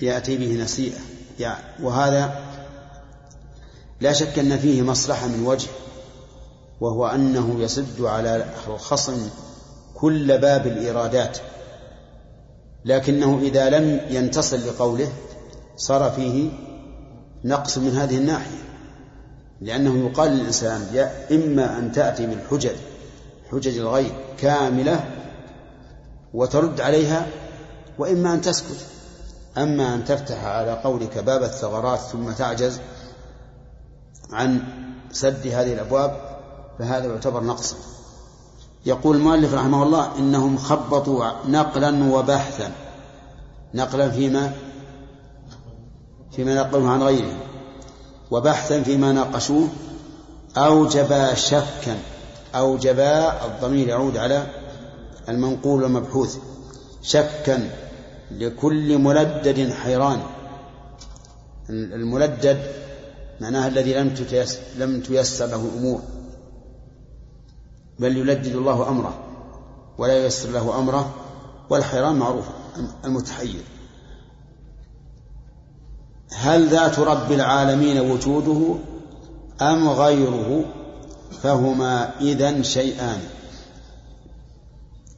يأتي 0.03 0.37
به 0.37 0.62
نسيئة. 0.62 0.99
يعني 1.41 1.62
وهذا 1.83 2.47
لا 4.01 4.12
شك 4.12 4.38
أن 4.38 4.59
فيه 4.59 4.82
مصلحة 4.82 5.26
من 5.26 5.46
وجه 5.46 5.68
وهو 6.80 7.07
أنه 7.07 7.61
يسد 7.61 8.01
على 8.01 8.44
الخصم 8.68 9.28
كل 9.94 10.38
باب 10.38 10.66
الإيرادات 10.66 11.38
لكنه 12.84 13.38
إذا 13.42 13.70
لم 13.70 14.01
ينتصل 14.11 14.66
لقوله 14.66 15.09
صار 15.76 16.11
فيه 16.11 16.51
نقص 17.44 17.78
من 17.78 17.96
هذه 17.96 18.16
الناحية 18.16 18.59
لأنه 19.61 20.07
يقال 20.07 20.30
للإنسان 20.30 20.86
يا 20.92 21.12
إما 21.30 21.78
أن 21.78 21.92
تأتي 21.92 22.26
بالحجج 22.26 22.76
حجج 23.51 23.78
الغير 23.78 24.12
كاملة 24.38 25.05
وترد 26.34 26.80
عليها 26.80 27.26
وإما 27.99 28.34
أن 28.34 28.40
تسكت 28.40 28.86
أما 29.59 29.94
أن 29.94 30.05
تفتح 30.05 30.44
على 30.44 30.72
قولك 30.72 31.18
باب 31.18 31.42
الثغرات 31.42 31.99
ثم 31.99 32.30
تعجز 32.30 32.80
عن 34.33 34.62
سد 35.12 35.47
هذه 35.47 35.72
الأبواب 35.72 36.16
فهذا 36.79 37.07
يعتبر 37.07 37.43
نقصا 37.43 37.76
يقول 38.87 39.16
المؤلف 39.16 39.55
رحمه 39.55 39.83
الله 39.83 40.18
إنهم 40.18 40.59
خبطوا 40.59 41.24
نقلا 41.49 42.12
وبحثا. 42.12 42.72
نقلا 43.74 44.11
فيما؟ 44.11 44.53
فيما 46.33 46.55
نقلوه 46.55 46.91
عن 46.91 47.03
غيرهم 47.03 47.39
وبحثا 48.31 48.83
فيما 48.83 49.12
ناقشوه 49.12 49.68
أوجب 50.57 51.35
شكا 51.35 51.99
أوجب 52.55 52.99
الضمير 53.45 53.89
يعود 53.89 54.16
على 54.16 54.47
المنقول 55.29 55.83
والمبحوث. 55.83 56.39
شكا 57.03 57.70
لكل 58.31 58.99
ملدد 58.99 59.72
حيران. 59.72 60.20
الملدد 61.70 62.88
معناها 63.41 63.68
الذي 63.68 64.01
لم 64.01 64.14
لم 64.76 65.01
تيسر 65.01 65.47
له 65.47 65.64
الأمور. 65.64 66.03
بل 67.99 68.16
يلدد 68.16 68.55
الله 68.55 68.89
أمره 68.89 69.18
ولا 69.99 70.24
ييسر 70.24 70.51
له 70.51 70.78
أمره 70.78 71.14
والحيران 71.70 72.14
معروف 72.14 72.45
المتحير. 73.05 73.62
هل 76.32 76.68
ذات 76.68 76.99
رب 76.99 77.32
العالمين 77.32 78.01
وجوده 78.01 78.74
أم 79.62 79.89
غيره؟ 79.89 80.64
فهما 81.43 82.20
إذا 82.20 82.62
شيئان. 82.62 83.20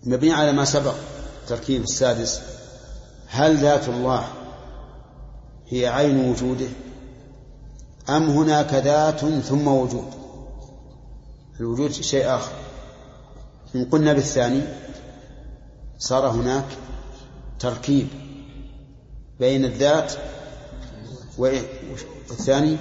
مبني 0.05 0.33
على 0.33 0.53
ما 0.53 0.65
سبق 0.65 0.95
التركيب 1.43 1.83
السادس. 1.83 2.41
هل 3.29 3.57
ذات 3.57 3.89
الله 3.89 4.29
هي 5.69 5.87
عين 5.87 6.31
وجوده؟ 6.31 6.69
أم 8.09 8.31
هناك 8.31 8.75
ذات 8.75 9.21
ثم 9.21 9.69
وجود؟ 9.69 10.07
الوجود 11.61 11.93
شيء 11.93 12.35
آخر. 12.35 12.53
إن 13.75 13.85
قلنا 13.85 14.13
بالثاني 14.13 14.63
صار 15.99 16.29
هناك 16.29 16.65
تركيب 17.59 18.09
بين 19.41 19.65
الذات 19.65 20.13
والثاني 21.39 22.77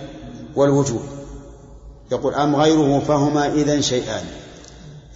والوجود. 0.55 1.05
يقول 2.11 2.33
أم 2.33 2.55
غيره 2.55 2.99
فهما 2.99 3.47
إذن 3.47 3.81
شيئان. 3.81 4.25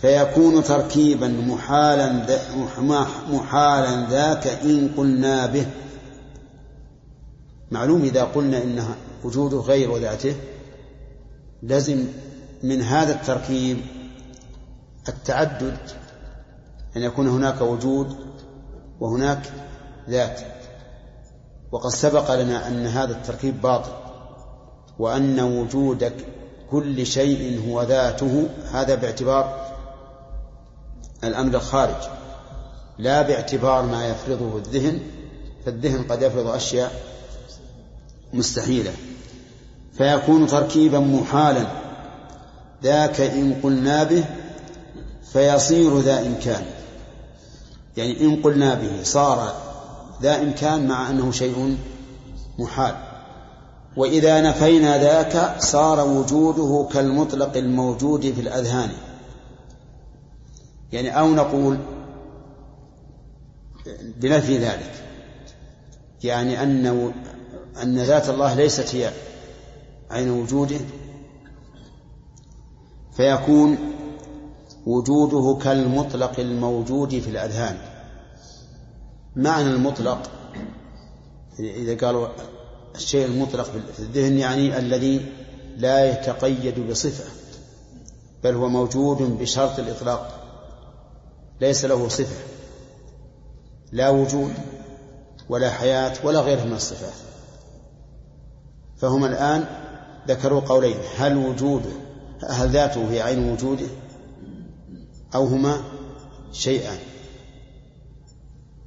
فيكون 0.01 0.63
تركيبا 0.63 1.27
محالا 1.27 2.25
محالا 3.31 4.09
ذاك 4.09 4.47
إن 4.47 4.93
قلنا 4.97 5.45
به 5.45 5.65
معلوم 7.73 8.01
إذا 8.01 8.23
قلنا 8.23 8.63
إن 8.63 8.85
وجوده 9.23 9.57
غير 9.57 9.97
ذاته 9.97 10.35
لزم 11.63 12.05
من 12.63 12.81
هذا 12.81 13.13
التركيب 13.13 13.77
التعدد 15.09 15.77
أن 16.97 17.01
يكون 17.01 17.27
هناك 17.27 17.61
وجود 17.61 18.15
وهناك 18.99 19.51
ذات. 20.09 20.41
وقد 21.71 21.89
سبق 21.89 22.35
لنا 22.35 22.67
أن 22.67 22.85
هذا 22.87 23.11
التركيب 23.11 23.61
باطل 23.61 23.91
وأن 24.99 25.39
وجود 25.39 26.11
كل 26.71 27.05
شيء 27.05 27.69
هو 27.69 27.81
ذاته 27.81 28.49
هذا 28.71 28.95
باعتبار 28.95 29.73
الأمر 31.23 31.55
الخارج. 31.55 32.03
لا 32.97 33.21
باعتبار 33.21 33.85
ما 33.85 34.07
يفرضه 34.07 34.57
الذهن 34.57 34.99
فالذهن 35.65 36.03
قد 36.03 36.21
يفرض 36.21 36.47
أشياء 36.47 37.12
مستحيلة. 38.33 38.91
فيكون 39.97 40.47
تركيبا 40.47 40.99
محالا. 40.99 41.67
ذاك 42.83 43.21
إن 43.21 43.53
قلنا 43.63 44.03
به 44.03 44.25
فيصير 45.33 45.99
ذا 45.99 46.27
إمكان. 46.27 46.65
يعني 47.97 48.21
إن 48.21 48.35
قلنا 48.35 48.73
به 48.73 49.03
صار 49.03 49.53
ذا 50.21 50.41
إمكان 50.41 50.87
مع 50.87 51.09
أنه 51.09 51.31
شيء 51.31 51.77
محال. 52.59 52.95
وإذا 53.97 54.41
نفينا 54.41 54.97
ذاك 54.97 55.61
صار 55.61 56.07
وجوده 56.07 56.87
كالمطلق 56.93 57.57
الموجود 57.57 58.21
في 58.21 58.41
الأذهان. 58.41 58.89
يعني 60.91 61.19
أو 61.19 61.33
نقول 61.33 61.77
بنفي 64.21 64.57
ذلك. 64.57 64.91
يعني 66.23 66.63
أن 66.63 67.13
أن 67.81 67.99
ذات 67.99 68.29
الله 68.29 68.53
ليست 68.53 68.95
هي 68.95 69.11
عين 70.11 70.29
وجوده 70.29 70.79
فيكون 73.11 73.77
وجوده 74.85 75.59
كالمطلق 75.63 76.39
الموجود 76.39 77.19
في 77.19 77.29
الأذهان. 77.29 77.77
معنى 79.35 79.69
المطلق 79.69 80.31
إذا 81.59 82.07
قالوا 82.07 82.27
الشيء 82.95 83.25
المطلق 83.25 83.63
في 83.63 83.99
الذهن 83.99 84.37
يعني 84.37 84.77
الذي 84.79 85.25
لا 85.77 86.11
يتقيد 86.11 86.89
بصفة 86.89 87.23
بل 88.43 88.55
هو 88.55 88.69
موجود 88.69 89.17
بشرط 89.17 89.79
الإطلاق 89.79 90.39
ليس 91.61 91.85
له 91.85 92.07
صفة 92.07 92.45
لا 93.91 94.09
وجود 94.09 94.53
ولا 95.49 95.69
حياة 95.69 96.13
ولا 96.23 96.41
غيرها 96.41 96.65
من 96.65 96.73
الصفات. 96.73 97.32
فهم 99.03 99.25
الآن 99.25 99.65
ذكروا 100.27 100.61
قولين 100.61 100.97
هل 101.17 101.37
وجوده 101.37 101.89
هل 102.49 102.69
ذاته 102.69 103.07
في 103.09 103.21
عين 103.21 103.51
وجوده 103.51 103.85
أو 105.35 105.45
هما 105.45 105.81
شيئان؟ 106.51 106.97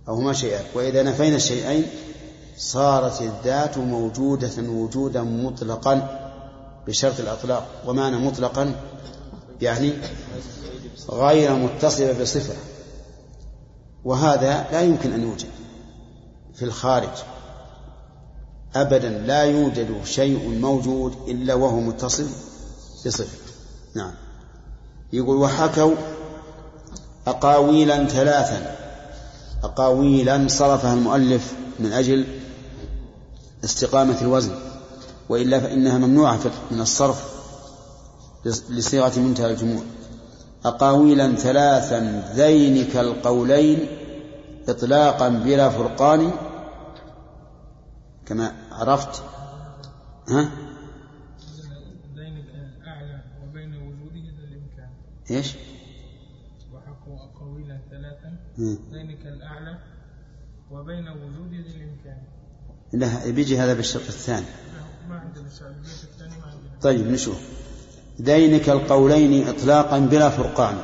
أو 0.09 0.15
هما 0.15 0.33
شيئان. 0.33 0.65
وإذا 0.75 1.03
نفينا 1.03 1.37
الشيئين 1.37 1.87
صارت 2.57 3.23
الذات 3.23 3.79
موجودة 3.79 4.63
وجودا 4.69 5.23
مطلقا 5.23 6.21
بشرط 6.87 7.21
الأطلاق. 7.21 7.67
ومعنى 7.87 8.17
مطلقا 8.17 8.75
يعني 9.61 9.93
غير 11.11 11.55
متصلة 11.55 12.21
بصفة. 12.23 12.55
وهذا 14.05 14.67
لا 14.73 14.81
يمكن 14.81 15.13
أن 15.13 15.23
يوجد 15.23 15.49
في 16.55 16.65
الخارج. 16.65 17.36
أبدا 18.81 19.09
لا 19.09 19.43
يوجد 19.43 20.05
شيء 20.05 20.49
موجود 20.61 21.13
إلا 21.29 21.55
وهو 21.55 21.81
متصل 21.81 22.27
بصفة. 23.07 23.39
نعم. 23.95 24.13
يقول 25.13 25.37
وحكوا 25.37 25.95
أقاويلا 27.27 28.07
ثلاثا. 28.07 28.77
أقاويلا 29.65 30.49
صرفها 30.49 30.95
المؤلف 30.95 31.53
من 31.79 31.93
أجل 31.93 32.27
استقامة 33.65 34.21
الوزن 34.21 34.55
وإلا 35.29 35.61
فإنها 35.61 35.99
ممنوعة 35.99 36.41
من 36.71 36.81
الصرف 36.81 37.25
لصيغة 38.71 39.19
منتهى 39.19 39.51
الجموع. 39.51 39.83
أقاويلا 40.65 41.35
ثلاثا 41.35 42.33
ذين 42.35 42.85
كالقولين 42.85 43.87
إطلاقا 44.69 45.29
بلا 45.29 45.69
فرقان 45.69 46.31
كما 48.27 48.53
عرفت؟ 48.77 49.23
ها؟ 50.29 50.51
بين 52.15 52.37
الأعلى 52.39 53.23
وبين 53.43 53.75
وجوده 53.75 54.29
الإمكان 54.45 54.91
إيش؟ 55.31 55.55
وحقوا 56.73 57.17
أقاويلا 57.17 57.81
ثلاثا. 57.91 58.39
ذلك 58.93 59.27
الأعلى 59.27 59.79
وبين 60.71 61.09
وجوده 61.09 61.67
الإمكان 61.75 62.23
لا 62.93 63.31
بيجي 63.31 63.59
هذا 63.59 63.75
بالشرط 63.75 64.07
الثاني. 64.09 64.47
ما 65.09 65.19
عندنا 65.19 65.47
الثاني 65.47 66.37
ما 66.41 66.47
عندنا 66.47 66.81
طيب 66.83 67.07
نشوف. 67.07 67.41
ذينك 68.23 68.69
القولين 68.69 69.49
إطلاقا 69.49 69.99
بلا 69.99 70.29
فرقان. 70.31 70.79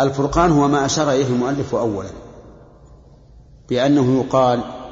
الفرقان 0.00 0.50
هو 0.50 0.68
ما 0.68 0.84
أشار 0.84 1.10
إليه 1.10 1.26
المؤلف 1.26 1.74
أولا 1.74 2.10
بأنه 3.68 4.20
يقال 4.20 4.83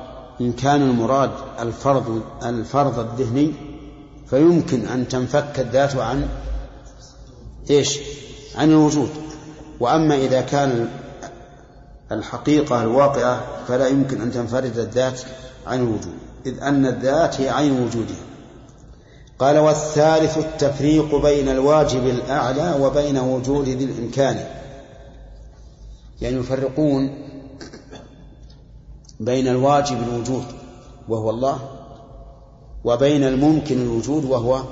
إن 0.43 0.53
كان 0.53 0.83
المراد 0.83 1.31
الفرض 1.61 2.23
الفرض 2.43 2.99
الذهني 2.99 3.53
فيمكن 4.31 4.87
أن 4.87 5.09
تنفك 5.09 5.61
الذات 5.61 5.97
عن 5.97 6.29
إيش؟ 7.71 7.99
عن 8.57 8.71
الوجود. 8.71 9.09
وأما 9.81 10.15
إذا 10.15 10.41
كان 10.41 10.89
الحقيقة 12.13 12.83
الواقعة 12.83 13.41
فلا 13.69 13.89
يمكن 13.89 14.21
أن 14.21 14.33
تنفرد 14.33 14.79
الذات 14.79 15.21
عن 15.67 15.79
الوجود 15.79 16.15
إذ 16.47 16.63
أن 16.63 16.87
الذات 16.87 17.41
هي 17.41 17.51
عين 17.51 17.73
وجودها 17.73 18.23
قال 19.39 19.59
والثالث 19.59 20.39
التفريق 20.39 21.15
بين 21.15 21.49
الواجب 21.49 22.07
الأعلى 22.07 22.77
وبين 22.81 23.19
وجود 23.19 23.69
ذي 23.69 23.85
الإمكان. 23.85 24.45
يعني 26.21 26.37
يفرقون 26.37 27.32
بين 29.25 29.49
الواجب 29.49 30.03
الوجود 30.03 30.45
وهو 31.09 31.31
الله 31.31 31.59
وبين 32.85 33.25
الممكن 33.25 33.83
الوجود 33.83 34.25
وهو 34.25 34.63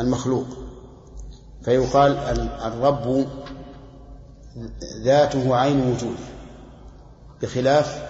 المخلوق. 0.00 0.46
فيقال 1.62 2.12
الرب 2.64 3.26
ذاته 5.02 5.56
عين 5.56 5.80
وجوده 5.80 6.24
بخلاف 7.42 8.08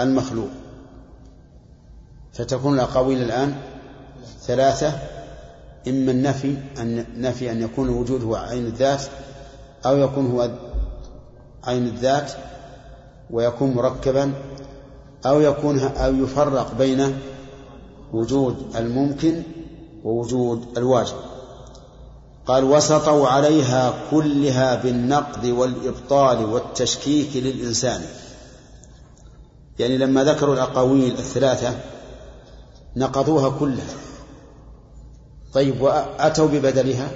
المخلوق. 0.00 0.48
فتكون 2.32 2.74
الأقاويل 2.74 3.22
الآن 3.22 3.56
ثلاثة 4.40 4.92
إما 5.88 6.10
النفي 6.10 6.56
أن 6.78 7.04
نفي 7.16 7.52
أن 7.52 7.62
يكون 7.62 7.88
الوجود 7.88 8.22
هو 8.24 8.36
عين 8.36 8.66
الذات 8.66 9.02
أو 9.86 9.96
يكون 9.96 10.30
هو 10.30 10.50
عين 11.64 11.86
الذات 11.86 12.32
ويكون 13.30 13.74
مركبا 13.74 14.32
أو 15.28 15.40
يكون 15.40 15.78
أو 15.78 16.14
يفرق 16.14 16.74
بين 16.78 17.18
وجود 18.12 18.76
الممكن 18.76 19.42
ووجود 20.04 20.78
الواجب. 20.78 21.16
قال 22.46 22.64
وسطوا 22.64 23.28
عليها 23.28 23.94
كلها 24.10 24.74
بالنقد 24.74 25.46
والإبطال 25.46 26.44
والتشكيك 26.44 27.36
للإنسان. 27.36 28.02
يعني 29.78 29.98
لما 29.98 30.24
ذكروا 30.24 30.54
الأقاويل 30.54 31.12
الثلاثة 31.12 31.78
نقضوها 32.96 33.58
كلها. 33.58 33.94
طيب 35.52 35.80
وأتوا 35.80 36.46
ببدلها؟ 36.46 37.10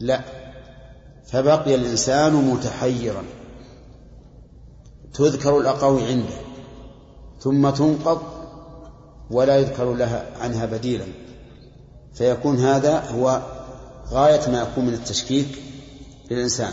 لا. 0.00 0.20
فبقي 1.26 1.74
الإنسان 1.74 2.34
متحيرا. 2.34 3.24
تذكر 5.14 5.58
الأقاويل 5.58 6.06
عنده. 6.06 6.53
ثم 7.40 7.70
تنقض 7.70 8.22
ولا 9.30 9.56
يذكر 9.56 9.94
لها 9.94 10.26
عنها 10.40 10.66
بديلا. 10.66 11.04
فيكون 12.14 12.58
هذا 12.58 13.10
هو 13.10 13.42
غاية 14.10 14.50
ما 14.50 14.62
يكون 14.62 14.84
من 14.84 14.94
التشكيك 14.94 15.48
للإنسان. 16.30 16.72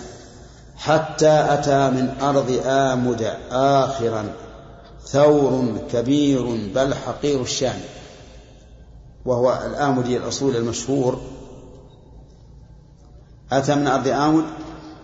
حتى 0.76 1.46
أتى 1.50 1.90
من 1.90 2.22
أرض 2.22 2.62
آمد 2.66 3.36
آخرا 3.52 4.34
ثور 5.06 5.78
كبير 5.92 6.72
بل 6.76 6.94
حقير 6.94 7.42
الشان. 7.42 7.80
وهو 9.26 9.60
الآمدي 9.66 10.18
الأصول 10.18 10.56
المشهور. 10.56 11.20
أتى 13.52 13.76
من 13.76 13.88
أرض 13.88 14.08
آمد 14.08 14.44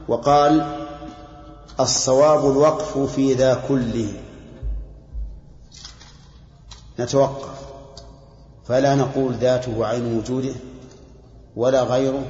وقال 0.08 0.78
الصواب 1.80 2.52
الوقف 2.52 2.98
في 2.98 3.34
ذا 3.34 3.62
كله. 3.68 4.14
نتوقف. 7.00 7.68
فلا 8.68 8.96
نقول 8.96 9.34
ذاته 9.34 9.86
عين 9.86 10.18
وجوده 10.18 10.54
ولا 11.56 11.84
غيره 11.84 12.24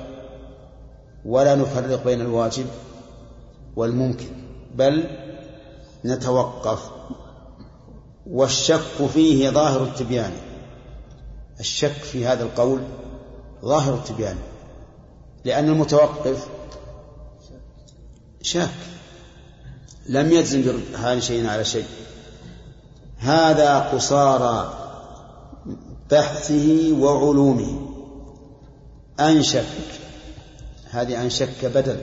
ولا 1.26 1.56
نفرق 1.56 2.04
بين 2.04 2.22
الواجب 2.22 2.66
والممكن 3.76 4.28
بل 4.76 5.10
نتوقف. 6.06 6.92
والشك 8.28 9.08
فيه 9.14 9.50
ظاهر 9.50 9.84
التبيان. 9.84 10.32
الشك 11.60 11.92
في 11.92 12.26
هذا 12.28 12.44
القول 12.44 12.80
ظاهر 13.66 13.94
التبيان. 13.94 14.38
لأن 15.46 15.70
المتوقف 15.70 16.48
شاك 18.42 18.70
لم 20.10 20.32
يجزم 20.32 20.64
برهان 20.64 21.22
شيء 21.22 21.48
على 21.48 21.66
شيء. 21.66 21.86
هذا 23.18 23.80
قصارى 23.80 24.74
بحثه 26.12 26.94
وعلومه. 27.00 27.90
أنشك. 29.20 29.66
هذه 30.90 31.22
أنشك 31.22 31.66
بدل 31.66 31.98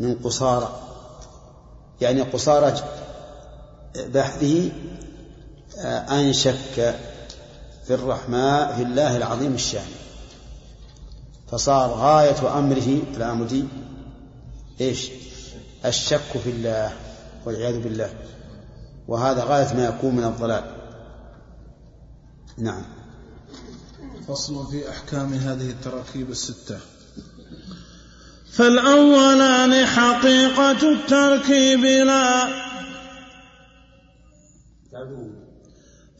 من 0.00 0.14
قصارى 0.14 0.80
يعني 2.00 2.22
قصارى 2.22 2.74
بحثه 3.96 4.70
أنشك 6.10 6.96
في 7.86 7.94
الرحماء 7.94 8.76
في 8.76 8.82
الله 8.82 9.16
العظيم 9.16 9.54
الشان. 9.54 9.86
فصار 11.50 11.90
غاية 11.90 12.58
أمره 12.58 13.02
الآمدي 13.16 13.64
إيش؟ 14.80 15.10
الشك 15.84 16.38
في 16.44 16.50
الله 16.50 16.92
والعياذ 17.46 17.80
بالله. 17.80 18.10
وهذا 19.08 19.44
غاية 19.44 19.74
ما 19.74 19.84
يكون 19.84 20.14
من 20.14 20.24
الضلال. 20.24 20.64
نعم. 22.58 22.82
فصل 24.28 24.70
في 24.70 24.90
أحكام 24.90 25.32
هذه 25.32 25.70
التراكيب 25.70 26.30
الستة. 26.30 26.78
فالأولان 28.52 29.86
حقيقة 29.86 30.92
التركيب 30.92 31.84
لا. 31.84 32.48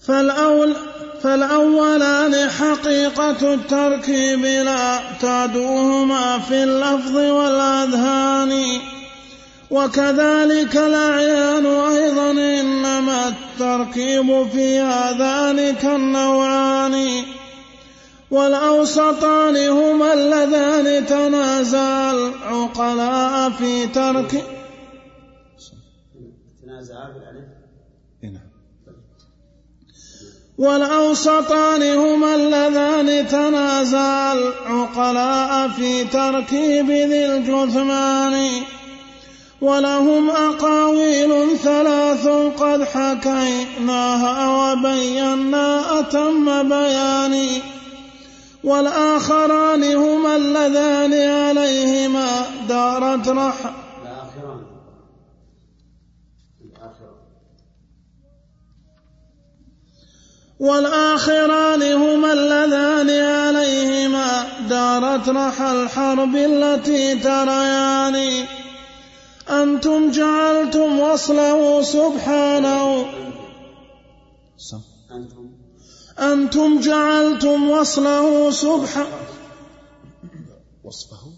فالأول 0.01 0.77
فالأولان 1.23 2.51
حقيقة 2.51 3.55
التركيب 3.55 4.41
لا. 4.41 5.19
تعدوهما 5.21 6.39
في 6.39 6.65
اللفظ 6.65 7.17
والأذهان. 7.17 8.81
وكذلك 9.71 10.77
الأعيان 10.77 11.67
أيضا 11.67 12.31
إنما 12.31 13.29
التركيب 13.29 14.49
في 14.53 14.81
ذلك 15.19 15.85
النوعان 15.85 17.25
والأوسطان 18.31 19.57
هما 19.57 20.13
اللذان 20.13 21.07
تنازع 21.07 22.11
العقلاء 22.11 23.51
في 23.51 23.87
ترك 23.87 24.45
بالألف؟ 27.15 27.45
نعم. 28.23 28.49
والأوسطان 30.59 31.83
هما 31.83 32.35
اللذان 32.35 33.29
تنازع 33.29 34.33
العقلاء 34.33 35.69
في 35.69 36.05
تركيب 36.05 36.91
ذي 36.91 37.27
الجثمان. 37.27 38.63
ولهم 39.61 40.31
أقاويل 40.31 41.59
ثلاث 41.59 42.29
قد 42.59 42.85
حكيناها 42.85 44.73
وبينا 44.73 46.01
أتم 46.01 46.69
بياني 46.69 47.63
والآخران 48.65 49.85
هما 49.85 50.37
اللذان 50.37 51.13
عليهما 51.13 52.27
دارت 52.69 53.29
رح 53.29 53.55
الآخران. 54.03 54.65
الآخران. 56.65 57.19
والآخران 60.61 61.83
هما 61.83 62.33
اللذان 62.33 63.11
عليهما 63.11 64.47
دارت 64.69 65.29
رحى 65.29 65.73
الحرب 65.73 66.37
التي 66.37 67.15
تريان 67.15 68.47
أنتم 69.49 70.11
جعلتم 70.11 71.01
وصله 71.01 71.83
سبحانه. 71.83 73.05
أنتم 76.21 76.81
جعلتم 76.81 77.71
وصله 77.71 78.51
سبحانه. 78.51 79.09
وصفه؟ 80.85 81.33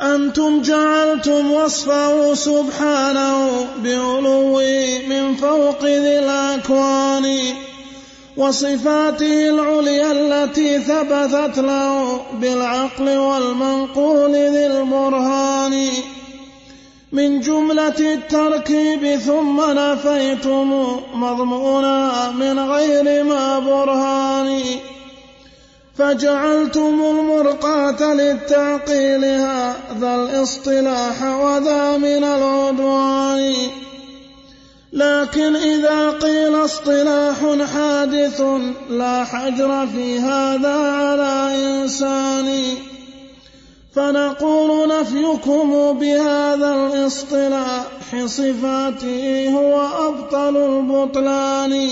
أنتم 0.00 0.62
جعلتم 0.62 1.52
وصفه 1.52 2.34
سبحانه 2.34 3.66
بعلوه 3.82 4.62
من 5.08 5.34
فوق 5.36 5.84
ذي 5.84 6.18
الأكوان. 6.18 7.65
وصفاته 8.36 9.50
العليا 9.50 10.12
التي 10.12 10.78
ثبتت 10.78 11.58
له 11.58 12.20
بالعقل 12.40 13.18
والمنقول 13.18 14.30
ذي 14.30 14.66
البرهان. 14.66 15.88
من 17.12 17.40
جملة 17.40 18.14
التركيب 18.14 19.16
ثم 19.16 19.60
نفيتم 19.60 20.86
مضمونها 21.14 22.30
من 22.30 22.58
غير 22.58 23.24
ما 23.24 23.58
برهان. 23.58 24.60
فجعلتم 25.98 27.04
المرقاة 27.10 28.14
للتعقيل 28.14 29.24
هذا 29.24 30.14
الاصطلاح 30.14 31.22
وذا 31.22 31.96
من 31.96 32.24
العدوان. 32.24 33.54
لكن 34.96 35.56
إذا 35.56 36.10
قيل 36.10 36.64
اصطلاح 36.64 37.36
حادث 37.74 38.42
لا 38.90 39.24
حجر 39.24 39.86
في 39.86 40.18
هذا 40.18 40.74
على 40.74 41.54
إنسان. 41.54 42.62
فنقول 43.94 44.88
نفيكم 45.00 45.92
بهذا 45.92 46.74
الاصطلاح 46.74 48.26
صفاته 48.26 49.48
هو 49.48 49.80
أبطل 50.08 50.56
البطلان. 50.56 51.88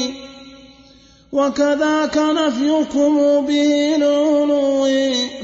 وكذاك 1.32 2.16
نفيكم 2.16 3.46
به 3.46 3.96
العلو 3.96 4.86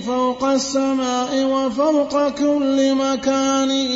فوق 0.07 0.45
السماء 0.45 1.45
وفوق 1.45 2.29
كل 2.29 2.95
مكان. 2.95 3.91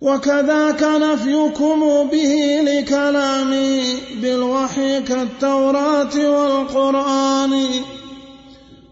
وكذاك 0.00 0.82
نفيكم 0.82 2.08
به 2.12 2.60
لكلامي 2.62 3.82
بالوحي 4.22 5.00
كالتوراة 5.02 6.16
والقرآن. 6.16 7.66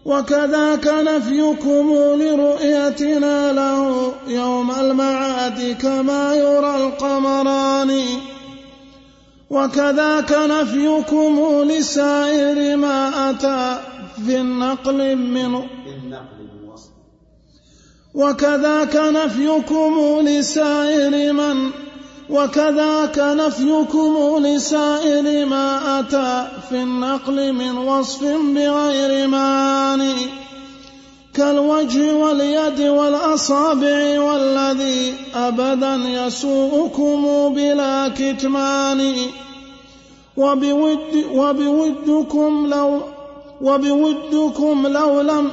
وكذاك 0.05 0.87
نفيكم 0.87 1.91
لرؤيتنا 2.21 3.53
له 3.53 4.13
يوم 4.27 4.71
المعاد 4.71 5.77
كما 5.81 6.35
يرى 6.35 6.75
القمران. 6.75 8.03
وكذاك 9.49 10.31
نفيكم 10.31 11.63
لسائر 11.69 12.77
ما 12.77 13.29
أتى 13.29 13.79
في 14.25 14.37
النقل 14.37 15.15
من 15.15 15.15
بالنقل 15.15 15.15
من 15.15 15.55
وصف 15.55 15.78
وكذاك 18.19 18.95
نفيكم 18.95 20.19
لسائر 20.21 21.33
من 21.33 21.69
وكذاك 22.29 23.19
نفيكم 23.19 24.37
لسائر 24.39 25.45
ما 25.45 25.99
أتى 25.99 26.47
في 26.69 26.75
النقل 26.75 27.53
من 27.53 27.77
وصف 27.77 28.23
بغير 28.23 29.27
معاني 29.27 30.13
كالوجه 31.33 32.15
واليد 32.15 32.81
والأصابع 32.81 34.21
والذي 34.21 35.13
أبدا 35.35 35.95
يسوءكم 35.95 37.23
بلا 37.55 38.07
كتمان 38.17 39.15
وبود 40.37 41.25
وبودكم 41.33 42.67
لو 42.67 43.01
وبودكم 43.61 44.87
لو 44.87 45.21
لم 45.21 45.51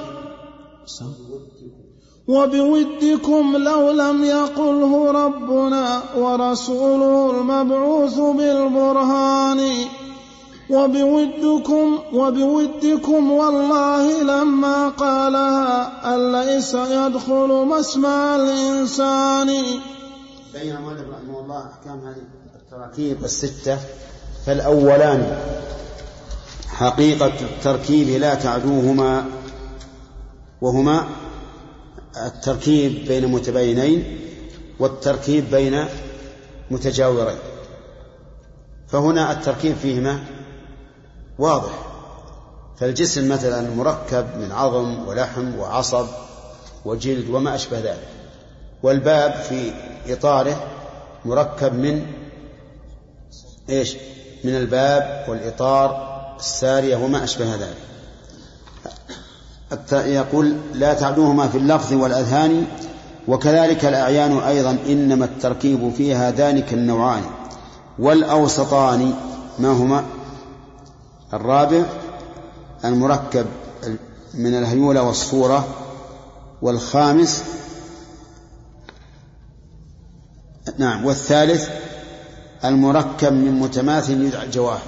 وبودكم 2.28 3.56
لو 3.56 3.90
لم 3.90 4.24
يقله 4.24 5.10
ربنا 5.10 6.02
ورسوله 6.16 7.30
المبعوث 7.30 8.18
بالبرهان. 8.18 9.60
وبودكم 10.70 11.98
وبودكم 12.12 13.30
والله 13.30 14.22
لما 14.22 14.88
قالها 14.88 16.14
أن 16.14 16.32
ليس 16.32 16.74
يدخل 16.74 17.66
مسمع 17.70 18.36
الإنسان. 18.36 19.46
بين 20.54 20.76
المؤلف 20.76 21.00
رحمه 21.00 21.40
الله 21.40 21.58
أحكام 21.58 21.98
هذه 21.98 22.22
التراكيب 22.62 23.24
الستة. 23.24 23.78
فالأولان 24.46 25.38
حقيقة 26.68 27.32
التركيب 27.40 28.08
لا 28.20 28.34
تعدوهما 28.34 29.24
وهما 30.60 31.04
التركيب 32.16 33.08
بين 33.08 33.26
متباينين 33.26 34.20
والتركيب 34.78 35.50
بين 35.50 35.84
متجاورين. 36.70 37.38
فهنا 38.88 39.32
التركيب 39.32 39.76
فيهما 39.76 40.24
واضح. 41.38 41.72
فالجسم 42.80 43.28
مثلا 43.32 43.70
مركب 43.70 44.26
من 44.36 44.52
عظم 44.52 45.08
ولحم 45.08 45.58
وعصب 45.58 46.06
وجلد 46.84 47.30
وما 47.30 47.54
أشبه 47.54 47.78
ذلك. 47.78 48.08
والباب 48.82 49.32
في 49.32 49.72
إطاره 50.08 50.66
مركب 51.24 51.74
من 51.74 52.06
إيش؟ 53.70 53.96
من 54.44 54.56
الباب 54.56 55.24
والإطار 55.28 56.16
السارية 56.38 56.96
وما 56.96 57.24
أشبه 57.24 57.54
ذلك. 57.54 57.76
يقول 59.92 60.56
لا 60.74 60.94
تعدوهما 60.94 61.48
في 61.48 61.58
اللفظ 61.58 61.92
والأذهان 61.92 62.66
وكذلك 63.28 63.84
الأعيان 63.84 64.38
أيضا 64.38 64.78
إنما 64.86 65.24
التركيب 65.24 65.92
فيها 65.96 66.30
ذلك 66.30 66.72
النوعان. 66.72 67.22
والأوسطان 67.98 69.14
ما 69.58 69.68
هما؟ 69.72 70.04
الرابع 71.32 71.82
المركب 72.84 73.46
من 74.34 74.54
الهيولة 74.58 75.02
والصورة. 75.02 75.68
والخامس 76.62 77.44
نعم 80.78 81.04
والثالث 81.04 81.68
المركب 82.64 83.32
من 83.32 83.60
متماثل 83.60 84.20
يدعى 84.20 84.46
الجواهر. 84.46 84.82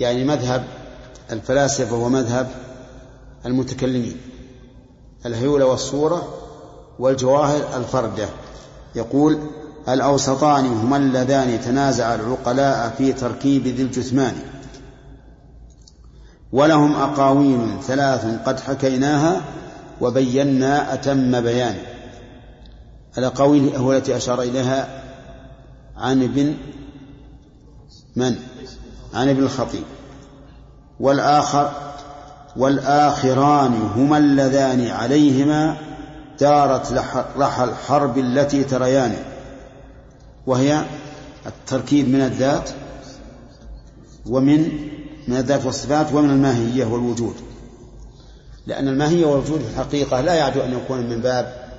يعني 0.00 0.24
مذهب 0.24 0.81
الفلاسفة 1.32 1.96
ومذهب 1.96 2.48
المتكلمين 3.46 4.16
الهيولة 5.26 5.66
والصورة 5.66 6.34
والجواهر 6.98 7.76
الفردة. 7.76 8.28
يقول 8.94 9.38
الأوسطان 9.88 10.66
هما 10.66 10.96
اللذان 10.96 11.60
تنازع 11.60 12.14
العقلاء 12.14 12.94
في 12.98 13.12
تركيب 13.12 13.66
ذي 13.66 13.82
الجثمان 13.82 14.34
ولهم 16.52 16.96
أقاويل 16.96 17.82
ثلاث 17.82 18.26
قد 18.46 18.60
حكيناها 18.60 19.40
وبينا 20.00 20.94
أتم 20.94 21.40
بيان. 21.40 21.76
الأقاويل 23.18 23.76
هو 23.76 23.92
التي 23.92 24.16
أشار 24.16 24.42
إليها 24.42 25.02
عن 25.96 26.22
ابن 26.22 26.54
من؟ 28.16 28.36
عن 29.14 29.28
ابن 29.28 29.42
الخطيب. 29.42 29.82
والآخر 31.02 31.72
والآخران 32.56 33.90
هما 33.96 34.18
اللذان 34.18 34.86
عليهما 34.86 35.76
دارت 36.40 36.92
رحى 37.38 37.64
الحرب 37.64 38.18
التي 38.18 38.64
تريان. 38.64 39.16
وهي 40.46 40.84
التركيب 41.46 42.08
من 42.08 42.20
الذات 42.20 42.70
ومن 44.26 44.60
من 45.28 45.36
الذات 45.36 45.66
والصفات 45.66 46.12
ومن 46.12 46.30
الماهية 46.30 46.84
والوجود. 46.84 47.34
لأن 48.66 48.88
الماهية 48.88 49.26
والوجود 49.26 49.60
في 49.60 49.70
الحقيقة 49.70 50.20
لا 50.20 50.34
يعدو 50.34 50.60
أن 50.60 50.72
يكون 50.72 51.08
من 51.08 51.20
باب 51.20 51.72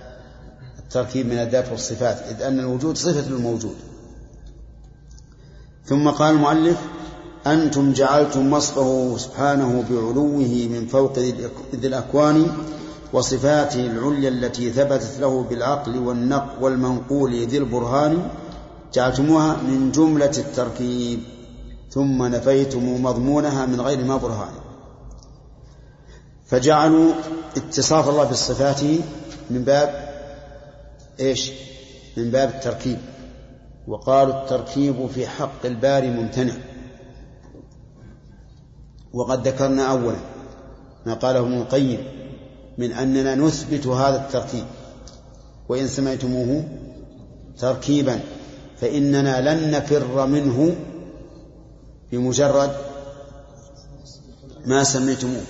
التركيب 0.79 1.25
من 1.27 1.37
الذات 1.39 1.71
والصفات 1.71 2.17
إذ 2.17 2.41
أن 2.41 2.59
الوجود 2.59 2.97
صفة 2.97 3.29
للموجود. 3.29 3.75
ثم 5.85 6.09
قال 6.09 6.35
المؤلف 6.35 6.77
أنتم 7.47 7.93
جعلتم 7.93 8.53
وصفه 8.53 9.17
سبحانه 9.17 9.83
بعلوه 9.89 10.67
من 10.71 10.87
فوق 10.87 11.19
ذي 11.19 11.87
الأكوان 11.87 12.47
وصفاته 13.13 13.85
العليا 13.85 14.29
التي 14.29 14.71
ثبتت 14.71 15.19
له 15.19 15.43
بالعقل 15.43 15.97
والنقل 15.97 16.63
والمنقول 16.63 17.45
ذي 17.45 17.57
البرهان 17.57 18.29
جعلتموها 18.93 19.57
من 19.57 19.91
جملة 19.91 20.31
التركيب 20.37 21.19
ثم 21.89 22.23
نفيتم 22.23 23.03
مضمونها 23.03 23.65
من 23.65 23.81
غير 23.81 24.03
ما 24.03 24.17
برهان. 24.17 24.53
فجعلوا 26.45 27.13
اتصاف 27.57 28.09
الله 28.09 28.23
بصفاته 28.23 28.99
من 29.49 29.63
باب 29.63 30.13
إيش؟ 31.19 31.51
من 32.17 32.31
باب 32.31 32.49
التركيب. 32.49 32.97
وقالوا 33.87 34.43
التركيب 34.43 35.07
في 35.15 35.27
حق 35.27 35.65
الباري 35.65 36.07
ممتنع. 36.07 36.53
وقد 39.13 39.47
ذكرنا 39.47 39.91
أولا 39.91 40.17
ما 41.05 41.13
قاله 41.13 41.39
ابن 41.39 41.53
القيم 41.53 41.99
من 42.77 42.91
أننا 42.91 43.35
نثبت 43.35 43.87
هذا 43.87 44.15
التركيب 44.25 44.65
وإن 45.69 45.87
سمعتموه 45.87 46.63
تركيبا 47.59 48.19
فإننا 48.81 49.53
لن 49.53 49.71
نفر 49.71 50.25
منه 50.27 50.75
بمجرد 52.11 52.71
ما 54.65 54.83
سميتموه 54.83 55.43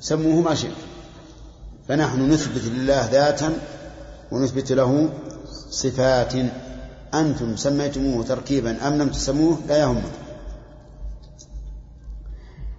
سموه 0.00 0.40
ما 0.40 0.54
شئت. 0.54 0.70
فنحن 1.88 2.30
نثبت 2.30 2.64
لله 2.64 3.10
ذاتا 3.10 3.52
ونثبت 4.32 4.72
له 4.72 5.08
صفات 5.70 6.32
أنتم 7.14 7.56
سميتموه 7.56 8.24
تركيبا 8.24 8.88
أم 8.88 8.94
لم 8.94 9.08
تسموه؟ 9.08 9.58
لا 9.68 9.76
يهمنا 9.76 10.25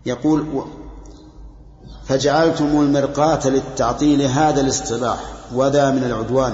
يقول 0.08 0.66
فجعلتم 2.06 2.66
المرقاة 2.66 3.48
للتعطيل 3.48 4.22
هذا 4.22 4.62
الاصطلاح 4.62 5.20
وذا 5.54 5.92
من 5.92 6.04
العدوان. 6.04 6.54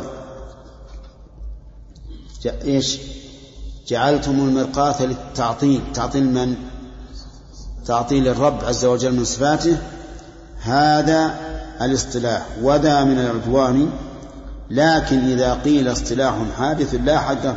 إيش؟ 2.66 3.00
جعلتم 3.88 4.32
المرقاة 4.32 5.06
للتعطيل. 5.06 5.82
تعطيل 5.94 6.24
من؟ 6.24 6.56
تعطيل 7.86 8.28
الرب 8.28 8.66
عز 8.66 8.86
وجل 8.86 9.12
من 9.12 9.26
صفاته. 9.26 9.78
هذا 10.62 11.40
الاصطلاح 11.82 12.46
وذا 12.62 13.04
من 13.04 13.20
العدوان. 13.20 13.90
لكن 14.70 15.20
إذا 15.20 15.54
قيل 15.54 15.92
اصطلاح 15.92 16.36
حادث 16.58 16.96
لا 16.96 17.20
حد 17.20 17.54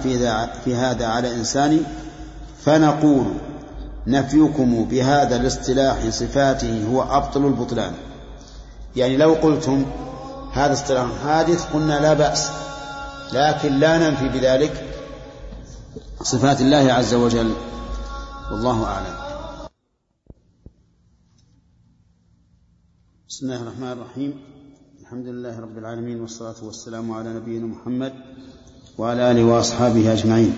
في 0.64 0.74
هذا 0.74 1.06
على 1.06 1.34
إنسان 1.34 1.82
فنقول 2.64 3.26
نفيكم 4.06 4.84
بهذا 4.84 5.36
الاصطلاح 5.36 6.08
صفاته 6.08 6.86
هو 6.88 7.02
أبطل 7.02 7.46
البطلان. 7.46 7.92
يعني 8.96 9.16
لو 9.16 9.34
قلتم 9.34 9.86
هذا 10.52 10.72
اصطلاح 10.72 11.10
حادث 11.24 11.72
قلنا 11.72 12.00
لا 12.00 12.14
بأس 12.14 12.50
لكن 13.32 13.72
لا 13.72 13.98
ننفي 13.98 14.28
بذلك 14.28 14.84
صفات 16.22 16.60
الله 16.60 16.92
عز 16.92 17.14
وجل. 17.14 17.54
والله 18.50 18.84
أعلم. 18.84 19.16
بسم 23.28 23.46
الله 23.46 23.62
الرحمن 23.62 23.92
الرحيم. 23.92 24.40
الحمد 25.00 25.26
لله 25.26 25.60
رب 25.60 25.78
العالمين 25.78 26.20
والصلاة 26.20 26.54
والسلام 26.62 27.12
على 27.12 27.28
نبينا 27.28 27.66
محمد 27.66 28.12
وعلى 28.98 29.30
آله 29.30 29.44
وأصحابه 29.44 30.12
أجمعين. 30.12 30.56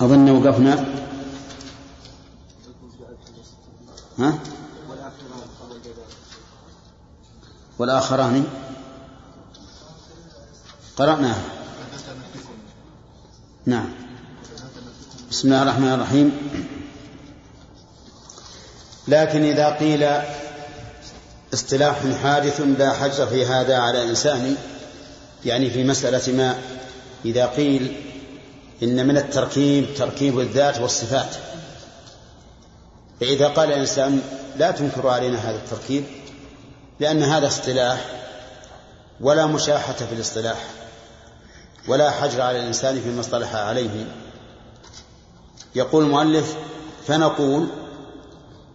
أظن 0.00 0.30
وقفنا. 0.30 1.07
ها؟ 4.18 4.38
والآخران. 7.78 8.44
قرأناها 10.96 11.42
نعم. 13.66 13.88
بسم 15.30 15.48
الله 15.48 15.62
الرحمن 15.62 15.92
الرحيم. 15.92 16.32
لكن 19.08 19.42
إذا 19.44 19.68
قيل 19.68 20.08
اصطلاح 21.54 21.96
حادث 22.22 22.60
لا 22.60 22.92
حجر 22.92 23.26
في 23.26 23.46
هذا 23.46 23.76
على 23.76 24.10
إنسان 24.10 24.56
يعني 25.44 25.70
في 25.70 25.84
مسألة 25.84 26.32
ما 26.32 26.58
إذا 27.24 27.46
قيل 27.46 27.96
إن 28.82 29.06
من 29.06 29.16
التركيب 29.16 29.86
تركيب 29.98 30.40
الذات 30.40 30.78
والصفات. 30.78 31.36
فإذا 33.20 33.48
قال 33.48 33.72
الإنسان 33.72 34.22
لا 34.56 34.70
تنكر 34.70 35.08
علينا 35.08 35.38
هذا 35.50 35.56
التركيب 35.56 36.04
لأن 37.00 37.22
هذا 37.22 37.46
اصطلاح 37.46 38.04
ولا 39.20 39.46
مشاحة 39.46 39.92
في 39.92 40.12
الاصطلاح 40.12 40.64
ولا 41.88 42.10
حجر 42.10 42.40
على 42.40 42.58
الإنسان 42.60 43.00
فيما 43.00 43.20
اصطلح 43.20 43.54
عليه. 43.54 44.06
يقول 45.74 46.04
المؤلف 46.04 46.56
فنقول 47.06 47.68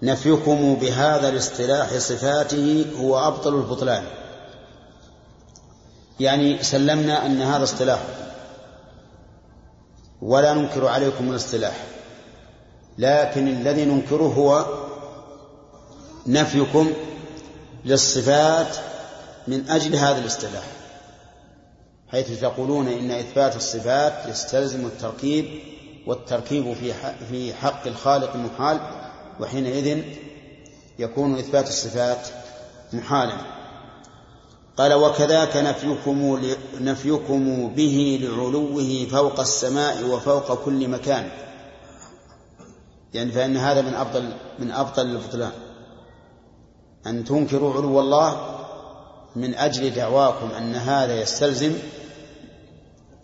نفيكم 0.04 0.76
بهذا 0.76 1.30
الاصطلاح 1.30 1.98
صفاته 1.98 2.86
هو 3.00 3.28
أبطل 3.28 3.56
البطلان. 3.56 4.04
يعني 6.20 6.64
سلمنا 6.64 7.26
أن 7.26 7.42
هذا 7.42 7.64
اصطلاح 7.64 8.00
ولا 10.22 10.54
ننكر 10.54 10.88
عليكم 10.88 11.32
الاصطلاح. 11.32 11.93
لكن 12.98 13.48
الذي 13.48 13.86
ننكره 13.86 14.34
هو 14.38 14.66
نفيكم 16.28 16.92
للصفات 17.86 18.76
من 19.48 19.70
أجل 19.70 19.96
هذا 19.96 20.18
الاصطلاح 20.18 20.64
حيث 22.14 22.42
تقولون 22.42 22.88
إن 22.88 23.12
إثبات 23.12 23.56
الصفات 23.56 24.14
يستلزم 24.30 24.86
التركيب 24.86 25.46
والتركيب 26.08 26.74
في 26.74 26.94
في 27.30 27.54
حق 27.54 27.88
الخالق 27.88 28.36
محال 28.36 28.80
وحينئذ 29.40 30.04
يكون 31.00 31.38
إثبات 31.38 31.68
الصفات 31.68 32.28
محالا. 32.94 33.38
قال 34.78 34.94
وكذاك 34.94 35.58
نفيكم 35.58 36.40
نفيكم 36.82 37.68
به 37.76 38.20
لعلوه 38.22 39.08
فوق 39.12 39.40
السماء 39.40 40.04
وفوق 40.04 40.66
كل 40.66 40.88
مكان. 40.88 41.30
يعني 43.14 43.32
فإن 43.32 43.58
هذا 43.58 43.82
من 43.82 43.94
أفضل 43.94 44.34
من 44.60 44.72
أفضل 44.72 45.06
البطلان 45.06 45.52
أن 47.08 47.26
تنكروا 47.26 47.74
علو 47.74 48.00
الله 48.00 48.60
من 49.36 49.56
أجل 49.56 49.90
دعواكم 49.90 50.52
أن 50.58 50.76
هذا 50.76 51.22
يستلزم 51.22 51.74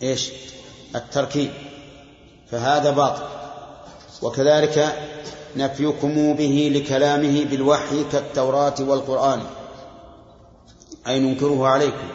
إيش؟ 0.01 0.31
التركيب. 0.95 1.51
فهذا 2.51 2.91
باطل. 2.91 3.23
وكذلك 4.21 4.95
نفيكم 5.55 6.33
به 6.33 6.71
لكلامه 6.75 7.45
بالوحي 7.45 8.03
كالتوراة 8.11 8.75
والقرآن. 8.79 9.41
أي 11.07 11.19
ننكره 11.19 11.67
عليكم. 11.67 12.07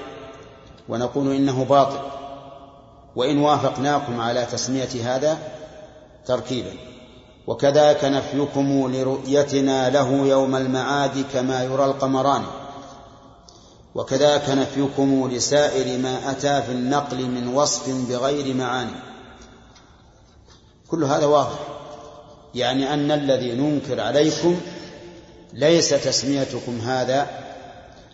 ونقول 0.88 1.34
إنه 1.34 1.64
باطل. 1.64 1.98
وإن 3.16 3.38
وافقناكم 3.38 4.20
على 4.20 4.46
تسمية 4.46 5.14
هذا 5.14 5.38
تركيبا. 6.26 6.93
وكذاك 7.46 8.04
نفيكم 8.04 8.92
لرؤيتنا 8.94 9.90
له 9.90 10.26
يوم 10.26 10.56
المعاد 10.56 11.24
كما 11.32 11.64
يرى 11.64 11.84
القمران. 11.84 12.42
وكذاك 13.94 14.50
نفيكم 14.50 15.28
لسائر 15.32 15.98
ما 15.98 16.30
أتى 16.30 16.62
في 16.62 16.72
النقل 16.72 17.24
من 17.24 17.48
وصف 17.48 18.08
بغير 18.08 18.54
معاني. 18.54 18.96
كل 20.88 21.04
هذا 21.04 21.26
واضح. 21.26 21.58
يعني 22.54 22.94
أن 22.94 23.10
الذي 23.10 23.52
ننكر 23.52 24.00
عليكم 24.00 24.60
ليس 25.52 25.88
تسميتكم 25.88 26.78
هذا 26.80 27.26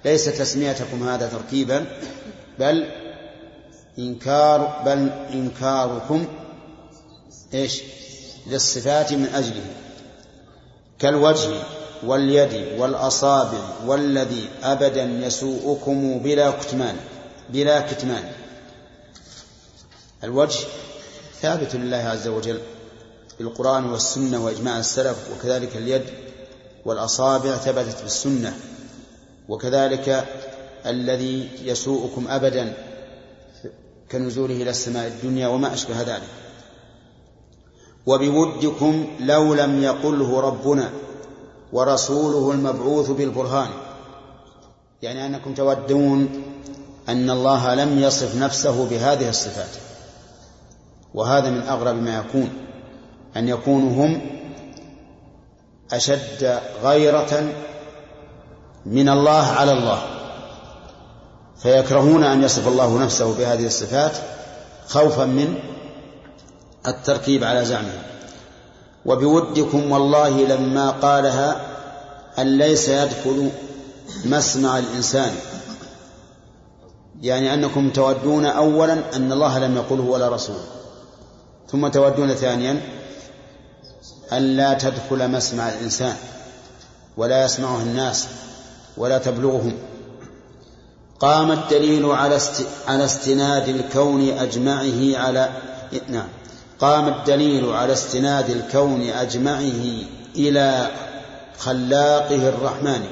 ليس 0.04 0.24
تسميتكم 0.24 1.08
هذا 1.08 1.28
تركيبا 1.28 1.86
بل 2.58 2.90
إنكار 3.98 4.82
بل 4.86 5.10
إنكاركم 5.32 6.26
إيش؟ 7.54 7.82
للصفات 8.50 9.12
من 9.12 9.26
أجله 9.34 9.66
كالوجه 10.98 11.62
واليد 12.06 12.78
والأصابع 12.78 13.60
والذي 13.86 14.48
أبدا 14.62 15.02
يسوءكم 15.02 16.18
بلا 16.18 16.50
كتمان 16.50 16.96
بلا 17.50 17.80
كتمان. 17.80 18.32
الوجه 20.24 20.58
ثابت 21.40 21.74
لله 21.74 21.96
عز 21.96 22.28
وجل 22.28 22.60
بالقرآن 23.38 23.84
والسنة 23.84 24.44
وإجماع 24.44 24.78
السلف 24.78 25.16
وكذلك 25.32 25.76
اليد 25.76 26.02
والأصابع 26.84 27.56
ثبتت 27.56 28.02
بالسنة 28.02 28.56
وكذلك 29.48 30.24
الذي 30.86 31.48
يسوءكم 31.62 32.28
أبدا 32.28 32.72
كنزوله 34.12 34.54
إلى 34.54 34.70
السماء 34.70 35.06
الدنيا 35.06 35.48
وما 35.48 35.74
أشبه 35.74 36.02
ذلك. 36.02 36.28
وبودكم 38.10 39.06
لو 39.20 39.54
لم 39.54 39.82
يقله 39.82 40.40
ربنا 40.40 40.90
ورسوله 41.72 42.50
المبعوث 42.50 43.10
بالبرهان. 43.10 43.68
يعني 45.02 45.26
أنكم 45.26 45.54
تودون 45.54 46.28
أن 47.08 47.30
الله 47.30 47.74
لم 47.74 47.98
يصف 47.98 48.36
نفسه 48.36 48.88
بهذه 48.88 49.28
الصفات. 49.28 49.76
وهذا 51.14 51.50
من 51.50 51.62
أغرب 51.62 51.94
ما 51.94 52.18
يكون 52.18 52.50
أن 53.36 53.48
يكونوا 53.48 54.06
هم 54.06 54.20
أشد 55.92 56.58
غيرة 56.82 57.52
من 58.86 59.08
الله 59.08 59.46
على 59.46 59.72
الله. 59.72 60.02
فيكرهون 61.62 62.24
أن 62.24 62.42
يصف 62.42 62.68
الله 62.68 62.98
نفسه 62.98 63.38
بهذه 63.38 63.66
الصفات 63.66 64.12
خوفا 64.88 65.24
من 65.24 65.54
التركيب 66.86 67.44
على 67.44 67.64
زعمه. 67.64 67.92
وبودكم 69.06 69.90
والله 69.92 70.44
لما 70.44 70.90
قالها 70.90 71.60
أن 72.38 72.58
ليس 72.58 72.88
يدخل 72.88 73.50
مسمع 74.24 74.78
الإنسان. 74.78 75.34
يعني 77.22 77.54
أنكم 77.54 77.90
تودون 77.90 78.46
أولا 78.46 79.16
أن 79.16 79.32
الله 79.32 79.58
لم 79.58 79.76
يقله 79.76 80.02
ولا 80.02 80.28
رسوله. 80.28 80.64
ثم 81.70 81.88
تودون 81.88 82.34
ثانيا 82.34 82.80
أن 84.32 84.56
لا 84.56 84.74
تدخل 84.74 85.30
مسمع 85.30 85.68
الإنسان. 85.68 86.16
ولا 87.16 87.44
يسمعه 87.44 87.82
الناس 87.82 88.26
ولا 88.96 89.18
تبلغهم. 89.18 89.74
قام 91.20 91.52
الدليل 91.52 92.06
على 92.06 92.38
على 92.88 93.04
استناد 93.04 93.68
الكون 93.68 94.28
أجمعه 94.28 95.18
على 95.18 95.48
نعم. 96.08 96.28
قام 96.80 97.08
الدليل 97.08 97.72
على 97.72 97.92
استناد 97.92 98.50
الكون 98.50 99.02
أجمعه 99.10 99.84
إلى 100.36 100.90
خلاقه 101.58 102.48
الرحمن. 102.48 103.06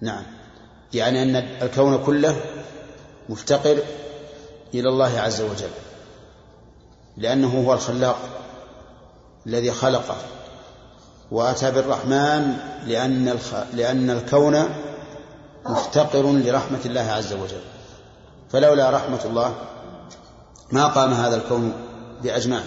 نعم. 0.00 0.22
يعني 0.94 1.22
أن 1.22 1.36
الكون 1.36 2.04
كله 2.04 2.36
مفتقر 3.28 3.78
إلى 4.74 4.88
الله 4.88 5.20
عز 5.20 5.40
وجل. 5.40 5.70
لأنه 7.16 7.64
هو 7.66 7.74
الخلاق 7.74 8.18
الذي 9.46 9.70
خلقه 9.70 10.16
وأتى 11.30 11.70
بالرحمن 11.70 12.56
لأن 12.86 13.28
الخ... 13.28 13.54
لأن 13.74 14.10
الكون 14.10 14.64
مفتقر 15.66 16.32
لرحمة 16.32 16.80
الله 16.86 17.00
عز 17.00 17.32
وجل. 17.32 17.62
فلولا 18.52 18.90
رحمة 18.90 19.20
الله 19.24 19.54
ما 20.72 20.86
قام 20.86 21.12
هذا 21.12 21.36
الكون 21.36 21.72
بأجمعه 22.22 22.64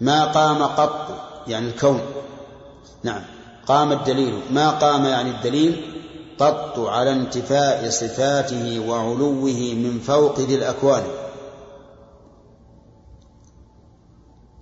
ما 0.00 0.24
قام 0.24 0.62
قط 0.62 1.26
يعني 1.48 1.68
الكون. 1.68 2.00
نعم. 3.02 3.22
قام 3.66 3.92
الدليل. 3.92 4.40
ما 4.50 4.70
قام 4.70 5.04
يعني 5.04 5.30
الدليل؟ 5.30 5.92
قط 6.38 6.78
على 6.78 7.12
انتفاء 7.12 7.90
صفاته 7.90 8.80
وعلوه 8.88 9.74
من 9.74 10.00
فوق 10.00 10.40
ذي 10.40 10.54
الأكوان. 10.54 11.02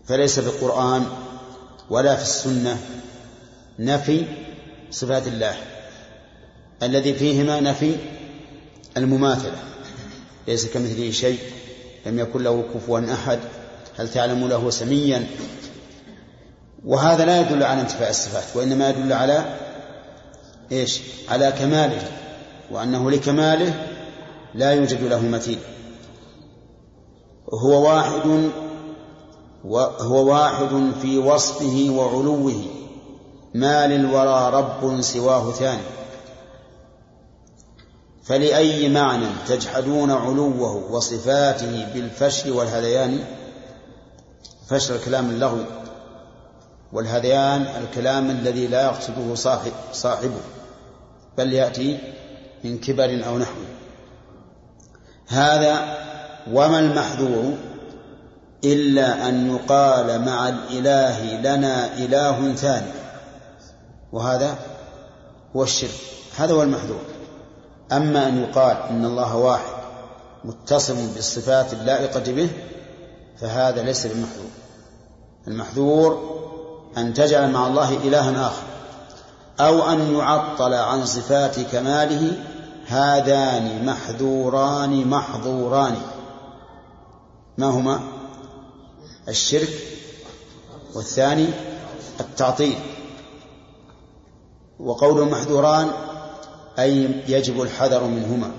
فليس 0.04 0.40
في 0.40 0.46
القرآن 0.46 1.06
ولا 1.90 2.16
في 2.16 2.22
السنة 2.22 2.78
نفي 3.78 4.24
صفات 4.90 5.26
الله. 5.26 5.56
الذي 6.82 7.14
فيهما 7.14 7.60
نفي 7.60 7.96
المماثلة. 8.96 9.58
ليس 10.48 10.66
كمثله 10.66 11.10
شيء. 11.10 11.38
لم 12.06 12.18
يكن 12.18 12.42
له 12.42 12.64
كفوا 12.74 13.12
أحد 13.12 13.38
هل 13.98 14.08
تعلم 14.08 14.48
له 14.48 14.70
سميا؟ 14.70 15.26
وهذا 16.84 17.24
لا 17.24 17.40
يدل 17.40 17.62
على 17.62 17.80
انتفاء 17.80 18.10
الصفات 18.10 18.56
وإنما 18.56 18.90
يدل 18.90 19.12
على 19.12 19.44
إيش؟ 20.72 21.00
على 21.28 21.52
كماله 21.52 22.02
وأنه 22.70 23.10
لكماله 23.10 23.86
لا 24.54 24.72
يوجد 24.72 25.02
له 25.02 25.20
مثيل. 25.28 25.58
هو 27.54 27.88
واحد 27.88 28.50
وهو 29.64 30.32
واحد 30.32 30.92
في 31.02 31.18
وصفه 31.18 31.86
وعلوه 31.90 32.64
ما 33.54 33.86
للورى 33.86 34.50
رب 34.50 35.00
سواه 35.00 35.52
ثاني. 35.52 36.03
فلأي 38.24 38.88
معنى 38.88 39.26
تجحدون 39.48 40.10
علوه 40.10 40.92
وصفاته 40.92 41.86
بالفشل 41.94 42.50
والهذيان؟ 42.50 43.24
فشل 44.68 44.94
الكلام 44.94 45.30
اللغو 45.30 45.64
والهذيان 46.92 47.62
الكلام 47.62 48.30
الذي 48.30 48.66
لا 48.66 48.82
يقصده 48.82 49.34
صاحب 49.34 49.72
صاحبه 49.92 50.40
بل 51.38 51.52
يأتي 51.52 51.98
من 52.64 52.78
كبر 52.78 53.26
أو 53.26 53.38
نحو. 53.38 53.60
هذا 55.28 55.96
وما 56.52 56.78
المحذور؟ 56.78 57.54
إلا 58.64 59.28
أن 59.28 59.54
يقال 59.54 60.24
مع 60.24 60.48
الإله 60.48 61.40
لنا 61.40 61.98
إله 61.98 62.54
ثاني 62.54 62.92
وهذا 64.12 64.58
هو 65.56 65.62
الشرك 65.62 65.90
هذا 66.36 66.52
هو 66.52 66.62
المحذور. 66.62 67.13
أما 67.92 68.28
أن 68.28 68.42
يقال 68.42 68.76
إن 68.90 69.04
الله 69.04 69.36
واحد 69.36 69.74
متصل 70.44 71.06
بالصفات 71.14 71.72
اللائقة 71.72 72.32
به 72.32 72.50
فهذا 73.40 73.82
ليس 73.82 74.06
بمحذور. 74.06 74.50
المحذور 75.48 76.34
أن 76.96 77.14
تجعل 77.14 77.50
مع 77.50 77.66
الله 77.66 77.96
إلها 77.96 78.46
آخر 78.46 78.62
أو 79.60 79.90
أن 79.90 80.14
يعطل 80.14 80.74
عن 80.74 81.06
صفات 81.06 81.60
كماله 81.60 82.32
هذان 82.86 83.86
محذوران 83.86 85.06
محظوران. 85.06 85.96
ما 87.58 87.66
هما؟ 87.66 88.00
الشرك 89.28 89.68
والثاني 90.94 91.48
التعطيل. 92.20 92.78
وقول 94.80 95.30
محذوران 95.30 95.90
أي 96.78 97.22
يجب 97.28 97.62
الحذر 97.62 98.04
منهما. 98.04 98.50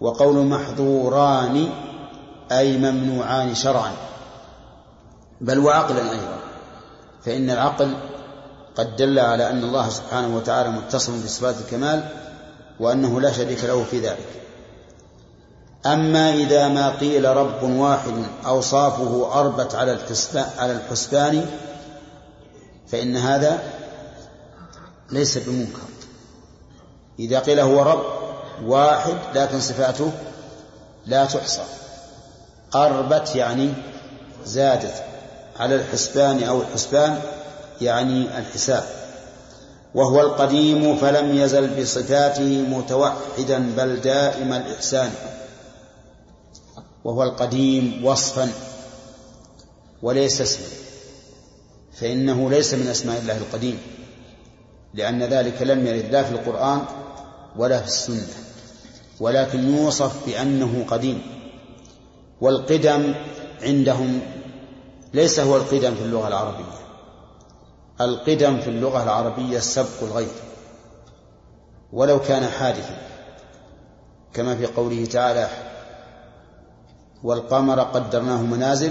وقول 0.00 0.46
محظوران 0.46 1.68
أي 2.52 2.78
ممنوعان 2.78 3.54
شرعا. 3.54 3.92
بل 5.40 5.58
وعقلا 5.58 6.10
أيضا. 6.10 6.38
فإن 7.24 7.50
العقل 7.50 7.96
قد 8.76 8.96
دل 8.96 9.18
على 9.18 9.50
أن 9.50 9.64
الله 9.64 9.88
سبحانه 9.88 10.36
وتعالى 10.36 10.70
متصل 10.70 11.12
بصفات 11.24 11.54
الكمال 11.60 12.08
وأنه 12.80 13.20
لا 13.20 13.32
شريك 13.32 13.64
له 13.64 13.84
في 13.84 14.00
ذلك. 14.00 14.28
أما 15.86 16.34
إذا 16.34 16.68
ما 16.68 16.90
قيل 16.90 17.24
رب 17.24 17.62
واحد 17.62 18.24
أوصافه 18.46 19.40
أربت 19.40 19.74
على 19.74 19.98
على 20.58 20.72
الحسبان 20.72 21.46
فإن 22.88 23.16
هذا 23.16 23.58
ليس 25.10 25.38
بمنكر. 25.38 25.89
إذا 27.20 27.38
قيل 27.38 27.60
هو 27.60 27.82
رب 27.82 28.02
واحد 28.64 29.16
لكن 29.34 29.60
صفاته 29.60 30.12
لا 31.06 31.24
تحصى. 31.24 31.62
أربت 32.74 33.36
يعني 33.36 33.72
زادت 34.44 34.94
على 35.58 35.74
الحسبان 35.74 36.42
أو 36.42 36.60
الحسبان 36.60 37.20
يعني 37.80 38.38
الحساب. 38.38 38.84
وهو 39.94 40.20
القديم 40.20 40.96
فلم 40.96 41.36
يزل 41.36 41.80
بصفاته 41.80 42.64
متوحدا 42.68 43.72
بل 43.76 44.00
دائم 44.00 44.52
الإحسان. 44.52 45.10
وهو 47.04 47.22
القديم 47.22 48.04
وصفا 48.04 48.52
وليس 50.02 50.40
اسما. 50.40 50.66
فإنه 52.00 52.50
ليس 52.50 52.74
من 52.74 52.88
أسماء 52.88 53.18
الله 53.18 53.36
القديم 53.36 53.78
لأن 54.94 55.22
ذلك 55.22 55.62
لم 55.62 55.86
يرد 55.86 56.12
لا 56.12 56.22
في 56.22 56.32
القرآن 56.32 56.84
ولا 57.56 57.80
في 57.80 57.86
السنة 57.86 58.26
ولكن 59.20 59.76
يوصف 59.76 60.26
بأنه 60.26 60.84
قديم. 60.88 61.22
والقدم 62.40 63.14
عندهم 63.62 64.20
ليس 65.14 65.40
هو 65.40 65.56
القدم 65.56 65.94
في 65.94 66.02
اللغة 66.02 66.28
العربية 66.28 66.80
القدم 68.00 68.60
في 68.60 68.70
اللغة 68.70 69.02
العربية 69.02 69.58
سبق 69.58 70.02
الغير 70.02 70.28
ولو 71.92 72.20
كان 72.20 72.46
حادثا 72.48 72.96
كما 74.34 74.56
في 74.56 74.66
قوله 74.66 75.04
تعالى 75.04 75.48
والقمر 77.22 77.80
قدرناه 77.80 78.42
منازل 78.42 78.90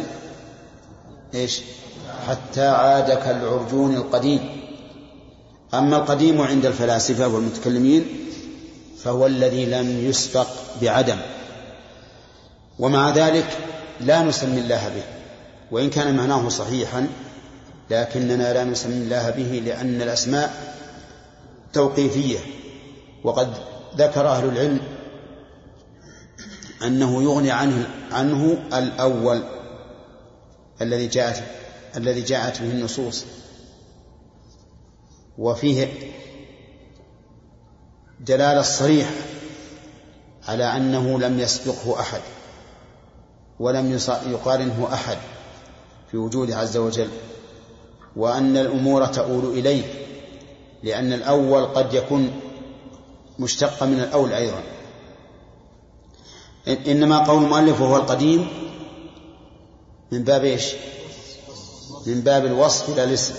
إيش؟ 1.34 1.62
حتى 2.28 2.68
عاد 2.68 3.12
كالعرجون 3.12 3.96
القديم. 3.96 4.62
أما 5.74 5.98
القديم 5.98 6.42
عند 6.42 6.66
الفلاسفة 6.66 7.28
والمتكلمين 7.28 8.29
فهو 9.04 9.26
الذي 9.26 9.66
لم 9.66 10.10
يسبق 10.10 10.48
بعدم. 10.82 11.18
ومع 12.80 13.10
ذلك 13.10 13.58
لا 14.02 14.22
نسمي 14.22 14.60
الله 14.60 14.90
به 14.90 15.04
وإن 15.72 15.90
كان 15.90 16.16
معناه 16.16 16.50
صحيحا 16.50 17.08
لكننا 17.90 18.54
لا 18.54 18.64
نسمي 18.64 18.94
الله 18.94 19.30
به 19.30 19.62
لأن 19.66 20.02
الأسماء 20.02 20.76
توقيفية. 21.74 22.40
وقد 23.24 23.54
ذكر 23.98 24.28
أهل 24.28 24.50
العلم 24.50 24.80
أنه 26.84 27.24
يغني 27.24 27.52
عنه 27.52 27.90
عنه 28.12 28.58
الأول 28.74 29.44
الذي 30.82 31.08
جاءت 31.08 31.44
الذي 31.98 32.22
جاءت 32.22 32.62
به 32.62 32.72
النصوص. 32.72 33.26
وفيه 35.38 35.88
دلالة 38.20 38.62
صريحة 38.62 39.12
على 40.48 40.64
أنه 40.64 41.20
لم 41.20 41.40
يسبقه 41.40 42.00
أحد 42.00 42.22
ولم 43.60 44.00
يقارنه 44.28 44.90
أحد 44.94 45.18
في 46.12 46.18
وجوده 46.18 46.58
عز 46.58 46.78
وجل 46.78 47.10
وأن 48.16 48.58
الأمور 48.58 49.06
تؤول 49.06 49.58
إليه 49.58 49.84
لأن 50.84 51.14
الأول 51.14 51.66
قد 51.66 51.94
يكون 51.94 52.32
مشتق 53.40 53.84
من 53.84 54.00
الأول 54.00 54.34
أيضا. 54.34 54.64
إنما 56.68 57.20
قول 57.20 57.44
المؤلف 57.44 57.82
وهو 57.82 57.96
القديم 57.96 58.48
من 60.12 60.24
باب 60.24 60.44
إيش؟ 60.44 60.74
من 62.06 62.22
باب 62.22 62.46
الوصف 62.46 62.98
لا 62.98 63.04
الاسم 63.04 63.34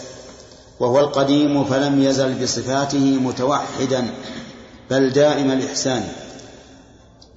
وهو 0.81 1.01
القديم 1.01 1.65
فلم 1.65 2.02
يزل 2.02 2.43
بصفاته 2.43 2.98
متوحدا. 2.98 4.15
بل 4.91 5.11
دائم 5.11 5.51
الإحسان. 5.51 6.09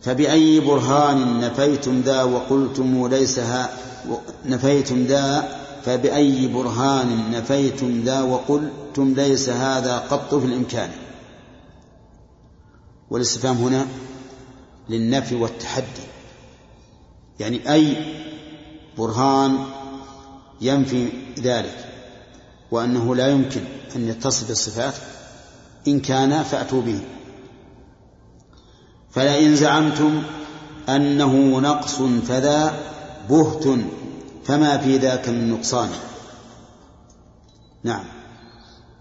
فبأي 0.02 0.60
برهان 0.60 1.40
نفيتم 1.40 2.02
ذا 2.02 2.24
وقلتم 2.24 3.08
ليس 3.08 3.40
ها 3.40 3.70
نفيتم 4.46 5.06
ذا 5.06 5.60
فبأي 5.86 6.48
برهان 6.48 7.32
نفيتم 7.32 8.02
ذا 8.06 8.22
وقلتم 8.22 9.14
ليس 9.14 9.50
هذا 9.50 9.98
قط 9.98 10.36
في 10.36 10.46
الإمكان. 10.46 10.90
والاستفهام 13.10 13.58
هنا 13.58 13.88
للنفي 14.90 15.36
والتحدي. 15.36 16.08
يعني 17.40 17.74
أي 17.74 17.98
برهان 18.98 19.66
ينفي 20.62 21.10
ذلك 21.40 21.86
وأنه 22.72 23.16
لا 23.16 23.28
يمكن 23.28 23.62
أن 23.96 24.10
يتصف 24.10 24.48
بالصفات 24.48 24.94
إن 25.88 26.00
كان 26.00 26.44
فأتوا 26.44 26.82
به. 26.82 27.00
فلئن 29.14 29.56
زعمتم 29.56 30.24
أنه 30.90 31.60
نقص 31.60 32.02
فذا 32.28 32.74
بهت 33.30 33.64
فما 34.44 34.78
في 34.78 34.98
ذاك 34.98 35.30
من 35.30 35.52
نقصان. 35.52 35.90
نعم. 37.84 38.04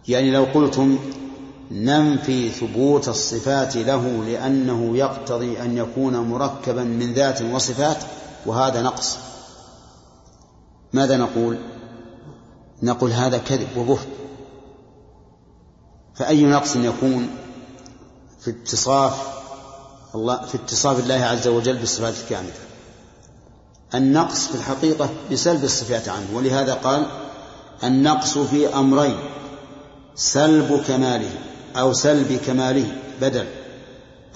يعني 0.08 0.30
لو 0.30 0.44
قلتم 0.44 0.98
ننفي 1.70 2.48
ثبوت 2.48 3.08
الصفات 3.08 3.76
له 3.76 4.24
لأنه 4.24 4.96
يقتضي 4.96 5.62
أن 5.62 5.76
يكون 5.76 6.16
مركبا 6.16 6.84
من 6.84 7.12
ذات 7.12 7.42
وصفات 7.42 7.96
وهذا 8.46 8.82
نقص. 8.82 9.18
ماذا 10.92 11.16
نقول؟ 11.16 11.58
نقول 12.82 13.10
هذا 13.10 13.38
كذب 13.38 13.76
وبهت. 13.76 14.08
فأي 16.14 16.44
نقص 16.44 16.76
يكون 16.76 17.28
في 18.40 18.50
اتصاف 18.50 19.41
الله 20.14 20.46
في 20.46 20.54
اتصاف 20.54 20.98
الله 20.98 21.24
عز 21.24 21.48
وجل 21.48 21.76
بالصفات 21.76 22.14
الكاملة. 22.24 22.52
النقص 23.94 24.46
في 24.46 24.54
الحقيقة 24.54 25.10
بسلب 25.32 25.64
الصفات 25.64 26.08
عنه 26.08 26.26
ولهذا 26.34 26.74
قال 26.74 27.06
النقص 27.84 28.38
في 28.38 28.74
أمرين 28.74 29.16
سلب 30.14 30.82
كماله 30.88 31.30
أو 31.76 31.92
سلب 31.92 32.40
كماله 32.46 32.96
بدل 33.20 33.46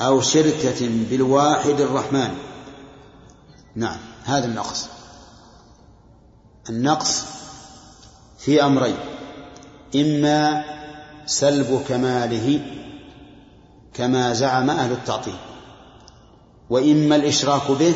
أو 0.00 0.20
شركة 0.20 0.90
بالواحد 1.10 1.80
الرحمن. 1.80 2.34
نعم 3.74 3.98
هذا 4.24 4.44
النقص. 4.44 4.86
النقص 6.70 7.22
في 8.38 8.64
أمرين 8.64 8.96
إما 9.96 10.64
سلب 11.26 11.84
كماله 11.88 12.60
كما 13.94 14.34
زعم 14.34 14.70
أهل 14.70 14.92
التعطيل. 14.92 15.36
وإما 16.70 17.16
الإشراك 17.16 17.70
به 17.70 17.94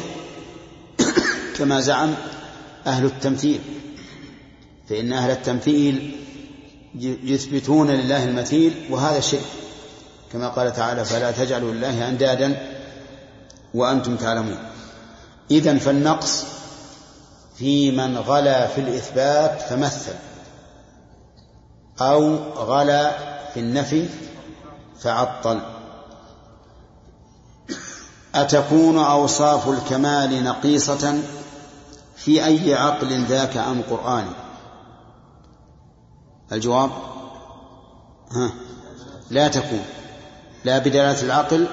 كما 1.57 1.81
زعم 1.81 2.15
أهل 2.87 3.05
التمثيل 3.05 3.61
فإن 4.89 5.13
أهل 5.13 5.31
التمثيل 5.31 6.17
يثبتون 7.25 7.91
لله 7.91 8.25
المثيل 8.25 8.75
وهذا 8.91 9.21
شرك 9.21 9.41
كما 10.33 10.49
قال 10.49 10.73
تعالى 10.73 11.05
فلا 11.05 11.31
تجعلوا 11.31 11.73
لله 11.73 12.09
أندادا 12.09 12.67
وأنتم 13.75 14.17
تعلمون. 14.17 14.59
إذا 15.51 15.79
فالنقص 15.79 16.45
في 17.57 17.91
من 17.91 18.19
غلا 18.19 18.67
في 18.67 18.81
الإثبات 18.81 19.63
فمثل 19.63 20.13
أو 22.01 22.37
غلا 22.55 23.13
في 23.55 23.61
النفي 23.61 24.07
فعطل. 25.01 25.61
أتكون 28.35 28.99
أوصاف 28.99 29.69
الكمال 29.69 30.45
نقيصة 30.45 31.23
في 32.17 32.45
أي 32.45 32.75
عقل 32.75 33.25
ذاك 33.25 33.57
أم 33.57 33.83
قرآن؟ 33.91 34.27
الجواب؟ 36.53 36.91
ها. 38.31 38.51
لا 39.31 39.49
تكون. 39.49 39.85
لا 40.65 40.79
بدلالة 40.79 41.23
العقل 41.23 41.67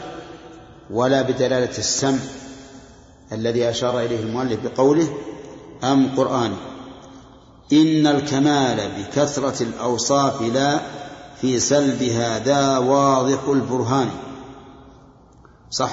ولا 0.89 1.21
بدلالة 1.21 1.77
السمع 1.77 2.19
الذي 3.31 3.69
أشار 3.69 3.99
إليه 3.99 4.19
المؤلف 4.19 4.59
بقوله 4.63 5.13
أم 5.83 6.15
قرآن. 6.17 6.53
إن 7.73 8.07
الكمال 8.07 8.91
بكثرة 8.97 9.63
الأوصاف 9.63 10.41
لا 10.41 10.79
في 11.41 11.59
سلبها 11.59 12.39
ذا 12.39 12.77
واضح 12.77 13.39
البرهان. 13.47 14.09
صح؟ 15.71 15.91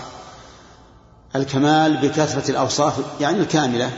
الكمال 1.36 1.96
بكثرة 1.96 2.50
الأوصاف 2.50 3.20
يعني 3.20 3.38
الكاملة. 3.38 3.90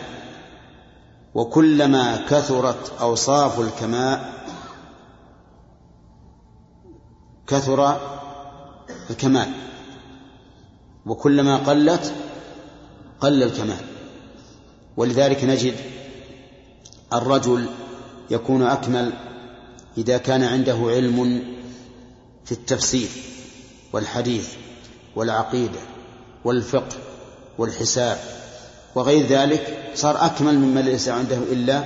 وكلما 1.35 2.17
كثرت 2.29 2.93
أوصاف 3.01 3.61
الكمال 3.61 4.33
كثر 7.47 8.01
الكمال. 9.11 9.49
وكلما 11.07 11.57
قلت 11.57 12.15
قل 13.21 13.43
الكمال. 13.43 13.85
ولذلك 14.97 15.45
نجد 15.45 15.75
الرجل 17.13 17.69
يكون 18.31 18.63
أكمل 18.63 19.13
إذا 19.99 20.19
كان 20.19 20.43
عنده 20.43 20.79
علم 20.87 21.43
في 22.45 22.53
التفسير 22.53 23.09
والحديث 23.93 24.55
والعقيدة 25.17 25.81
والفقه 26.45 26.97
والحساب 27.59 28.19
وغير 28.95 29.27
ذلك 29.27 29.93
صار 29.95 30.27
أكمل 30.27 30.59
ممن 30.59 30.83
ليس 30.83 31.09
عنده 31.09 31.37
إلا 31.37 31.85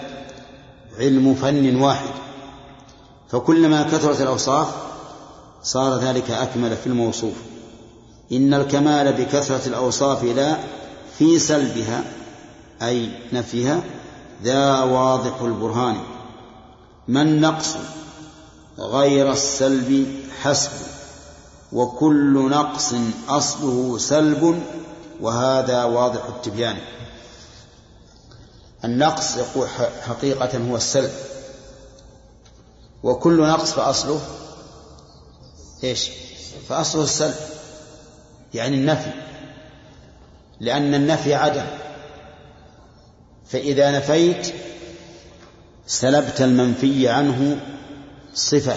علم 0.99 1.35
فن 1.35 1.77
واحد. 1.77 2.11
فكلما 3.31 3.83
كثرت 3.83 4.21
الأوصاف 4.21 4.75
صار 5.63 5.99
ذلك 5.99 6.31
أكمل 6.31 6.77
في 6.77 6.87
الموصوف. 6.87 7.35
إن 8.33 8.55
الكمال 8.55 9.13
بكثرة 9.13 9.69
الأوصاف 9.69 10.25
لا 10.25 10.57
في 11.19 11.39
سلبها 11.39 12.05
أي 12.83 13.11
نفيها 13.33 13.83
ذا 14.45 14.83
واضح 14.83 15.41
البرهان. 15.41 15.97
ما 17.09 17.23
النقص؟ 17.23 17.77
غير 18.79 19.33
السلب 19.33 20.07
حسب 20.43 20.71
وكل 21.73 22.49
نقص 22.51 22.95
أصله 23.29 23.99
سلب 23.99 24.63
وهذا 25.21 25.85
واضح 25.85 26.25
التبيان. 26.25 26.79
النقص 28.85 29.37
يقول 29.37 29.69
حقيقة 30.03 30.59
هو 30.71 30.77
السلب. 30.77 31.11
وكل 33.03 33.49
نقص 33.49 33.71
فأصله 33.73 34.21
إيش؟ 35.85 36.11
فأصله 36.69 37.05
السلب. 37.05 37.35
يعني 38.55 38.77
النفي. 38.77 39.11
لأن 40.61 40.95
النفي 40.95 41.35
عدم. 41.35 41.67
فإذا 43.47 43.99
نفيت 43.99 44.55
سلبت 45.87 46.41
المنفي 46.43 47.09
عنه 47.09 47.61
صفة. 48.35 48.77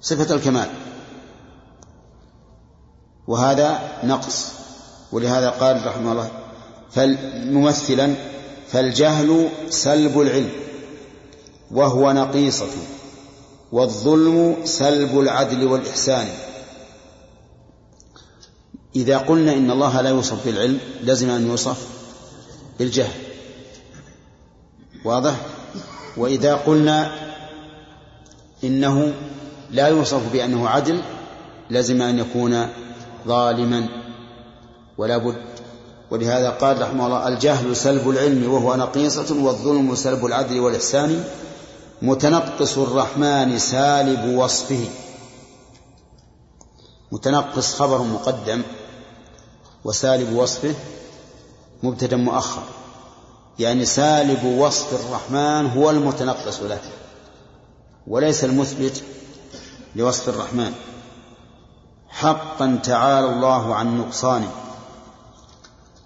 صفة 0.00 0.34
الكمال. 0.34 0.70
وهذا 3.26 3.80
نقص. 4.04 4.61
ولهذا 5.12 5.50
قال 5.50 5.86
رحمه 5.86 6.12
الله 6.12 6.30
ممثلا 7.50 8.14
فالجهل 8.68 9.48
سلب 9.70 10.20
العلم 10.20 10.50
وهو 11.70 12.12
نقيصة 12.12 12.66
والظلم 13.72 14.56
سلب 14.64 15.20
العدل 15.20 15.66
والإحسان. 15.66 16.28
إذا 18.96 19.18
قلنا 19.18 19.52
إن 19.52 19.70
الله 19.70 20.00
لا 20.00 20.10
يوصف 20.10 20.44
بالعلم 20.44 20.78
لازم 21.02 21.30
أن 21.30 21.46
يوصف 21.46 21.88
بالجهل. 22.78 23.20
واضح؟ 25.04 25.34
وإذا 26.16 26.54
قلنا 26.54 27.12
إنه 28.64 29.14
لا 29.70 29.88
يوصف 29.88 30.32
بأنه 30.32 30.68
عدل 30.68 31.02
لازم 31.70 32.02
أن 32.02 32.18
يكون 32.18 32.68
ظالما. 33.26 34.01
ولا 34.98 35.16
بد. 35.16 35.42
ولهذا 36.10 36.50
قال 36.50 36.82
رحمه 36.82 37.06
الله 37.06 37.28
الجهل 37.28 37.76
سلب 37.76 38.10
العلم 38.10 38.52
وهو 38.52 38.76
نقيصة 38.76 39.42
والظلم 39.44 39.94
سلب 39.94 40.26
العدل 40.26 40.60
والإحسان 40.60 41.24
متنقص 42.02 42.78
الرحمن 42.78 43.58
سالب 43.58 44.38
وصفه. 44.38 44.84
متنقص 47.12 47.74
خبر 47.74 48.02
مقدم 48.02 48.62
وسالب 49.84 50.32
وصفه 50.32 50.74
مبتدا 51.82 52.16
مؤخر. 52.16 52.62
يعني 53.58 53.84
سالب 53.84 54.44
وصف 54.44 55.06
الرحمن 55.06 55.70
هو 55.70 55.90
المتنقص 55.90 56.60
له 56.60 56.80
وليس 58.06 58.44
المثبت 58.44 59.02
لوصف 59.96 60.28
الرحمن. 60.28 60.72
حقا 62.08 62.80
تعالى 62.84 63.26
الله 63.26 63.74
عن 63.74 63.98
نقصانه. 63.98 64.50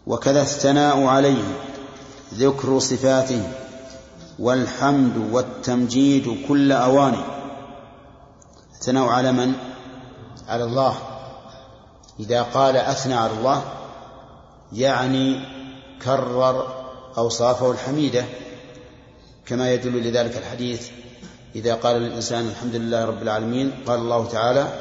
وكذا 0.06 0.42
الثناء 0.42 1.04
عليه 1.04 1.44
ذكر 2.34 2.78
صفاته 2.78 3.42
والحمد 4.38 5.16
والتمجيد 5.32 6.46
كل 6.48 6.72
أوان 6.72 7.16
الثناء 8.74 9.08
على 9.08 9.32
من؟ 9.32 9.52
على 10.48 10.64
الله. 10.64 10.94
إذا 12.20 12.42
قال 12.42 12.76
أثنى 12.76 13.14
على 13.14 13.32
الله 13.32 13.62
يعني 14.72 15.40
كرر 16.04 16.66
أوصافه 17.18 17.70
الحميدة 17.70 18.24
كما 19.46 19.72
يدل 19.72 20.08
لذلك 20.08 20.36
الحديث 20.36 20.88
إذا 21.54 21.74
قال 21.74 21.96
الإنسان 21.96 22.48
الحمد 22.48 22.74
لله 22.74 23.04
رب 23.04 23.22
العالمين 23.22 23.72
قال 23.86 23.98
الله 23.98 24.26
تعالى 24.26 24.72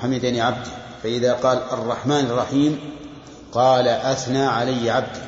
حمدني 0.00 0.40
عبدي. 0.40 0.70
فإذا 1.02 1.32
قال 1.32 1.62
الرحمن 1.72 2.24
الرحيم 2.24 2.80
قال 3.56 3.88
أثنى 3.88 4.46
علي 4.46 4.90
عبدي. 4.90 5.20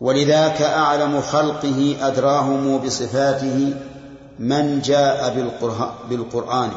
ولذاك 0.00 0.62
أعلم 0.62 1.20
خلقه 1.20 1.96
أدراهم 2.00 2.78
بصفاته 2.78 3.74
من 4.38 4.80
جاء 4.80 5.34
بالقرآن 6.08 6.70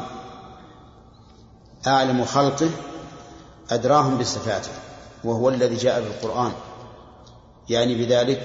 أعلم 1.86 2.24
خلقه 2.24 2.70
أدراهم 3.70 4.18
بصفاته 4.18 4.70
وهو 5.24 5.48
الذي 5.48 5.76
جاء 5.76 6.00
بالقرآن. 6.00 6.52
يعني 7.68 7.94
بذلك 7.94 8.42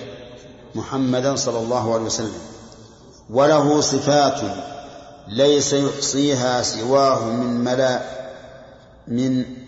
محمدا 0.76 1.36
صلى 1.36 1.60
الله 1.60 1.94
عليه 1.94 2.04
وسلم. 2.04 2.40
وله 3.30 3.82
صفات 3.82 4.41
ليس 5.28 5.74
يحصيها 5.74 6.62
سواه 6.62 7.26
من 7.26 7.64
ملا 7.64 8.02
من 9.08 9.59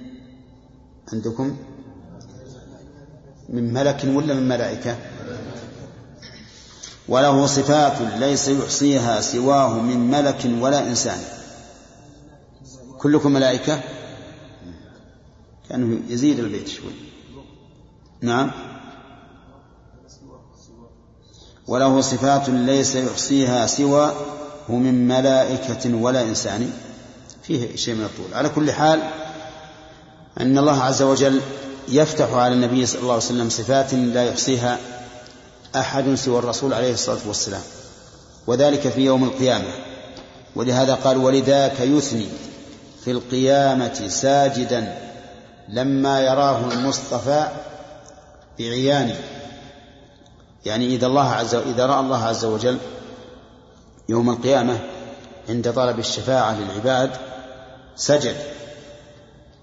عندكم؟ 1.14 1.58
من 3.50 3.74
ملك 3.74 4.02
ولا 4.06 4.34
من 4.34 4.48
ملائكة؟ 4.48 4.98
وله 7.08 7.46
صفات 7.46 8.02
ليس 8.02 8.48
يحصيها 8.48 9.22
سواه 9.22 9.80
من 9.80 10.12
ملك 10.12 10.52
ولا 10.60 10.88
إنسان. 10.88 11.20
كلكم 12.98 13.32
ملائكة؟ 13.32 13.82
كأنه 15.70 16.00
يزيد 16.10 16.40
البيت 16.40 16.68
شوي. 16.68 16.92
نعم. 18.22 18.52
وله 21.68 22.02
صفات 22.02 22.50
ليس 22.50 22.96
يحصيها 22.96 23.68
سوى 23.68 24.16
هو 24.70 24.76
من 24.76 25.08
ملائكة 25.08 25.96
ولا 25.96 26.22
إنسان. 26.22 26.74
فيه 27.44 27.76
شيء 27.76 27.96
من 27.96 28.04
الطول. 28.04 28.34
على 28.34 28.50
كل 28.50 28.72
حال 28.72 29.21
أن 30.40 30.58
الله 30.58 30.84
عز 30.84 31.02
وجل 31.02 31.42
يفتح 31.90 32.34
على 32.34 32.54
النبي 32.54 32.86
صلى 32.86 33.02
الله 33.02 33.14
عليه 33.14 33.24
وسلم 33.24 33.50
صفات 33.50 33.94
لا 33.94 34.24
يحصيها 34.24 34.78
أحد 35.76 36.16
سوى 36.16 36.40
الرسول 36.40 36.74
عليه 36.74 36.94
الصلاة 36.94 37.20
والسلام 37.28 37.62
وذلك 38.48 38.88
في 38.88 39.02
يوم 39.02 39.24
القيامة. 39.24 39.68
ولهذا 40.56 40.96
قال 40.96 41.18
ولذاك 41.18 41.80
يثني 41.80 42.28
في 43.04 43.12
القيامة 43.12 44.08
ساجدا 44.08 44.98
لما 45.70 46.22
يراه 46.22 46.72
المصطفى 46.72 47.48
بعيانه. 48.60 49.20
يعني 50.66 50.86
إذا 50.86 51.08
الله 51.08 51.30
عز 51.30 51.56
إذا 51.56 51.86
رأى 51.86 52.00
الله 52.00 52.24
عز 52.24 52.46
وجل 52.46 52.78
يوم 54.10 54.30
القيامة 54.30 54.80
عند 55.50 55.74
طلب 55.74 56.00
الشفاعة 56.00 56.60
للعباد 56.60 57.12
سجد. 57.96 58.36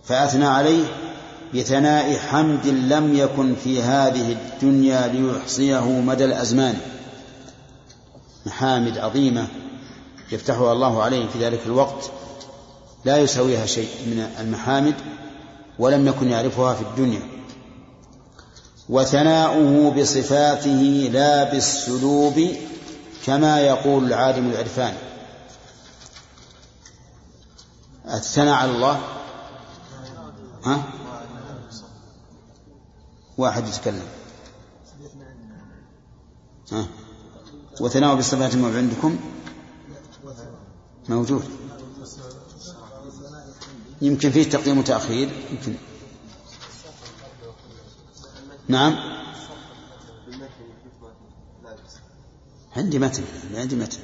فأثنى 0.08 0.46
عليه 0.46 0.84
بثناء 1.54 2.16
حمد 2.16 2.66
لم 2.66 3.16
يكن 3.16 3.54
في 3.64 3.82
هذه 3.82 4.32
الدنيا 4.32 5.06
ليحصيه 5.06 5.90
مدى 6.00 6.24
الأزمان. 6.24 6.78
محامد 8.46 8.98
عظيمة 8.98 9.48
يفتحها 10.32 10.72
الله 10.72 11.02
عليه 11.02 11.28
في 11.28 11.46
ذلك 11.46 11.60
الوقت 11.66 12.10
لا 13.04 13.16
يساويها 13.16 13.66
شيء 13.66 13.88
من 14.06 14.30
المحامد 14.40 14.94
ولم 15.78 16.08
يكن 16.08 16.30
يعرفها 16.30 16.74
في 16.74 16.82
الدنيا. 16.82 17.22
وثناؤه 18.88 19.90
بصفاته 19.90 21.10
لا 21.12 21.52
بالسلوب 21.52 22.48
كما 23.26 23.60
يقول 23.60 24.04
العالم 24.04 24.50
العرفان. 24.50 24.94
الثناء 28.06 28.54
على 28.54 28.70
الله 28.70 29.17
ها؟ 30.64 30.84
واحد 33.38 33.68
يتكلم. 33.68 34.06
ها؟ 36.72 36.86
وثناء 37.80 38.14
بالصفات 38.14 38.54
عندكم؟ 38.76 39.18
موجود. 41.08 41.44
يمكن 44.02 44.30
فيه 44.30 44.50
تقديم 44.50 44.78
وتأخير 44.78 45.28
يمكن. 45.50 45.74
نعم. 48.68 48.96
عندي 52.76 52.98
متن 52.98 53.24
عندي 53.54 53.76
متن. 53.76 53.98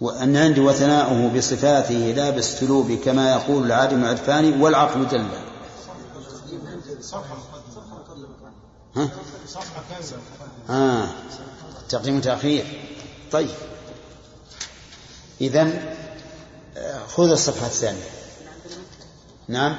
وأن 0.00 0.36
عندي 0.36 0.60
وثناؤه 0.60 1.28
بصفاته 1.36 1.94
لا 2.16 2.30
بالسلوب 2.30 2.92
كما 2.92 3.32
يقول 3.32 3.66
العالم 3.66 4.04
العرفاني 4.04 4.62
والعقل 4.62 5.08
جل. 5.08 5.26
ها؟ 8.96 9.08
آه. 10.70 11.08
تقديم 11.88 12.20
تأخير 12.20 12.64
طيب. 13.32 13.54
إذن 15.40 15.94
خذ 17.08 17.30
الصفحة 17.30 17.66
الثانية. 17.66 18.10
نعم. 19.48 19.76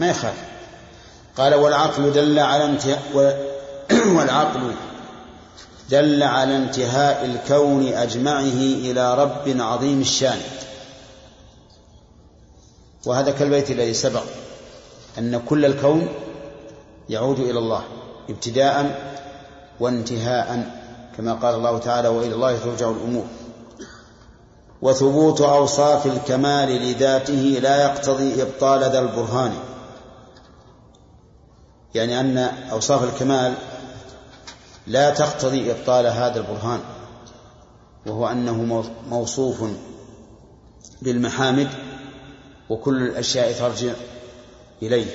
ما 0.00 0.10
يخالف. 0.10 0.44
قال 1.36 1.54
والعقل 1.54 2.12
دل 2.12 2.38
على 2.38 2.78
والعقل 4.16 4.74
دل 5.90 6.22
على 6.22 6.56
انتهاء 6.56 7.24
الكون 7.24 7.86
أجمعه 7.86 8.60
إلى 8.84 9.14
رب 9.14 9.60
عظيم 9.60 10.00
الشأن. 10.00 10.40
وهذا 13.06 13.30
كالبيت 13.30 13.70
الذي 13.70 13.94
سبق 13.94 14.22
أن 15.18 15.40
كل 15.48 15.64
الكون 15.64 16.08
يعود 17.08 17.38
إلى 17.38 17.58
الله 17.58 17.82
ابتداء 18.30 19.00
وانتهاء 19.80 20.70
كما 21.16 21.34
قال 21.34 21.54
الله 21.54 21.78
تعالى 21.78 22.08
وإلى 22.08 22.34
الله 22.34 22.58
ترجع 22.58 22.90
الأمور. 22.90 23.24
وثبوت 24.82 25.40
أوصاف 25.40 26.06
الكمال 26.06 26.68
لذاته 26.68 27.58
لا 27.62 27.82
يقتضي 27.82 28.42
إبطال 28.42 28.80
ذا 28.80 28.98
البرهان. 28.98 29.52
يعني 31.94 32.20
أن 32.20 32.38
أوصاف 32.72 33.04
الكمال 33.04 33.54
لا 34.86 35.10
تقتضي 35.10 35.70
إبطال 35.70 36.06
هذا 36.06 36.36
البرهان 36.36 36.80
وهو 38.06 38.26
أنه 38.26 38.84
موصوف 39.08 39.64
بالمحامد 41.02 41.68
وكل 42.70 43.02
الأشياء 43.02 43.52
ترجع 43.52 43.92
إليه. 44.82 45.06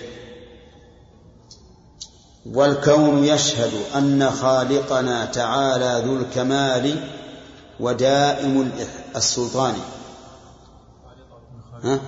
والكون 2.45 3.23
يشهد 3.23 3.71
أن 3.95 4.31
خالقنا 4.31 5.25
تعالى 5.25 6.07
ذو 6.07 6.17
الكمال 6.17 6.95
ودائم 7.79 8.71
السلطان. 9.15 9.75
ها؟ 11.83 11.99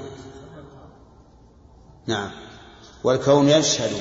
نعم. 2.08 2.32
والكون 3.04 3.50
يشهد 3.50 3.92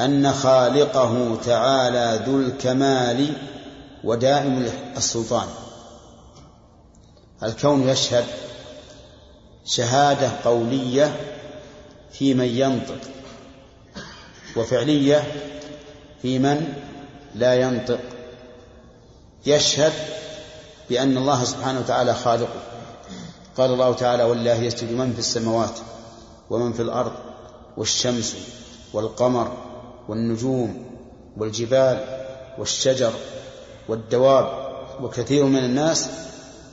أن 0.00 0.32
خالقه 0.32 1.36
تعالى 1.44 2.24
ذو 2.26 2.40
الكمال 2.40 3.32
ودائم 4.04 4.70
السلطان. 4.96 5.46
الكون 7.42 7.88
يشهد 7.88 8.24
شهادة 9.64 10.30
قولية 10.44 11.16
في 12.12 12.34
من 12.34 12.44
ينطق 12.44 13.00
وفعلية 14.56 15.24
في 16.22 16.38
من 16.38 16.74
لا 17.34 17.54
ينطق. 17.54 18.00
يشهد 19.46 19.92
بأن 20.90 21.16
الله 21.16 21.44
سبحانه 21.44 21.80
وتعالى 21.80 22.14
خالقه. 22.14 22.62
قال 23.56 23.70
الله 23.70 23.94
تعالى 23.94 24.24
ولله 24.24 24.54
يسجد 24.54 24.92
من 24.92 25.12
في 25.12 25.18
السماوات 25.18 25.78
ومن 26.50 26.72
في 26.72 26.82
الأرض 26.82 27.12
والشمس 27.76 28.36
والقمر 28.92 29.71
والنجوم 30.08 30.84
والجبال 31.36 32.04
والشجر 32.58 33.12
والدواب 33.88 34.72
وكثير 35.02 35.44
من 35.44 35.64
الناس 35.64 36.10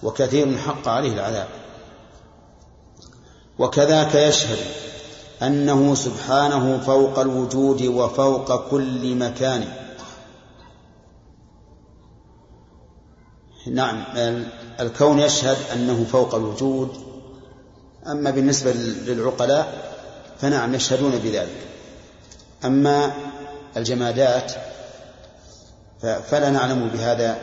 وكثير 0.04 0.58
حق 0.58 0.88
عليه 0.88 1.14
العذاب. 1.14 1.48
وكذاك 3.60 4.16
يشهد 4.16 4.58
أنه 5.42 5.96
سبحانه 5.96 6.80
فوق 6.80 7.20
الوجود 7.20 7.82
وفوق 7.82 8.70
كل 8.70 9.16
مكان. 9.16 9.66
نعم 13.68 14.04
الكون 14.80 15.20
يشهد 15.20 15.58
أنه 15.74 16.04
فوق 16.12 16.36
الوجود. 16.36 16.90
أما 18.08 18.32
بالنسبة 18.32 18.72
للعقلاء 18.74 19.92
فنعم 20.40 20.76
يشهدون 20.76 21.12
بذلك. 21.12 21.68
أما 22.66 23.14
الجمادات 23.78 24.52
فلا 26.02 26.50
نعلم 26.50 26.88
بهذا 26.88 27.38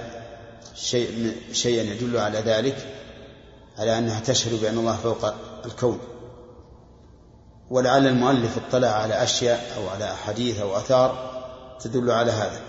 شيء 0.74 1.36
شيئا 1.52 1.82
يدل 1.82 2.16
على 2.16 2.38
ذلك 2.38 2.86
على 3.78 3.98
أنها 3.98 4.20
تشهد 4.20 4.60
بأن 4.60 4.78
الله 4.78 4.96
فوق 4.96 5.34
الكون. 5.64 5.98
ولعل 7.70 8.06
المؤلف 8.06 8.58
اطلع 8.68 8.88
على 8.88 9.22
أشياء 9.22 9.72
أو 9.76 9.88
على 9.88 10.12
أحاديث 10.12 10.60
أو 10.60 10.76
أثار 10.76 11.30
تدل 11.80 12.10
على 12.10 12.32
هذا. 12.32 12.60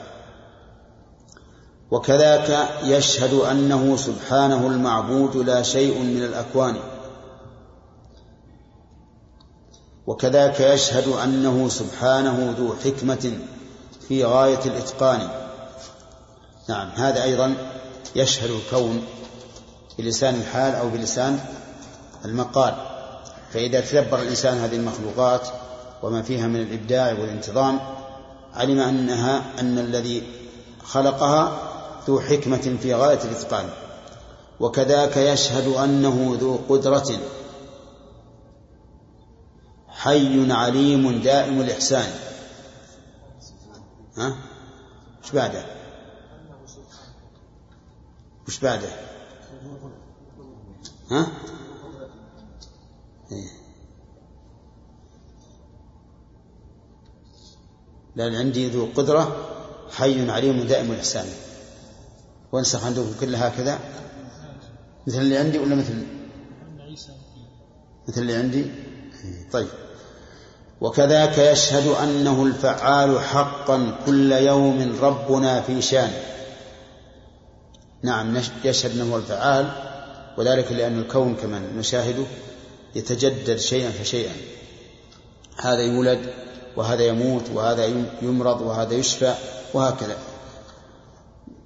وكذاك 1.91 2.69
يشهد 2.83 3.33
أنه 3.33 3.97
سبحانه 3.97 4.67
المعبود 4.67 5.35
لا 5.35 5.61
شيء 5.61 5.99
من 5.99 6.23
الأكوان. 6.23 6.77
وكذاك 10.07 10.59
يشهد 10.59 11.07
أنه 11.07 11.69
سبحانه 11.69 12.55
ذو 12.57 12.73
حكمة 12.85 13.39
في 14.07 14.25
غاية 14.25 14.59
الإتقان. 14.65 15.29
نعم 16.69 16.89
هذا 16.95 17.23
أيضا 17.23 17.55
يشهد 18.15 18.49
الكون 18.51 19.03
بلسان 19.97 20.35
الحال 20.35 20.75
أو 20.75 20.89
بلسان 20.89 21.39
المقال. 22.25 22.75
فإذا 23.53 23.81
تدبر 23.81 24.21
الإنسان 24.21 24.57
هذه 24.57 24.75
المخلوقات 24.75 25.47
وما 26.03 26.21
فيها 26.21 26.47
من 26.47 26.61
الإبداع 26.61 27.11
والانتظام 27.11 27.79
علم 28.55 28.79
أنها 28.79 29.43
أن 29.59 29.79
الذي 29.79 30.23
خلقها 30.83 31.59
ذو 32.07 32.19
حكمة 32.19 32.77
في 32.81 32.93
غاية 32.93 33.19
الإتقان. 33.23 33.65
وكذاك 34.59 35.17
يشهد 35.17 35.67
أنه 35.67 36.37
ذو 36.41 36.59
قدرة 36.69 37.19
حي 39.97 40.51
عليم 40.51 41.21
دائم 41.21 41.61
الإحسان 41.61 42.11
ها؟ 44.17 44.35
وش 45.23 45.31
بعده؟ 45.31 45.65
وش 48.47 48.59
بعده؟ 48.59 48.89
ها؟ 51.11 51.27
إيه. 53.31 53.49
لأن 58.15 58.35
عندي 58.35 58.69
ذو 58.69 58.87
قدرة 58.95 59.53
حي 59.91 60.31
عليم 60.31 60.63
دائم 60.63 60.91
الإحسان 60.91 61.25
وانسخ 62.51 62.85
عندكم 62.85 63.13
كلها 63.19 63.47
هكذا 63.47 63.79
مثل 65.07 65.17
اللي 65.17 65.37
عندي 65.37 65.59
ولا 65.59 65.75
مثل 65.75 66.07
مثل 68.07 68.21
اللي 68.21 68.35
عندي 68.35 68.65
إيه. 69.23 69.49
طيب 69.51 69.67
وكذاك 70.81 71.37
يشهد 71.37 71.87
أنه 71.87 72.43
الفعال 72.43 73.19
حقا 73.19 73.95
كل 74.05 74.31
يوم 74.31 74.97
ربنا 75.01 75.61
في 75.61 75.81
شان. 75.81 76.11
نعم 78.03 78.41
يشهد 78.63 78.91
أنه 78.91 79.15
الفعال 79.15 79.69
وذلك 80.37 80.71
لأن 80.71 80.99
الكون 80.99 81.35
كما 81.35 81.61
نشاهده 81.77 82.23
يتجدد 82.95 83.55
شيئا 83.55 83.89
فشيئا. 83.89 84.33
هذا 85.61 85.81
يولد 85.81 86.19
وهذا 86.75 87.03
يموت 87.03 87.43
وهذا 87.53 87.85
يمرض 88.21 88.61
وهذا 88.61 88.93
يشفى 88.93 89.33
وهكذا. 89.73 90.17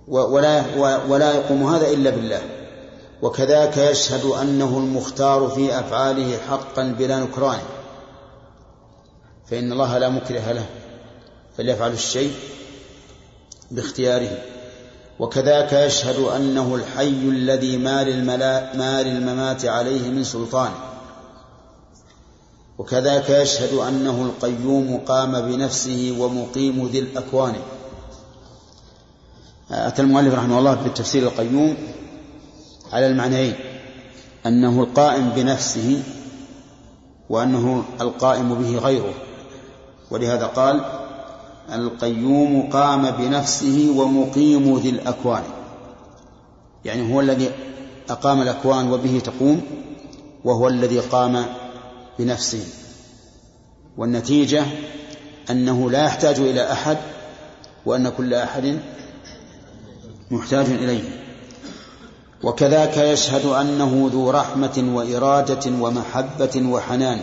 ولا 0.07 0.63
ولا 1.07 1.33
يقوم 1.33 1.73
هذا 1.75 1.87
إلا 1.87 2.09
بالله. 2.09 2.41
وكذاك 3.21 3.77
يشهد 3.77 4.25
أنه 4.25 4.77
المختار 4.77 5.47
في 5.47 5.79
أفعاله 5.79 6.37
حقا 6.37 6.83
بلا 6.99 7.19
نكران. 7.19 7.59
فإن 9.51 9.71
الله 9.71 9.97
لا 9.97 10.09
مكره 10.09 10.51
له 10.51 10.65
فليفعل 11.57 11.91
الشيء 11.91 12.33
باختياره. 13.71 14.37
وكذاك 15.19 15.73
يشهد 15.73 16.19
أنه 16.19 16.75
الحي 16.75 17.07
الذي 17.07 17.77
ما 17.77 18.03
ما 18.73 19.03
للممات 19.03 19.65
عليه 19.65 20.09
من 20.09 20.23
سلطان. 20.23 20.71
وكذاك 22.77 23.29
يشهد 23.29 23.73
أنه 23.73 24.21
القيوم 24.21 24.97
قام 24.97 25.41
بنفسه 25.41 26.15
ومقيم 26.19 26.87
ذي 26.87 26.99
الأكوان. 26.99 27.55
أتى 29.71 30.01
المؤلف 30.01 30.33
رحمه 30.33 30.59
الله 30.59 30.73
بالتفسير 30.73 31.23
القيوم 31.23 31.77
على 32.91 33.07
المعنيين 33.07 33.55
أنه 34.45 34.83
القائم 34.83 35.29
بنفسه 35.29 36.03
وأنه 37.29 37.83
القائم 38.01 38.55
به 38.55 38.77
غيره. 38.77 39.13
ولهذا 40.11 40.45
قال 40.45 40.81
القيوم 41.73 42.69
قام 42.69 43.11
بنفسه 43.11 43.93
ومقيم 43.97 44.77
ذي 44.77 44.89
الأكوان. 44.89 45.43
يعني 46.85 47.13
هو 47.13 47.21
الذي 47.21 47.51
أقام 48.09 48.41
الأكوان 48.41 48.91
وبه 48.91 49.21
تقوم 49.23 49.61
وهو 50.43 50.67
الذي 50.67 50.99
قام 50.99 51.45
بنفسه. 52.19 52.63
والنتيجة 53.97 54.65
أنه 55.49 55.91
لا 55.91 56.05
يحتاج 56.05 56.39
إلى 56.39 56.71
أحد 56.71 56.97
وأن 57.85 58.09
كل 58.09 58.33
أحد 58.33 58.79
محتاج 60.31 60.65
إليه. 60.65 61.03
وكذاك 62.43 62.97
يشهد 62.97 63.45
أنه 63.45 64.09
ذو 64.13 64.29
رحمة 64.29 64.91
وإرادة 64.95 65.71
ومحبة 65.81 66.61
وحنان. 66.69 67.19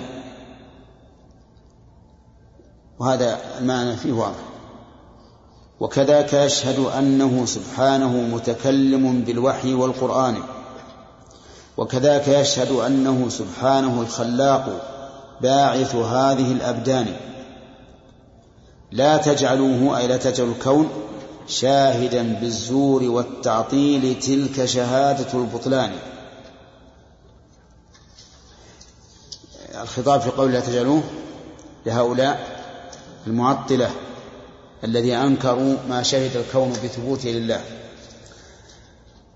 وهذا 2.98 3.38
المعنى 3.58 3.96
فيه 3.96 4.12
واضح. 4.12 4.38
وكذاك 5.80 6.32
يشهد 6.32 6.78
أنه 6.78 7.46
سبحانه 7.46 8.12
متكلم 8.12 9.20
بالوحي 9.20 9.74
والقرآن. 9.74 10.36
وكذاك 11.76 12.28
يشهد 12.28 12.70
أنه 12.72 13.28
سبحانه 13.28 14.00
الخلاق 14.00 14.94
باعث 15.40 15.94
هذه 15.94 16.52
الأبدان. 16.52 17.16
لا 18.92 19.16
تجعلوه 19.16 19.98
أي 19.98 20.06
لا 20.06 20.16
تجعلوا 20.16 20.54
الكون 20.54 20.88
شاهدا 21.46 22.22
بالزور 22.40 23.02
والتعطيل 23.02 24.20
تلك 24.20 24.64
شهادة 24.64 25.38
البطلان. 25.38 25.92
الخطاب 29.82 30.20
في 30.20 30.30
قول 30.30 30.52
لا 30.52 30.60
تجعلوه 30.60 31.02
لهؤلاء 31.86 32.57
المعطلة 33.28 33.90
الذي 34.84 35.16
أنكروا 35.16 35.74
ما 35.88 36.02
شهد 36.02 36.36
الكون 36.36 36.72
بثبوته 36.72 37.30
لله. 37.30 37.60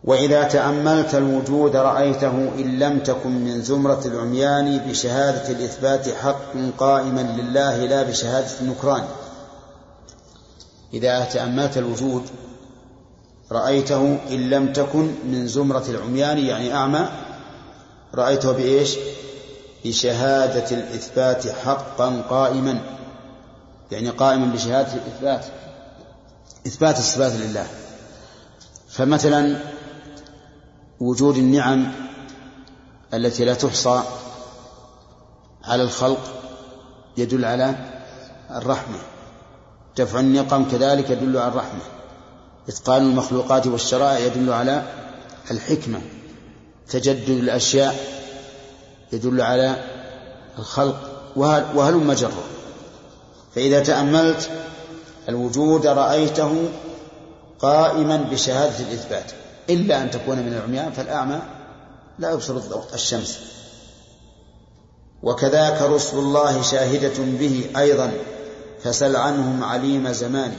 وإذا 0.05 0.43
تأملت 0.43 1.15
الوجود 1.15 1.77
رأيته 1.77 2.31
إن 2.31 2.79
لم 2.79 2.99
تكن 2.99 3.31
من 3.31 3.63
زمرة 3.63 4.03
العميان 4.07 4.79
بشهادة 4.79 5.49
الإثبات 5.51 6.09
حق 6.09 6.53
قائما 6.79 7.21
لله 7.21 7.87
لا 7.87 8.03
بشهادة 8.03 8.61
النكران. 8.61 9.05
إذا 10.95 11.25
تأملت 11.25 11.79
الوجود 11.79 12.23
رأيته 13.53 14.19
إن 14.31 14.51
لم 14.51 14.73
تكن 14.73 15.15
من 15.25 15.49
زمرة 15.49 15.85
العميان 15.89 16.39
يعني 16.39 16.75
أعمى 16.75 17.09
رأيته 18.15 18.53
بإيش؟ 18.53 18.97
بشهادة 19.85 20.77
الإثبات 20.77 21.49
حقا 21.49 22.23
قائما. 22.31 22.81
يعني 23.93 24.11
قائما 24.11 24.53
بشهادة 24.53 24.93
الإثبات 24.93 25.45
إثبات 26.67 26.99
الصفات 26.99 27.33
لله. 27.33 27.67
فمثلا 28.89 29.57
وجود 31.01 31.37
النعم 31.37 31.93
التي 33.15 33.45
لا 33.45 33.55
تحصى 33.55 34.03
على 35.65 35.83
الخلق 35.83 36.21
يدل 37.17 37.45
على 37.45 37.75
الرحمة. 38.51 38.99
دفع 39.97 40.21
النقم 40.21 40.65
كذلك 40.71 41.11
يدل 41.11 41.39
على 41.39 41.49
الرحمة. 41.49 41.81
إتقان 42.69 43.03
المخلوقات 43.03 43.67
والشرائع 43.67 44.19
يدل 44.19 44.53
على 44.53 44.83
الحكمة. 45.51 46.01
تجدد 46.89 47.31
الأشياء 47.31 47.97
يدل 49.13 49.41
على 49.41 49.85
الخلق. 50.59 51.09
وهل 51.37 51.97
مجرة 51.97 52.43
فإذا 53.55 53.81
تأملت 53.81 54.51
الوجود 55.29 55.87
رأيته 55.87 56.69
قائما 57.59 58.17
بشهادة 58.17 58.79
الإثبات. 58.79 59.33
إلا 59.71 60.03
أن 60.03 60.11
تكون 60.11 60.39
من 60.39 60.53
العميان 60.53 60.93
فالأعمى 60.93 61.39
لا 62.19 62.31
يبصر 62.31 62.61
الشمس. 62.95 63.39
وكذاك 65.23 65.83
رسل 65.83 66.19
الله 66.19 66.63
شاهدة 66.63 67.19
به 67.19 67.71
أيضا 67.77 68.13
فسل 68.83 69.17
عنهم 69.17 69.65
عليم 69.65 70.13
زمان 70.13 70.53